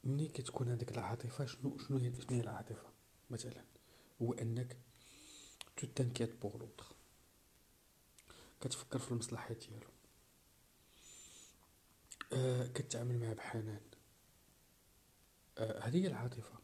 [0.07, 2.89] ملي كتكون عندك العاطفة؟ شنو شنو هي شنو هي العاطفة؟
[3.31, 3.65] مثلا
[4.23, 4.77] هو أنك
[5.77, 6.93] tu t'inquiètes pour l'autre
[8.61, 9.87] كتفكر في المصلحة ديالو.
[12.33, 13.81] آه كتعامل معاه بحنان.
[15.59, 16.59] آه هذه هي العاطفة.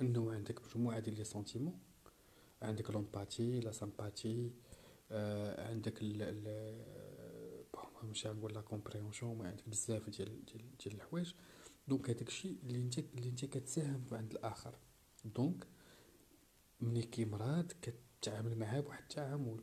[0.00, 1.80] إنه عندك مجموعة ديال les sentiments
[2.62, 4.52] عندك l'empathie la sympathie
[5.10, 7.50] آه عندك ال ال
[8.02, 11.34] ماشي نقول la compréhension عندك بزاف ديال ديال ديال الحوايج.
[11.88, 14.78] donc هذاك الشيء اللي انت اللي انت كتساهم عند الآخر.
[15.24, 15.66] donc
[16.80, 19.62] ملي كيمرض كتعامل معاه بواحد التعامل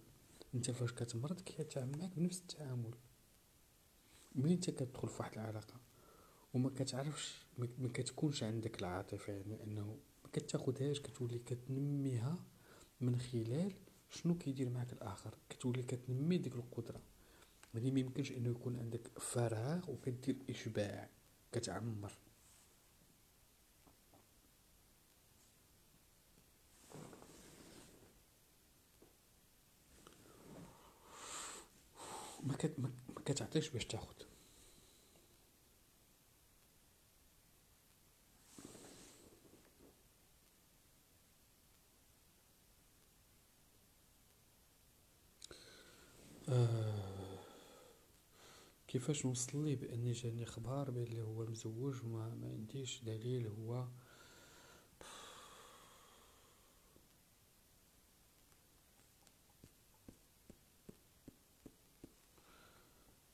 [0.56, 2.96] انت فاش كتمرض كيتعامل معاك بنفس التعامل.
[4.36, 5.82] ملي انت كتدخل في واحد العلاقة
[6.54, 12.46] وما كتعرفش ما كتكونش عندك العاطفة يعني انه ما كتاخذهاش كتولي كتنميها
[13.02, 13.74] من خلال
[14.10, 15.38] شنو كيدير معك الآخر.
[15.50, 17.02] كتولي كتنمي ديك القدرة.
[17.74, 21.10] يعني ما يمكنش انه يكون عندك فراغ وكدير إشباع.
[21.60, 22.12] كتعمر
[32.44, 32.90] ما كت ما
[33.26, 34.27] كتعطيش باش تاخد.
[48.88, 53.88] كيفاش نوصل ليه بأني جاني أخبار بلي هو مزوج وما ما عنديش دليل هو؟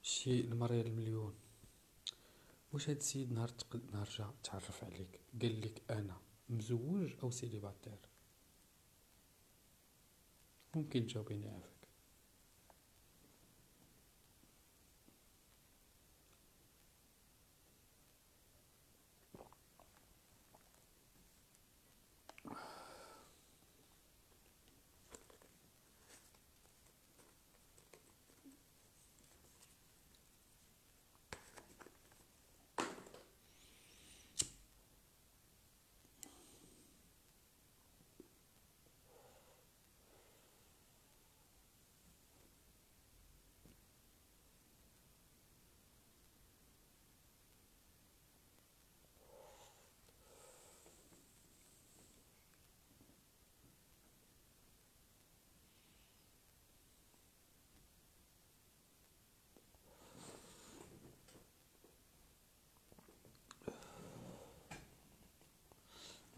[0.01, 1.33] شي المريال المليون.
[2.73, 6.17] واش هاد السيد نهار تقل نهار جا تعرف عليك؟ قال لك أنا
[6.49, 7.99] مزوج أو سيليباتير.
[10.75, 11.72] ممكن تجاوبيني عافاك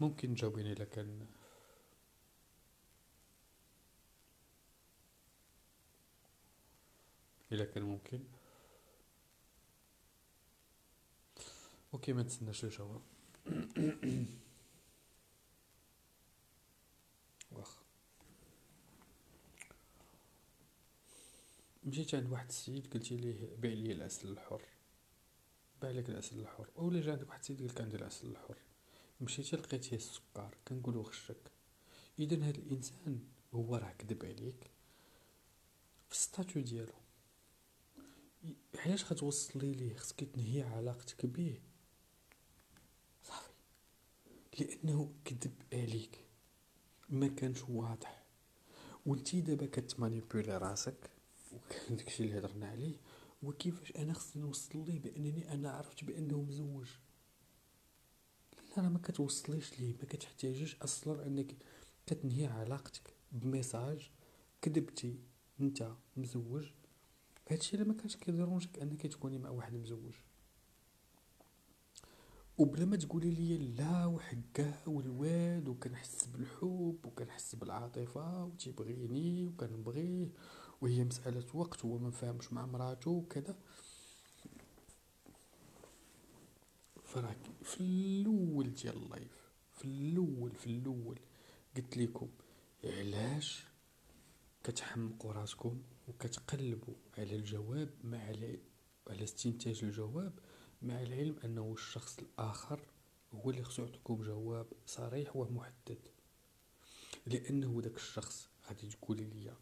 [0.00, 1.26] ممكن تجاوبيني الا كان
[7.52, 8.20] الا كان ممكن.
[11.94, 13.00] أوكي ما نتسناش الجواب
[17.52, 17.78] واخ.
[21.84, 24.62] مشيت عند واحد السيد قلتي ليه بيع لي العسل الحر.
[25.82, 26.68] باع لك العسل الحر.
[26.78, 28.56] اولا جا عندك واحد السيد قالك عندي العسل الحر.
[29.20, 31.50] مشيتي لقيتيه السكر كنقولو غشك.
[32.18, 33.20] اذا هاد الإنسان
[33.54, 34.70] هو راه كذب عليك.
[36.08, 36.92] في الستاتيو ديالو.
[38.74, 41.62] علاش غتوصلي ليه؟ خصك تنهي علاقتك بيه.
[43.22, 43.50] صافي.
[44.60, 46.24] لأنه كذب عليك.
[47.08, 48.22] ما كانش واضح.
[49.06, 51.10] وانتي دابا كتمانيبولي راسك
[51.52, 52.96] وكان داكشي اللي هضرنا عليه.
[53.42, 56.88] وكيفاش أنا خصني نوصل ليه؟ بأنني أنا عرفت بأنه مزوج.
[58.78, 61.56] راه ما كتوصليش ليه ما كتحتاجش أصلا أنك
[62.06, 64.10] كتنهي علاقتك بميساج
[64.62, 65.18] كذبتي
[65.60, 66.66] أنت مزوج.
[67.50, 70.14] هادشي اللي ما كانش كيديرونجك أنك تكوني مع واحد مزوج.
[72.58, 80.28] وبلا ما تقولي لي لا وحكا والواد وكنحس بالحب وكنحس بالعاطفة وتيبغيني وكنبغيه
[80.80, 83.56] وهي مسألة وقت هو ما فاهمش مع مراته وكذا.
[87.06, 91.18] فراك في الأول ديال اللايف في الأول في الأول
[91.76, 92.28] قلت لكم
[92.84, 93.64] علاش
[94.64, 100.32] كتحمقوا راسكم وكتقلبوا على الجواب مع على استنتاج الجواب
[100.82, 102.80] مع العلم أنه الشخص الآخر
[103.34, 105.98] هو اللي خصو يعطيكم جواب صريح ومحدد.
[107.26, 109.54] لأنه داك الشخص غادي تقولي لي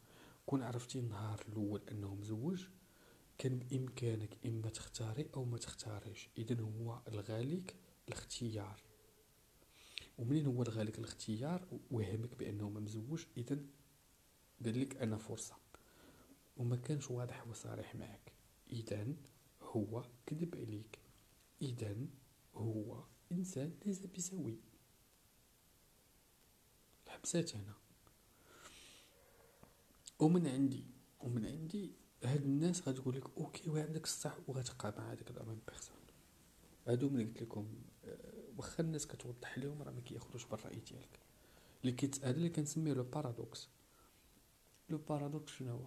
[0.46, 2.66] كون عرفتي النهار الأول أنه مزوج
[3.38, 6.28] كان بإمكانك إما تختاري أو ما تختاريش.
[6.38, 7.74] اذا هو الغاليك
[8.08, 8.82] الاختيار.
[10.18, 13.58] ومنين هو لغالك الاختيار؟ وهمك بأنه ما مزوج اذا
[14.64, 15.56] قال لك أنا فرصة.
[16.56, 18.32] وما كانش واضح وصريح معك.
[18.72, 19.06] اذا
[19.62, 20.98] هو كذب عليك.
[21.62, 21.96] اذا
[22.54, 24.58] هو إنسان ليس بسوي.
[27.06, 27.74] الحبسات هنا
[30.18, 30.84] ومن عندي
[31.20, 31.92] ومن عندي
[32.26, 35.96] هاد الناس غتقول لك OK وعندك الصح وغتبقى مع هذاك la même personne.
[36.88, 37.68] هادو ملي قلت لكم
[38.04, 38.18] آه،
[38.56, 41.18] واخا الناس كتوضح لهم راه ما كياخذوش بالراي ديالك.
[41.80, 43.68] اللي كيت هذا اللي كنسميه le paradoxe
[44.90, 45.86] le paradoxe شنو هو؟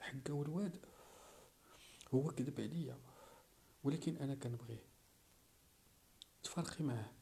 [0.00, 0.76] حكا والواد
[2.14, 2.98] هو كذب عليا
[3.84, 4.84] ولكن أنا كنبغيه.
[6.42, 7.12] تفرقي معاه.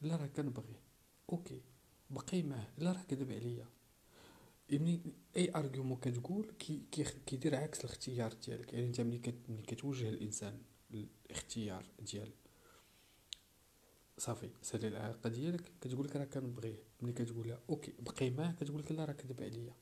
[0.00, 0.80] لا راه كنبغيه
[1.32, 1.62] OK
[2.10, 2.68] بقي معاه.
[2.78, 3.66] لا راه كذب عليا.
[4.70, 5.00] يعني
[5.36, 6.82] اي argument كتقول كي
[7.26, 8.72] كيدير عكس الاختيار ديالك.
[8.72, 9.18] يعني انت ملي
[9.66, 12.30] كتوجه الانسان الاختيار ديال
[14.18, 16.82] صافي سالي العلاقة ديالك كتقول لك راه كنبغيه.
[17.02, 19.74] ملي كتقول لها OK بقي معاه كتقول لك لا راه كذب عليا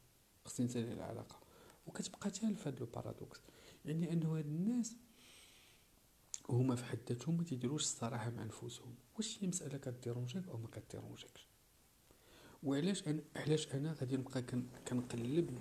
[0.45, 1.41] خصني نسالي العلاقة.
[1.87, 3.40] وكتبقى تالف هاد le paradoxe
[3.85, 4.97] يعني أنه هاد الناس
[6.49, 8.95] هما في حد ذاتهم ما تيديروش الصراحة مع نفوسهم.
[9.17, 11.47] واش هي مسألة ك déranger يك أو ما ك déranger يكش؟
[12.66, 14.43] وعلاش أنا علاش أنا غادي نبقى
[14.88, 15.59] كنقلب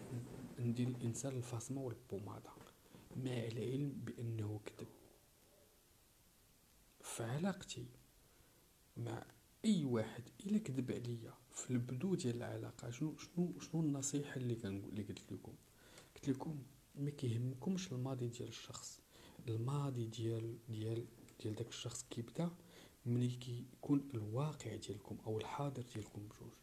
[0.60, 2.50] ندير الإنسان الفاصمة وال pommade
[3.16, 4.88] مع العلم بأنه كذب.
[7.04, 7.86] في علاقتي
[8.98, 9.26] مع
[9.66, 14.90] أي واحد إلا كذب عليا في البدو ديال العلاقة شنو شنو شنو النصيحة اللي كنقول
[14.90, 15.54] اللي قلت لكم؟
[16.16, 16.64] قلت لكم
[16.96, 19.02] ما كيهمكمش الماضي ديال الشخص.
[19.48, 21.06] الماضي ديال ديال
[21.44, 22.50] ديال داك الشخص كيبدأ
[23.06, 26.54] ملي كيكون الواقع ديالكم أو الحاضر ديالكم بجوج.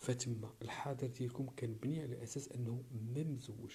[0.00, 3.72] فتما الحاضر ديالكم كنبني على أساس أنه ما مزوج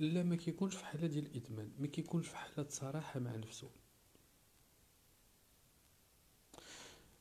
[0.00, 3.70] لا ما كيكونش في حالة ديال الإدمان ما كيكونش في حالة صراحة مع نفسه.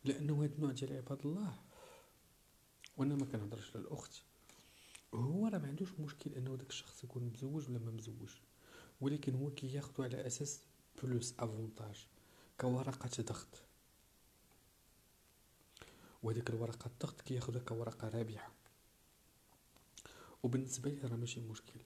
[0.06, 1.54] لأنه هاد النوع ديال عباد الله
[2.98, 4.24] وأنا ما كنهضرش للاخت
[5.16, 8.30] هو راه ما عندوش مشكل إنه داك الشخص يكون مزوج ولا ما مزوج
[9.02, 10.62] ولكن هو كياخدو على أساس
[11.04, 12.08] بلوس افونتاج
[12.62, 13.64] كورقة ضغط.
[16.24, 18.52] وهذيك الورقة الضغط كياخدها كورقة رابحة.
[20.44, 21.80] وبالنسبة لي راه ماشي مشكل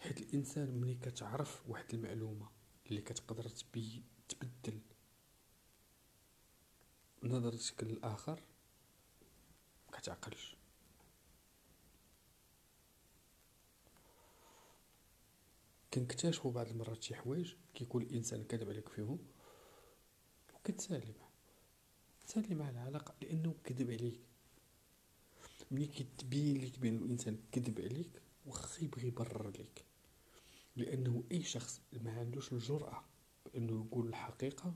[0.00, 2.48] حيت الإنسان ملي كتعرف واحد المعلومة
[2.86, 4.80] اللي كتقدر تبي تبدل
[7.22, 8.40] نظرتك للآخر
[9.92, 10.59] كتعقلش.
[15.94, 19.18] كنكتشفوا بعض المرات شي حوايج كيكون الإنسان كذب عليك فيهم
[20.54, 21.30] وكتسالي معاه
[22.26, 24.20] تسالي مع العلاقة لأنه كذب عليك.
[25.70, 29.84] ملي كتبين لك بان الإنسان كذب عليك واخا يبغي يبرر لك
[30.76, 33.04] لأنه أي شخص ما عندوش الجرأة
[33.44, 34.74] بانه يقول الحقيقة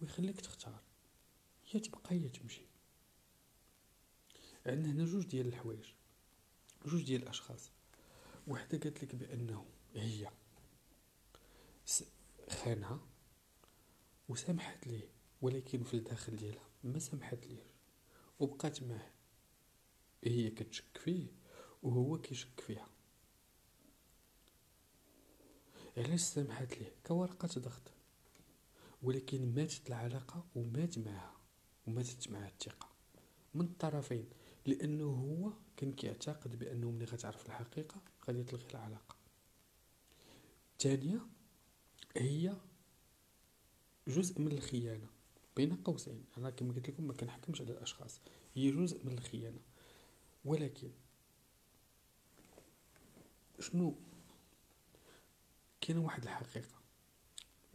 [0.00, 0.80] ويخليك تختار.
[1.74, 2.66] يا تبقى يا تمشي.
[4.66, 5.84] عندنا هنا جوج ديال الحوايج
[6.86, 7.70] جوج ديال الأشخاص.
[8.48, 10.30] وحدة قالت لك بأنه هي
[12.50, 13.00] خانها
[14.28, 15.08] وسامحت ليه
[15.42, 17.66] ولكن في الداخل ديالها ما سامحت ليه
[18.40, 19.10] وبقات معاه.
[20.24, 21.26] هي كتشك فيه
[21.82, 22.88] وهو كيشك فيها.
[25.96, 27.82] علاش سامحت ليه؟ كورقة ضغط.
[29.02, 31.36] ولكن ماتت العلاقة ومات معها
[31.86, 32.88] وماتت معها الثقة.
[33.54, 34.28] من الطرفين
[34.66, 39.16] لأنه هو كان كيعتقد بأنه ملي غتعرف الحقيقة غادي تلغي العلاقة.
[40.72, 41.26] الثانية
[42.16, 42.56] هي
[44.08, 45.06] جزء من الخيانة
[45.56, 46.24] بين قوسين.
[46.38, 48.20] أنا كما قلت لكم ما كنحكمش على الأشخاص.
[48.54, 49.60] هي جزء من الخيانة.
[50.44, 50.90] ولكن
[53.60, 53.94] شنو؟
[55.80, 56.80] كاينة واحد الحقيقة.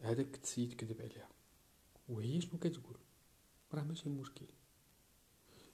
[0.00, 1.28] هذاك السيد كذب عليها.
[2.08, 2.96] وهي شنو كتقول؟
[3.74, 4.46] راه ماشي مشكل.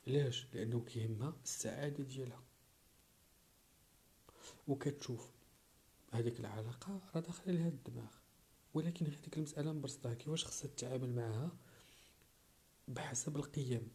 [0.07, 2.43] علاش؟ لأنه كيهمها السعادة ديالها.
[4.69, 5.31] وكتشوف
[6.13, 8.16] هذيك العلاقة راه داخلة لها الدماغ.
[8.77, 11.51] ولكن هذيك المسألة مبسطه كيفاش خصها تتعامل معها
[12.89, 13.91] بحسب القيم.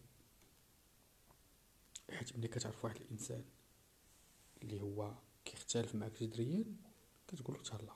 [2.10, 3.44] حيت ملي كتعرف واحد الإنسان
[4.62, 5.14] اللي هو
[5.44, 6.64] كيختلف معك جذريا
[7.28, 7.92] كتقول له تهلا.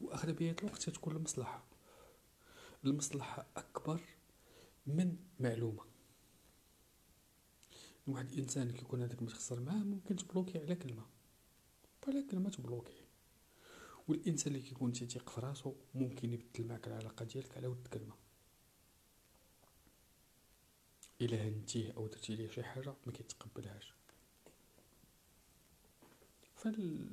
[0.00, 1.64] واغلبيه الوقت تكون المصلحة.
[2.84, 4.00] المصلحة أكبر
[4.86, 5.93] من معلومة.
[8.06, 11.06] واحد الإنسان كيكون هذاك متخسر معاه ممكن تبلوكي على كلمة.
[12.08, 13.04] على كلمة تبلوكي.
[14.08, 18.14] والإنسان اللي كيكون تيثيق في راسو ممكن يبدل معك العلاقة ديالك على ود كلمة.
[21.20, 23.94] إلا هنتيه أو درتي ليه شي حاجة ما كيتقبلهاش.
[26.56, 27.06] فال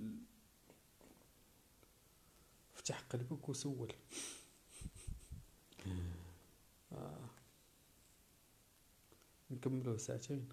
[2.74, 3.94] فتح قلبك وسول.
[6.92, 7.30] آه.
[9.52, 10.50] نكملوه ساعتين.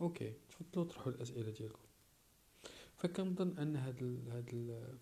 [0.00, 1.86] أوكي تفضلوا طرحوا الأسئلة ديالكم.
[2.96, 4.98] فكنظن أن هاد ال هاد ال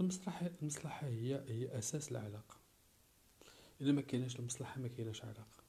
[0.00, 2.56] المصلحة المصلحة هي هي أساس العلاقة.
[3.80, 5.63] إذا ما كايناش المصلحة ما كايناش علاقة.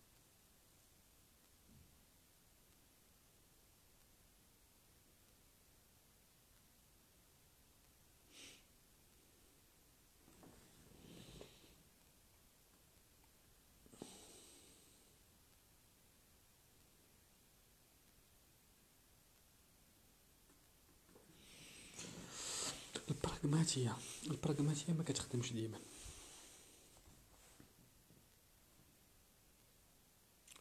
[23.65, 23.95] البراغماتية.
[24.31, 25.79] البراغماتية ما كتخدمش ديما.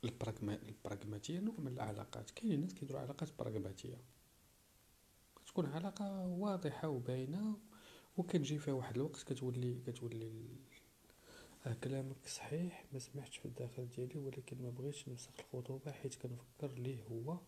[0.04, 2.30] البراغماتية نوع من العلاقات.
[2.30, 3.96] كاينين ناس كيديروا علاقات براغماتية.
[5.36, 7.58] كتكون علاقة واضحة وباينة
[8.16, 10.32] وكتجي فيها واحد الوقت كتولي كتولي
[11.66, 16.72] آه كلامك صحيح ما سمعتش في الداخل ديالي ولكن ما بغيتش نفسخ الخطوبة حيت كنفكر
[16.78, 17.38] ليه هو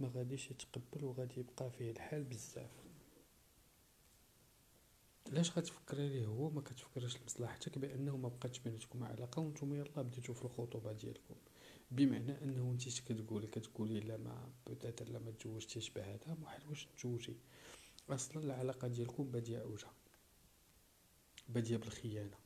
[0.00, 2.85] ما غاديش يتقبل وغادي يبقى فيه الحال بزاف.
[5.26, 10.32] علاش غتفكري ليه هو ما كتفكريش لمصلحتك بانه ما بقاتش بيناتكم علاقه وأنتم يلاه بديتو
[10.34, 11.34] في الخطوبة ديالكم.
[11.90, 17.36] بمعنى أنه أنت كتقولي كتقولي لا ما peut-être لا ما تزوجتيش بهذا محال واش تزوجي؟
[18.10, 19.88] أصلا العلاقة ديالكم بادية أوجه.
[21.48, 22.36] بادية بالخيانة.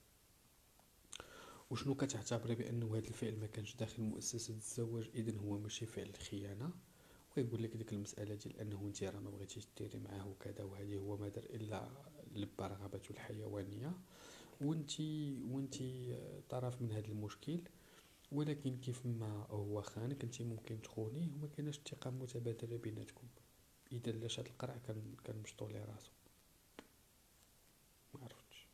[1.70, 6.70] وشنو كتعتبري بأنه هذا الفعل ما كانش داخل مؤسسة الزواج؟ اذا هو ماشي فعل الخيانه
[7.36, 11.16] ويقول لك ديك المسألة ديال أنه أنت راه ما بغيتيش ديري معاه وكذا وهذه هو
[11.16, 11.90] ما دار إلا
[12.30, 13.92] لبى رغبته الحيوانية.
[14.60, 15.00] وانت
[15.50, 15.74] وانت
[16.50, 17.60] طرف من هذا المشكل.
[18.32, 21.28] ولكن كيف ما هو خانك انت ممكن تخونيه.
[21.34, 23.26] وما كايناش الثقة متبادله بيناتكم.
[23.92, 26.10] إذا لاش هاد القرع كان كان مشطو ليه راسو
[28.14, 28.66] ما عرفتش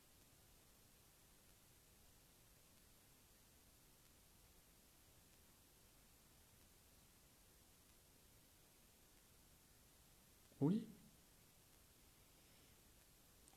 [10.61, 10.81] oui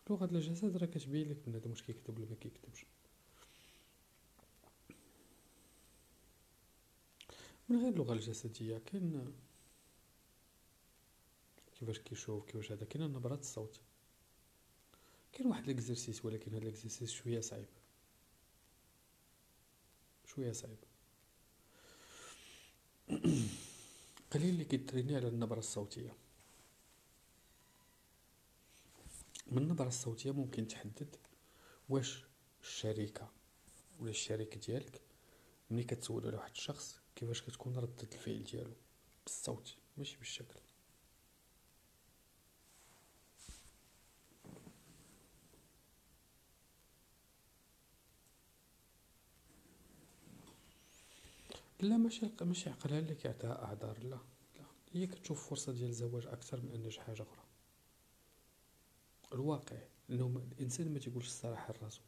[0.10, 2.86] لغة الجسد راه كتبين لك بنادم واش كيكذب ولا ما كيكذبش
[7.70, 9.34] من غير اللغة الجسدية كاين
[11.80, 13.80] كيفاش كيشوف كيفاش هذا كاين نبرات الصوت
[15.34, 17.68] كاين واحد les exercices ولكن هاد les exercices شوية صعيب
[20.26, 20.78] شوية صعيب
[24.32, 26.14] قليل اللي كيتريني على النبرة الصوتية
[29.52, 31.16] من النبرة الصوتية ممكن تحدد
[31.90, 32.26] واش
[32.62, 33.30] الشريكة
[34.00, 35.02] ولا الشريك ديالك
[35.72, 38.74] ملي كتسول على واحد الشخص كيفاش كتكون ردة الفعل ديالو
[39.26, 40.60] بالصوت ماشي بالشكل.
[51.80, 54.66] لا ماشي ماشي عقلها لك يعطيها أعذار لا لا.
[54.94, 57.49] هي كتشوف فرصة ديال الزواج أكثر من أن شي حاجة أخرى.
[59.34, 59.78] الواقع
[60.10, 62.02] إنه الإنسان ما تيقولش الصراحة لراسو.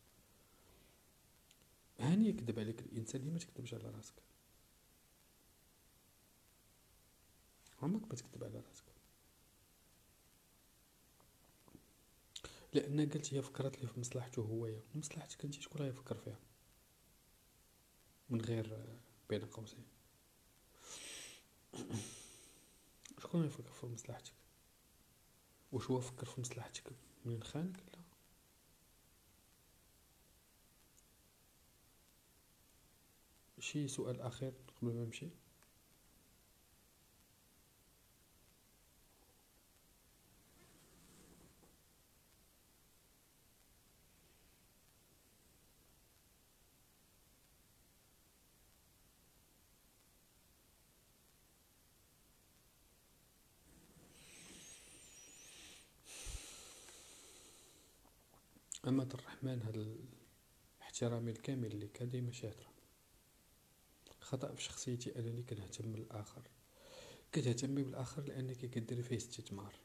[1.99, 4.13] هاني يكذب عليك الإنسان اللي ما تكذبش على راسك.
[7.81, 8.83] عمرك ما تكذب على راسك.
[12.73, 16.39] لأن قلت هي فكرت لي في مصلحته هويا مصلحتك أنت شكون راه يفكر فيها؟
[18.29, 18.97] من غير
[19.29, 19.85] بين قوسين.
[23.21, 24.33] شكون يفكر في مصلحتك؟
[25.71, 26.83] واش هو فكر في مصلحتك؟
[27.25, 28.01] من خانك لا.
[33.59, 35.29] شي سؤال اخير قبل ما نمشي؟
[58.91, 59.77] أمة الرحمن هاد
[60.79, 62.71] الاحترامي الكامل ليك هادي ماشي هدرة
[64.19, 66.41] خطأ في شخصيتي أنني كنهتم بالآخر.
[67.31, 69.75] كتهتمي بالآخر لأنك كديري فيه استثمار.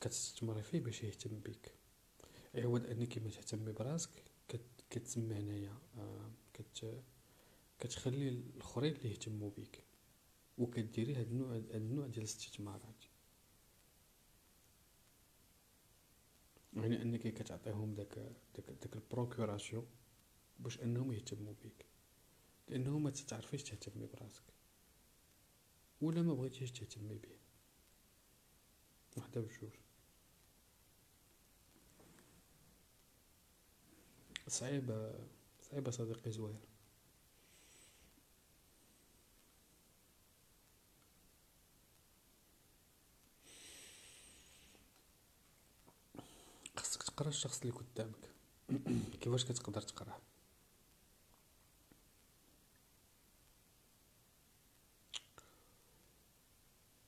[0.00, 1.72] كتستثمري فيه باش يهتم بك.
[2.54, 4.24] عوض أنك ما تهتمي براسك
[4.90, 7.02] كتسمى هنايا آه كت
[7.80, 9.84] كتخلي الآخرين اللي يهتموا بيك
[10.58, 13.04] وكديري هاد النوع هاد النوع ديال الاستثمارات.
[16.76, 18.18] يعني إنك كتعطيهم داك
[18.56, 19.86] داك داك ال procuration
[20.58, 21.86] باش إنهم يهتموا بيك
[22.68, 24.42] لأنه ما تتعرفيش تهتمي براسك
[26.00, 27.36] ولا ما بغيتيش تهتمي به
[29.16, 29.70] وحدة بجوج.
[34.48, 35.14] صعيبة
[35.62, 36.73] صعيبة صديقي زوير.
[47.16, 48.30] تقرا الشخص اللي قدامك.
[49.20, 50.18] كيفاش كتقدر تقراه؟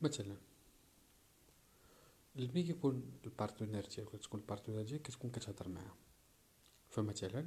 [0.01, 0.37] مثلا
[2.37, 5.95] اللي كيكون ال partenaire ديالك ولا تكون ال partenaire ديالك كتكون كتهضر معاه.
[6.91, 7.47] فمثلا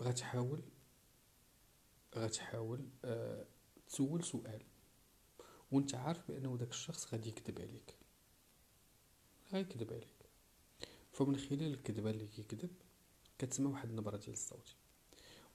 [0.00, 0.62] غتحاول
[2.16, 3.46] غتحاول أه
[3.88, 4.62] تسول سؤال
[5.72, 7.96] وانت عارف بأنه داك الشخص غادي يكذب عليك.
[9.52, 10.19] غيكذب عليك.
[11.20, 12.70] فمن خلال الكذبة اللي كيكذب
[13.38, 14.74] كتسمع واحد النبرة ديال الصوت.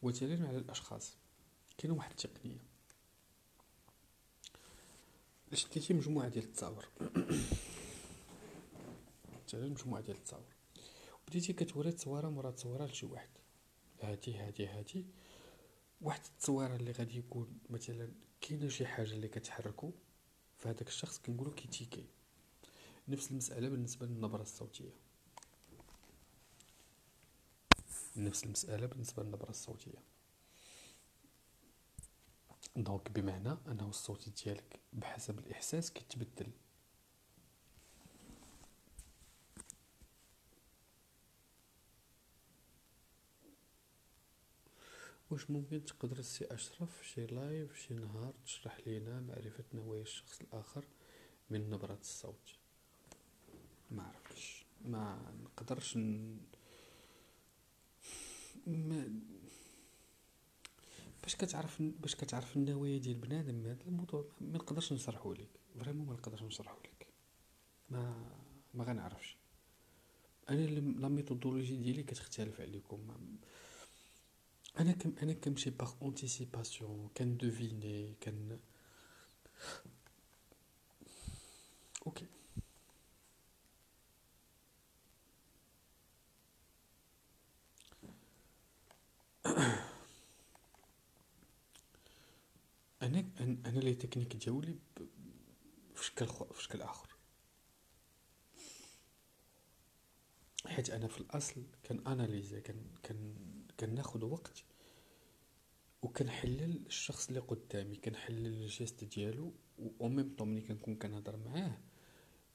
[0.01, 1.17] وتالي على الأشخاص.
[1.77, 2.63] كاينة واحد التقنية.
[5.53, 6.87] شديتي مجموعة ديال التصاور؟
[9.47, 10.53] مثلا مجموعة ديال التصاور.
[11.27, 13.29] بديتي كتوري تصويرة مورا تصويرة لشي واحد.
[14.01, 15.05] هادي هادي هادي
[16.01, 18.11] واحد التصويرة اللي غادي يكون مثلا
[18.41, 19.91] كاينة شي حاجة اللي كتحركو
[20.57, 22.05] فهداك الشخص كنقولو كيتيكي.
[23.07, 25.04] نفس المسألة بالنسبة للنبرة الصوتية.
[28.17, 30.03] نفس المسألة بالنسبة للنبرة الصوتية.
[32.75, 36.51] دونك بمعنى أنه الصوت ديالك بحسب الإحساس كيتبدل.
[45.31, 50.85] واش ممكن تقدر السي أشرف شي live شي نهار تشرح لينا معرفة نوايا الشخص الآخر
[51.49, 52.55] من نبرة الصوت؟
[53.91, 54.65] ما عرفتش.
[54.81, 56.37] ما نقدرش ن...
[58.65, 59.19] ما
[61.23, 65.49] باش كتعرف باش كتعرف النوايا ديال بنادم هذا الموضوع ما نقدرش نشرحه لك.
[65.79, 67.07] vraiment ما نقدرش نشرحه لك.
[67.89, 68.31] ما
[68.73, 69.37] ما غنعرفش.
[70.49, 72.99] أنا la méthodologie ديالي كتختلف عليكم.
[74.79, 78.57] أنا كم أنا كنمشي par anticipation كن
[82.07, 82.25] deviner كن OK.
[93.75, 94.79] أنا les techniques ديالي
[95.95, 97.15] في شكل في شكل آخر.
[100.65, 103.35] حيت أنا في الأصل كن analyser كان كان
[103.79, 104.63] كناخد وقت
[106.01, 109.53] وكنحلل الشخص اللي قدامي كنحلل ال gestes ديالو
[109.99, 111.77] و ميم طون ملي كنكون كنهضر معاه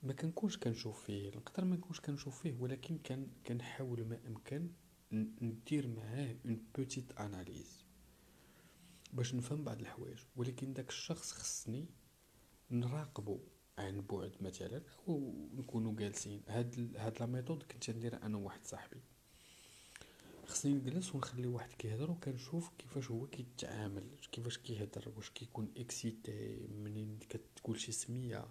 [0.03, 4.71] ما كنكونش كنشوف فيه نقدر ما نكونش كنشوف فيه ولكن كان كنحاول ما أمكن
[5.13, 7.80] ندير معاه une petite analyse
[9.12, 11.87] باش نفهم بعض الحوايج ولكن داك الشخص خصني
[12.70, 13.41] نراقبو
[13.78, 16.43] عن بعد مثلا أو نكونوا جالسين.
[16.49, 19.01] هاد هاد la méthode كنت ندير أنا وواحد صاحبي.
[20.47, 27.19] خصني نجلس ونخلي واحد كيهضر وكنشوف كيفاش هو كيتعامل كيفاش كيهضر واش كيكون excité منين
[27.28, 28.49] كتقول شي سمية.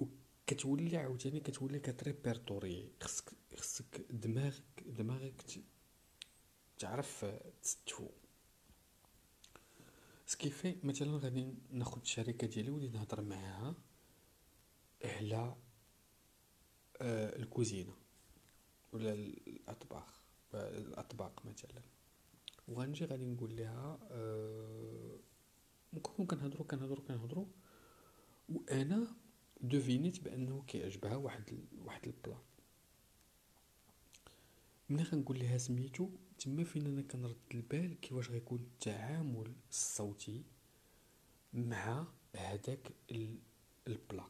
[0.00, 5.44] وكتولي عاوتاني كتولي كت répertorier خصك خصك دماغك دماغك
[6.78, 7.24] تعرف
[7.62, 8.08] تستفو.
[10.36, 13.74] سكيفي مثلا غادي ناخد الشركة ديالي ودي نهضر معاها
[15.04, 15.56] على
[17.00, 17.92] آه الكوزينة
[18.92, 20.20] ولا الاطباق
[20.54, 21.82] الأطباق مثلا.
[22.68, 25.18] وغنجي غادي نقول لها أه
[25.92, 27.48] نكونو كنهضرو كنهضرو كنهضرو
[28.48, 29.16] وأنا
[29.60, 32.38] deviné ت بأنه كيعجبها واحد واحد ال plat
[34.90, 40.44] ملي غنقول لها سميتو تما فين أنا كنرد البال كيفاش غيكون التعامل الصوتي
[41.52, 42.06] مع
[42.36, 42.92] هذاك
[43.86, 44.26] البلا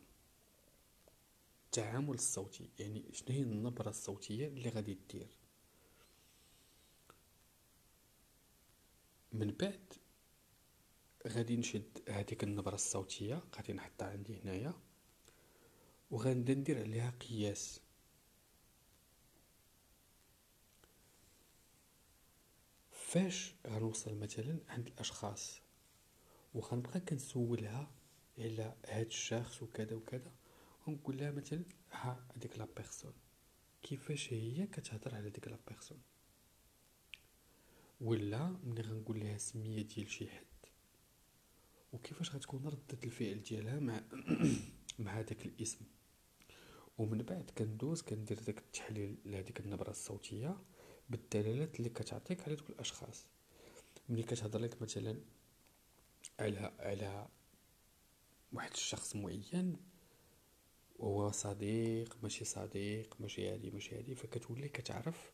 [1.64, 5.38] التعامل الصوتي يعني شنو هي النبرة الصوتية اللي غادي دير.
[9.32, 9.94] من بعد
[11.28, 14.74] غادي نشد هذيك النبرة الصوتية غادي نحطها عندي هنايا
[16.10, 17.80] وغنبدا ندير عليها قياس.
[23.06, 25.60] فاش غنوصل مثلا عند الأشخاص؟
[26.54, 27.90] وغنبقى كنسولها
[28.38, 30.32] على هاد الشخص وكذا وكذا
[30.86, 33.12] ونقول لها مثلا ها هذيك la personne.
[33.82, 35.98] كيفاش هي كتهضر على ديك la personne؟
[38.00, 40.66] ولا ملي غنقول لها سمية ديال شي حد
[41.92, 44.02] وكيفاش غتكون ردة الفعل ديالها مع
[44.98, 45.84] مع داك الاسم؟
[46.98, 50.56] ومن بعد كندوز كندير داك التحليل لهاديك النبرة الصوتية
[51.10, 53.26] بالدلالات اللي كتعطيك على دوك الأشخاص.
[54.08, 55.20] ملي كتهضر لك مثلا
[56.40, 57.28] على على
[58.52, 59.76] واحد الشخص معين
[60.98, 65.32] وهو صديق ماشي صديق ماشي هادي ماشي هادي فكتولي كتعرف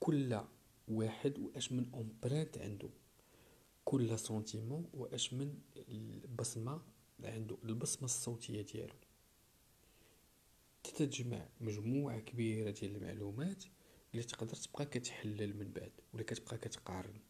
[0.00, 0.40] كل
[0.88, 2.88] واحد وأش من empreinte عنده.
[3.84, 5.58] كل sentiment وأش من
[5.88, 6.82] البصمة
[7.24, 8.94] عنده البصمة الصوتية ديالو.
[10.84, 13.64] تتجمع مجموعة كبيرة ديال المعلومات
[14.12, 17.20] اللي تقدر تبقى كتحلل من بعد ولا كتبقى كتقارن.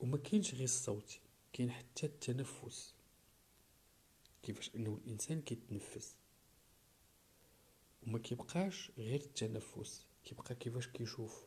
[0.00, 1.20] وما كاينش غير الصوت
[1.52, 2.94] كاين حتى التنفس.
[4.42, 6.16] كيفاش؟ إنه الإنسان كيتنفس.
[8.06, 11.44] وما كيبقاش غير التنفس كيبقى كيفاش كيشوف.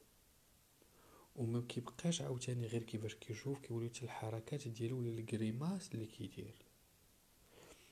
[1.36, 6.56] وما كيبقاش عاوتاني غير كيفاش كيشوف كيولي حتى الحركات ديالو ولا الكريماس اللي كيدير.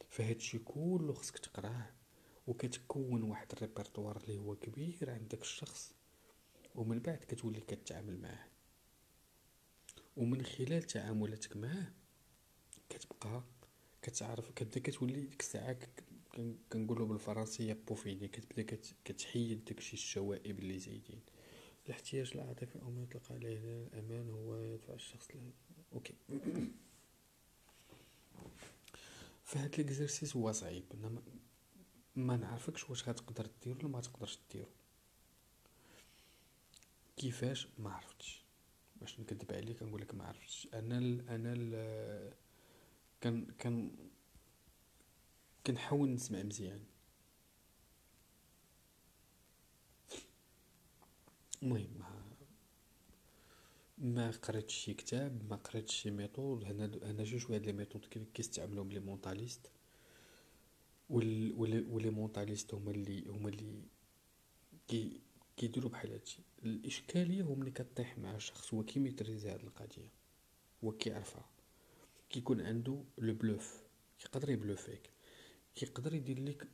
[0.10, 2.01] فهادشي كله خصك تقراه.
[2.48, 5.94] وكتكون واحد الريبرتوار اللي هو كبير عند داك الشخص
[6.76, 8.48] ومن بعد كتولي كتعامل معاه.
[10.18, 11.92] ومن خلال تعاملاتك معاه
[12.90, 13.44] كتبقى
[14.02, 15.78] كتعرف كتبدا كتولي ديك الساعة
[16.72, 21.22] كنقولوا بالفرنسية peaufiner كتبدا كتحيد داكشي الشوائب اللي زايدين.
[21.86, 25.52] الاحتياج العاطفي أو ما يطلق عليه الأمان هو يدفع الشخص ل...
[25.94, 26.14] OK.
[29.44, 30.84] فهاد l'exercice هو صعيب
[32.16, 34.70] ما نعرفكش واش غتقدر ديرو ولا ما تقدرش ديرو
[37.18, 38.44] كيفاش؟ ما عرفتش.
[39.02, 40.68] باش نكذب عليك كنقول لك ما عرفتش.
[40.74, 42.34] أنا ال أنا ال
[43.22, 43.92] كان كان
[45.68, 46.84] كنحاول نسمع مزيان.
[51.64, 52.02] المهم
[53.98, 58.92] ما قريتش شي كتاب ما قريتش شي méthode هنا هنا جوج هاد les méthodes كيستعملوهم
[58.92, 59.72] les mentalistes
[61.12, 63.82] و les mentalistes هما اللي هما اللي
[64.88, 65.22] كي
[65.58, 66.42] كيديروا بحال هادشي.
[66.64, 70.12] الإشكالية هو ملي كطيح مع شخص هو كي maîtriser هاد القضية
[70.84, 71.46] هو كيعرفها.
[72.30, 73.84] كيكون عنده le bluff
[74.26, 75.10] يقدر يبلوفيك
[75.76, 76.68] كيقدر يدير لك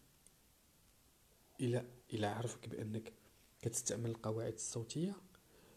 [1.61, 3.14] إلى إلى عرفك بأنك
[3.61, 5.15] كتستعمل القواعد الصوتية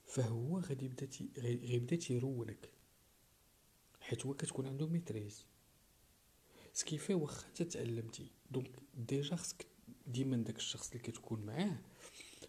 [0.07, 1.09] فهو غادي يبدأ
[1.39, 2.71] غيبدأ تيرونك
[4.01, 5.47] حيت هو كتكون عنده maîtrise.
[6.73, 8.31] ce qui fait واخا انت تعلمتي.
[8.51, 9.67] donc déjà خصك
[10.07, 11.79] ديما داك الشخص اللي كتكون معاه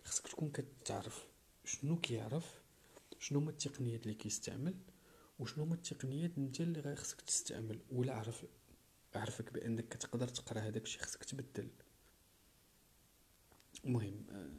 [0.04, 1.28] خصك تكون كتعرف
[1.66, 2.62] شنو كيعرف
[3.20, 4.76] شنو هما التقنيات اللي كيستعمل
[5.40, 7.80] وشنو هما التقنيات انت اللي خصك تستعمل.
[7.92, 8.46] ولا عرف
[9.16, 11.70] عرفك بأنك كتقدر تقرأ هذاك الشيء خصك تبدل.
[13.86, 14.52] المهم آه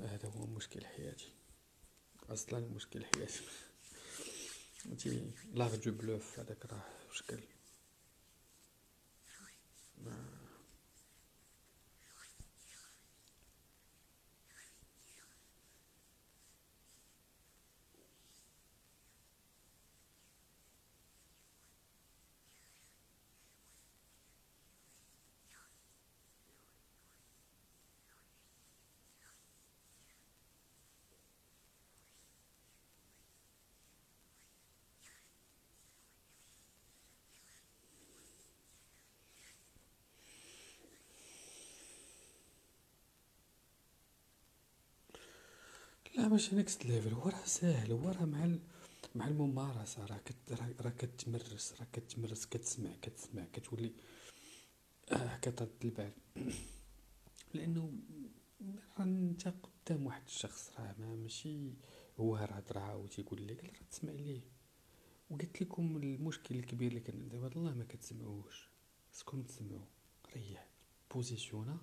[0.00, 1.32] هذا هو مشكل حياتي.
[2.30, 3.42] أصلا مشكل حياتي.
[4.86, 7.40] انتي لاغ جو بلوف هذاك راه مشكل
[46.18, 48.56] لا ماشي next level هو راه ساهل هو راه مع
[49.14, 50.06] مع الممارسة.
[50.06, 53.92] راه كت راه كتمرس راه كتمرس كتسمع كتسمع كتولي
[55.12, 56.12] آه كترد البال.
[57.54, 57.92] لأنه
[58.98, 61.72] راه أنت قدام واحد الشخص راه ما ماشي
[62.20, 64.40] هو راه هضره و تيقول لك راه تسمع ليه؟
[65.30, 68.68] وقلت لكم المشكل الكبير اللي كان عندي والله ما كتسمعوش.
[69.12, 69.86] خصكم تسمعوا.
[70.36, 70.68] ريح.
[71.14, 71.78] positionner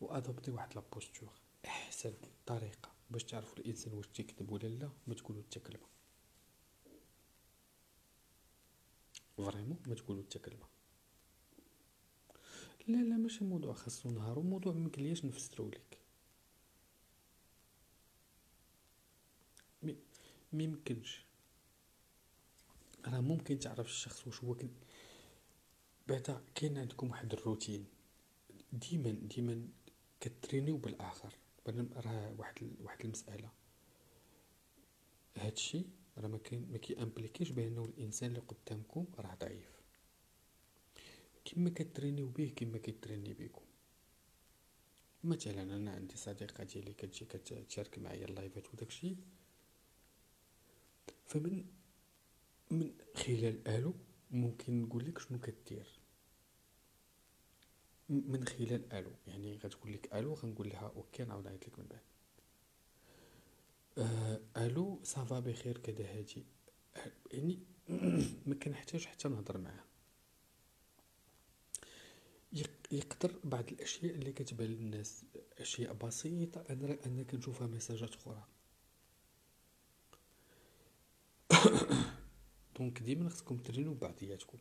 [0.00, 1.32] و adopter واحد la posture.
[1.64, 2.12] أحسن
[2.46, 2.93] طريقة.
[3.10, 5.86] باش تعرفوا الإنسان واش تيكذب ولا لا ما تقولوا حتى كلمه
[9.36, 10.66] vraiment ما تقولوا حتى كلمه
[12.88, 15.98] لا لا ماشي موضوع خاصو نهار وموضوع مكلياش نفسرو لك
[19.82, 19.96] mais
[20.52, 21.24] ميمكنش
[23.06, 24.68] راه ممكن تعرف الشخص واش هو كن
[26.08, 27.86] بعدا كاين عندكم واحد الروتين.
[28.72, 29.68] ديما ديما
[30.20, 31.34] كترينيو بالآخر.
[31.68, 33.50] راه واحد واحد المسألة.
[35.36, 35.84] هادشي
[36.18, 39.82] راه ما كاين ما كيامبليكيش بأنه الإنسان اللي قدامكم راه ضعيف.
[41.44, 43.62] كما كترينيو به كما كيتريني بكم
[45.24, 49.16] مثلا أنا عندي صديقة ديالي كتجي كتشارك معايا اللايفات وداكشي.
[51.26, 51.64] فمن
[52.70, 53.94] من خلال آلو
[54.30, 56.03] ممكن نقول لك شنو كدير.
[58.08, 59.10] من خلال آلو.
[59.26, 62.00] يعني غتقول لك آلو غنقول لها أوكي نعاود نعيط لك من بعد.
[63.98, 66.44] آه آلو صافا بخير كذا هادي.
[67.32, 67.58] يعني
[68.46, 69.84] ما كنحتاج حتى نهضر معاه
[72.92, 75.24] يقدر بعض الأشياء اللي كتبان للناس.
[75.58, 78.44] أشياء بسيطة أنا أنا كنشوفها ميساجات أخرى.
[82.78, 84.58] donc ديما خصكم ترينو بعضياتكم.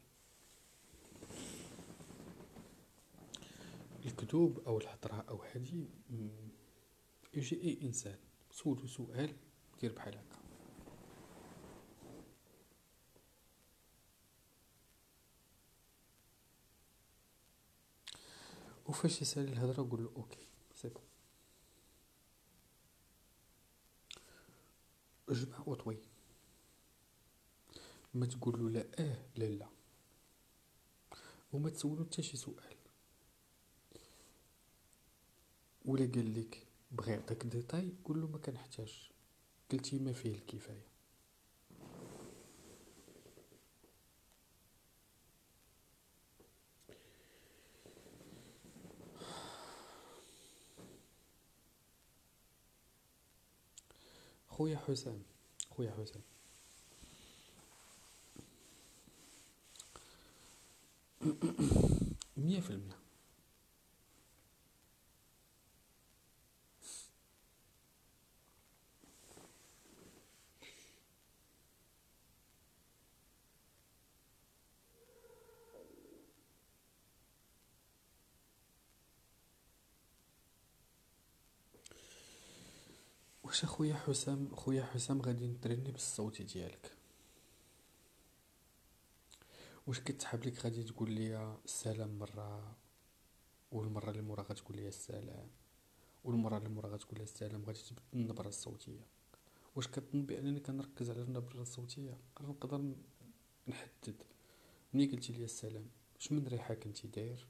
[4.06, 5.88] الكذوب أو الهضره أو هادي
[7.34, 8.18] يجي أي إنسان
[8.52, 9.36] سولو سؤال
[9.82, 10.38] دير بحال هكا.
[18.86, 21.04] وفاش يسالي الهضرة قول له OK c'est bon.
[25.30, 25.98] جمع وطوي
[28.14, 29.68] ما تقول له لا آه لا لا.
[31.54, 32.83] وما تسولو حتى شي سؤال.
[35.86, 39.10] ولا قال لك بغى يعطيك ديتاي قول له ما كنحتاج
[39.72, 40.94] قلتي ما فيه الكفاية
[54.50, 55.24] خويا حسام
[55.70, 56.22] خويا حسام.
[62.38, 63.03] مية في المية.
[83.54, 86.92] واش أخويا حسام خويا حسام غادي نتريني بالصوت ديالك.
[89.88, 92.76] واش كتحب لك غادي تقول لي السلام مرة؟
[93.72, 95.48] والمرة اللي مورا غتقول لي السلام.
[96.24, 99.06] والمرة اللي مورا غتقول لي السلام غادي تبدل النبرة الصوتية.
[99.76, 102.94] واش كتظن بأنني كنركز على النبرة الصوتية؟ نقدر
[103.68, 104.24] نحدد.
[104.94, 105.90] ملي قلتي لي السلام
[106.20, 107.48] اش من ريحة كنتي داير؟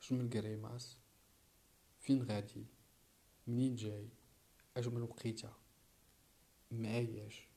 [0.00, 0.96] اش من كريماس؟
[2.00, 2.66] فين غادي؟
[3.46, 4.08] منين جاي؟
[4.78, 5.52] أجمل وقيته
[6.70, 7.48] معاياش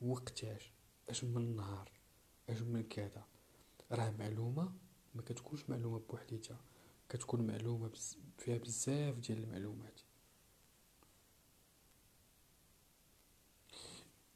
[0.00, 0.72] وقتاش.
[1.08, 1.90] أجمل نهار
[2.48, 3.26] أجمل كذا.
[3.92, 4.72] راه معلومة
[5.14, 6.60] ما كتكونش معلومة بوحديتها.
[7.08, 8.18] كتكون معلومة بز...
[8.38, 10.00] فيها بزاف ديال المعلومات.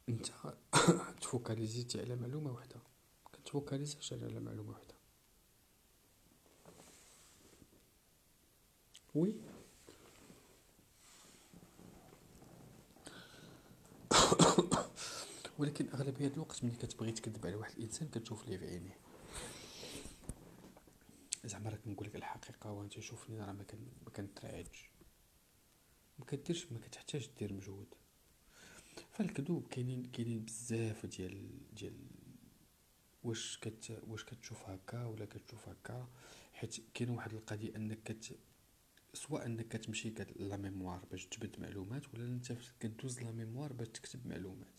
[0.09, 0.27] أنت
[1.21, 2.79] تفوكاليزيتي على معلومة واحدة
[3.33, 4.95] كتفوكاليزيش على معلومة واحدة
[9.15, 9.56] وي.
[15.57, 18.97] ولكن أغلبية الوقت ملي كتبغي تكذب على واحد الإنسان كتشوف ليه في عينيه.
[21.45, 23.63] زعما راك نقول لك الحقيقة وانت شوفني راه ما
[24.15, 24.91] كنترعدش
[26.19, 27.87] ما كديرش ما كتحتاج دير مجهود.
[29.11, 32.07] فالكذوب كاينين كاينين بزاف ديال ديال
[33.23, 36.07] واش كت واش كتشوف هكا ولا كتشوف هكا
[36.53, 38.37] حيت كاين واحد القضية أنك كت
[39.17, 40.09] سواء انك كتمشي
[40.39, 44.73] la mémoire باش تجبد معلومات ولا انت كدوز la mémoire باش تكتب معلومات.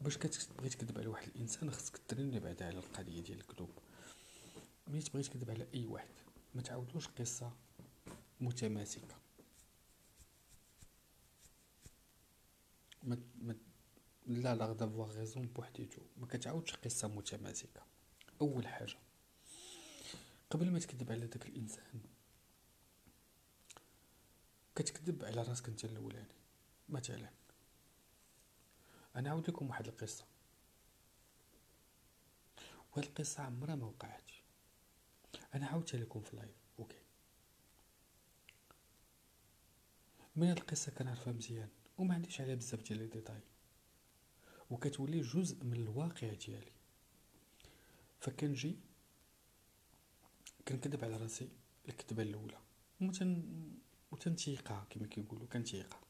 [0.00, 3.70] باش كتبغي تكذب على واحد الإنسان خصك تريني بعدا على القضية ديال الكذوب
[4.88, 6.14] ملي تبغي تكذب على أي واحد
[6.54, 7.52] ما تعاودوش قصة
[8.40, 9.16] متماسكة.
[13.02, 13.56] ما ما
[14.26, 17.82] لا لا غدا فوا غيزون بوحديتو ما كتعاودش قصة متماسكة.
[18.40, 18.96] أول حاجة
[20.50, 22.00] قبل ما تكذب على داك الإنسان
[24.76, 26.34] كتكذب على راسك انت الاولاني.
[26.88, 27.30] مثلا
[29.16, 30.24] أنا عاود لكم واحد القصة.
[32.92, 34.30] وهاد القصة عمرها ما وقعت.
[35.54, 36.96] أنا عاودتها لكم في اللايف أوكي.
[40.36, 41.68] من هاد القصة كنعرفها مزيان
[41.98, 43.40] وما عنديش عليها بزاف ديال les détails.
[44.70, 46.72] وكتولي جزء من الواقع ديالي.
[48.20, 48.76] فكنجي
[50.68, 51.48] كنكذب على راسي
[51.88, 52.58] الكذبه الأولى.
[53.00, 53.44] ومتن
[54.14, 56.00] وتنتيقها كما كيقولوا كنتيقها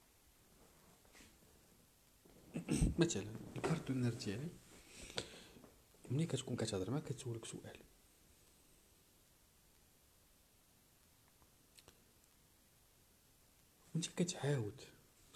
[3.02, 3.26] مثلا
[3.56, 4.48] ال partner ديالي
[6.10, 7.78] ملي كتكون كتهضر معاه كتسولك سؤال.
[13.94, 14.80] وانت كتعاود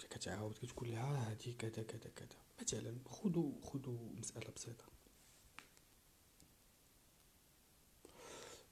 [0.09, 2.37] كتعاود كتقول لها هادي كذا كذا كذا.
[2.61, 4.85] مثلا خذوا خذوا مسألة بسيطة.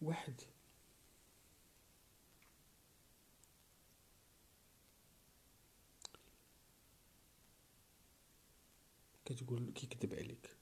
[0.02, 0.42] واحد
[9.28, 10.58] كتقول كيكذب عليك.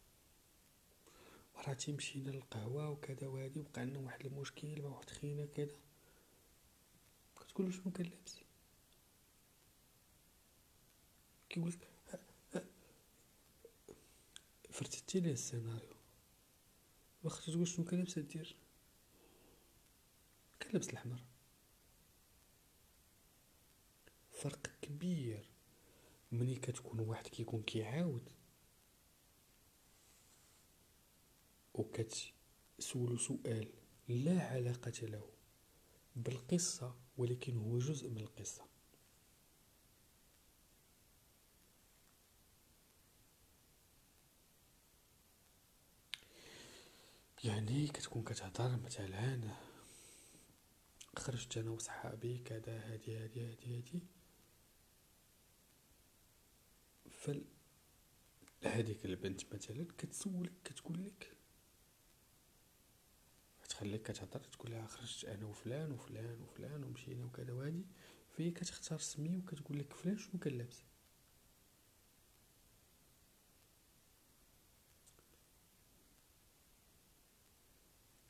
[1.55, 5.77] وراتي مشينا للقهوه وكذا وهادي وقع لنا واحد المشكل مع واحد خينا كذا.
[7.35, 8.39] كتقول شنو كان لابس؟
[11.49, 11.87] كيقول لك
[14.69, 15.95] فرتتي ليه السيناريو.
[17.23, 18.55] واخا تقول شنو كان لابس دير؟
[20.59, 21.23] كان لابس الأحمر.
[24.31, 25.49] فرق كبير.
[26.31, 28.29] ملي كتكون واحد كيكون كيعاود
[31.79, 33.67] وكتسولو سؤال
[34.07, 35.29] لا علاقة له
[36.15, 38.65] بالقصة ولكن هو جزء من القصة.
[47.43, 49.39] يعني كتكون كتهضر مثلا
[51.17, 54.03] خرجت أنا وصحابي كذا هادي هادي هادي هادي.
[57.11, 57.45] فل
[58.63, 61.34] هذيك البنت مثلا كتسولك كتقول لك
[63.69, 67.85] تخليك كتهضر تقول لها خرجت أنا وفلان وفلان وفلان ومشينا وكذا وهادي
[68.37, 70.83] فهي كتختار سمي وكتقول لك فلان شنو كان لابس.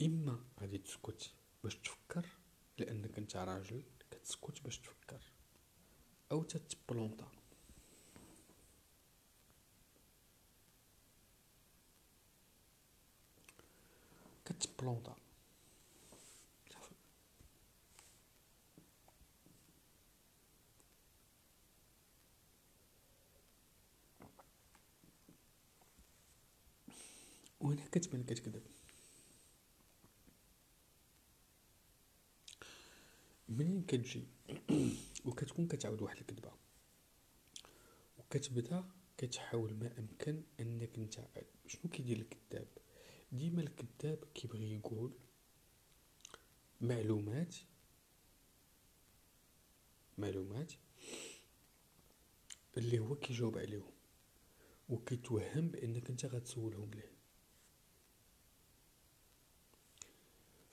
[0.02, 1.32] إما غادي تسكت
[1.64, 2.26] باش تفكر
[2.78, 5.22] لأنك أنت راجل كتسكت باش تفكر
[6.32, 7.32] أو تتبلونطا
[14.46, 15.25] كتبلونطا
[27.66, 28.64] وهنا كتبان كتكذب.
[33.50, 34.28] منين كتجي؟
[35.26, 36.52] وكتكون كتعاود واحد الكذبة.
[38.18, 38.84] وكتبدا
[39.18, 41.28] كتحاول ما أمكن أنك أنت
[41.68, 42.68] شنو كيدير الكذاب؟
[43.32, 45.12] ديما الكذاب كيبغي يقول
[46.82, 47.56] معلومات
[50.18, 50.74] معلومات
[52.78, 53.92] اللي هو كيجاوب عليهم
[54.90, 57.15] وكيتوهم بأنك أنت غتسولهم ليه.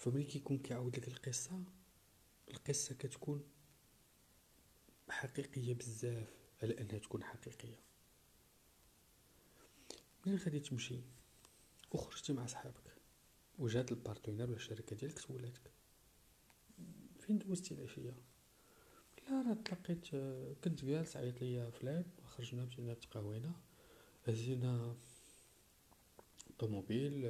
[0.02, 1.64] فملي كيكون كيعاود لك القصة.
[2.50, 3.44] القصة كتكون
[5.08, 7.80] حقيقية بزاف على أنها تكون حقيقية.
[10.26, 11.00] منين غادي تمشي؟
[11.92, 12.96] وخرجتي مع صحابك.
[13.58, 15.72] وجات ال partenaire ولا الشركة ديالك سولاتك.
[17.20, 18.16] فين دوزتي العشية؟
[19.28, 20.06] لا راه تلقيت
[20.64, 22.04] كنت جالس عيط ليا فلان.
[22.24, 23.52] خرجنا مشينا تقهوينا
[24.28, 24.96] هزينا
[26.58, 27.26] طوموبيل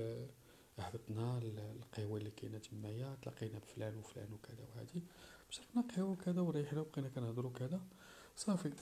[0.83, 5.03] هبطنا القهوة اللي كاينة تمايا تلاقينا بفلان وفلان وكذا وهادي.
[5.51, 7.81] شربنا قهوه وكذا وريحنا وبقينا كنهضرو كذا.
[8.37, 8.73] صافي.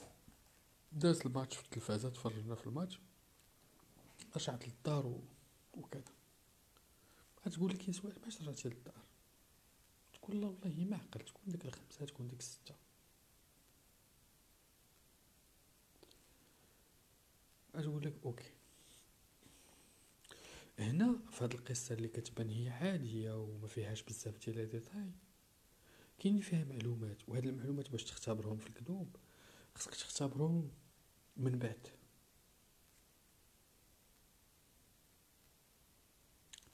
[0.91, 2.99] داز الماتش في التلفازة تفرجنا في الماتش.
[4.35, 5.19] رجعت للدار
[5.73, 6.13] وكذا.
[7.45, 9.01] غتقول لك يا سؤال باش رجعتي للدار.
[10.13, 12.75] تقول لا والله ما عقل تكون ديك الخمسة تكون ديك الستة
[17.75, 18.51] أقول لك OK.
[20.81, 25.11] هنا في هاد القصة اللي كتبان هي عادية وما فيهاش بزاف ديال les détails.
[26.19, 29.15] كاين فيها معلومات وهاد المعلومات باش تختبرهم في الكذوب
[29.75, 30.71] خصك تختبرهم
[31.37, 31.87] من بعد.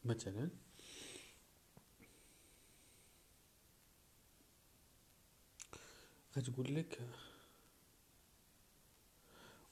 [0.05, 0.49] مثلا
[6.37, 7.01] غتقول لك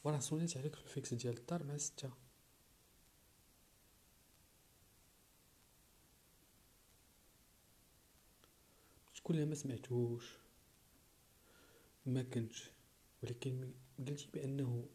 [0.04, 2.25] وراه صونيت عليك في الفيكس ديال الدار مع ستة.
[9.26, 10.38] تقول لها ما سمعتوش
[12.06, 12.70] ما كنتش.
[13.24, 14.86] ولكن قلتي بأنه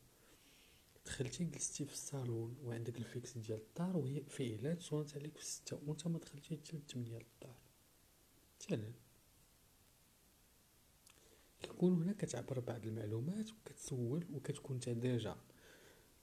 [1.07, 5.81] دخلتي جلستي في الصالون وعندك ال fixe ديال الدار وهي فعلا صونات عليك في ستة
[5.87, 7.59] وأنت ما دخلتي حتى لتمنية للدار
[8.61, 8.93] مثلا.
[11.63, 15.37] كتكون هنا كتعبر بعض المعلومات وكتسول وكتكون انت ديجا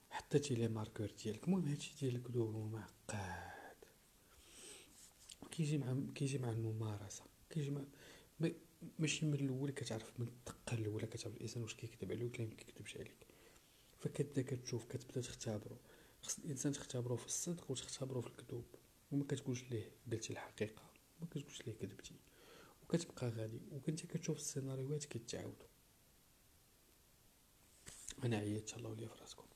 [0.09, 1.43] حطيتي لي marqueur ديالك.
[1.43, 3.75] المهم هادشي ديال الكذوب هو معقد
[5.51, 7.23] كيجي مع كيجي مع الممارسة.
[7.49, 7.81] كيجي مع
[8.99, 12.97] ماشي من الأول كتعرف من الدقة الأولى كتعرف الإنسان واش كيكذب عليك ولا ما كيكذبش
[12.97, 13.27] عليك.
[13.99, 15.77] فكتبدا كتشوف كتبدأ تختبرو
[16.21, 18.65] خص الإنسان تختبرو في الصدق وتختبرو في الكذوب
[19.11, 20.83] وما كتقولش ليه قلتي الحقيقة.
[21.21, 22.15] ما كتقولش ليه كذبتي.
[22.83, 23.61] وكتبقى غادي.
[23.71, 25.67] وكنت كتشوف السيناريوهات كيتعاودوا.
[28.23, 29.46] أنا عييت الله وليا فراسكم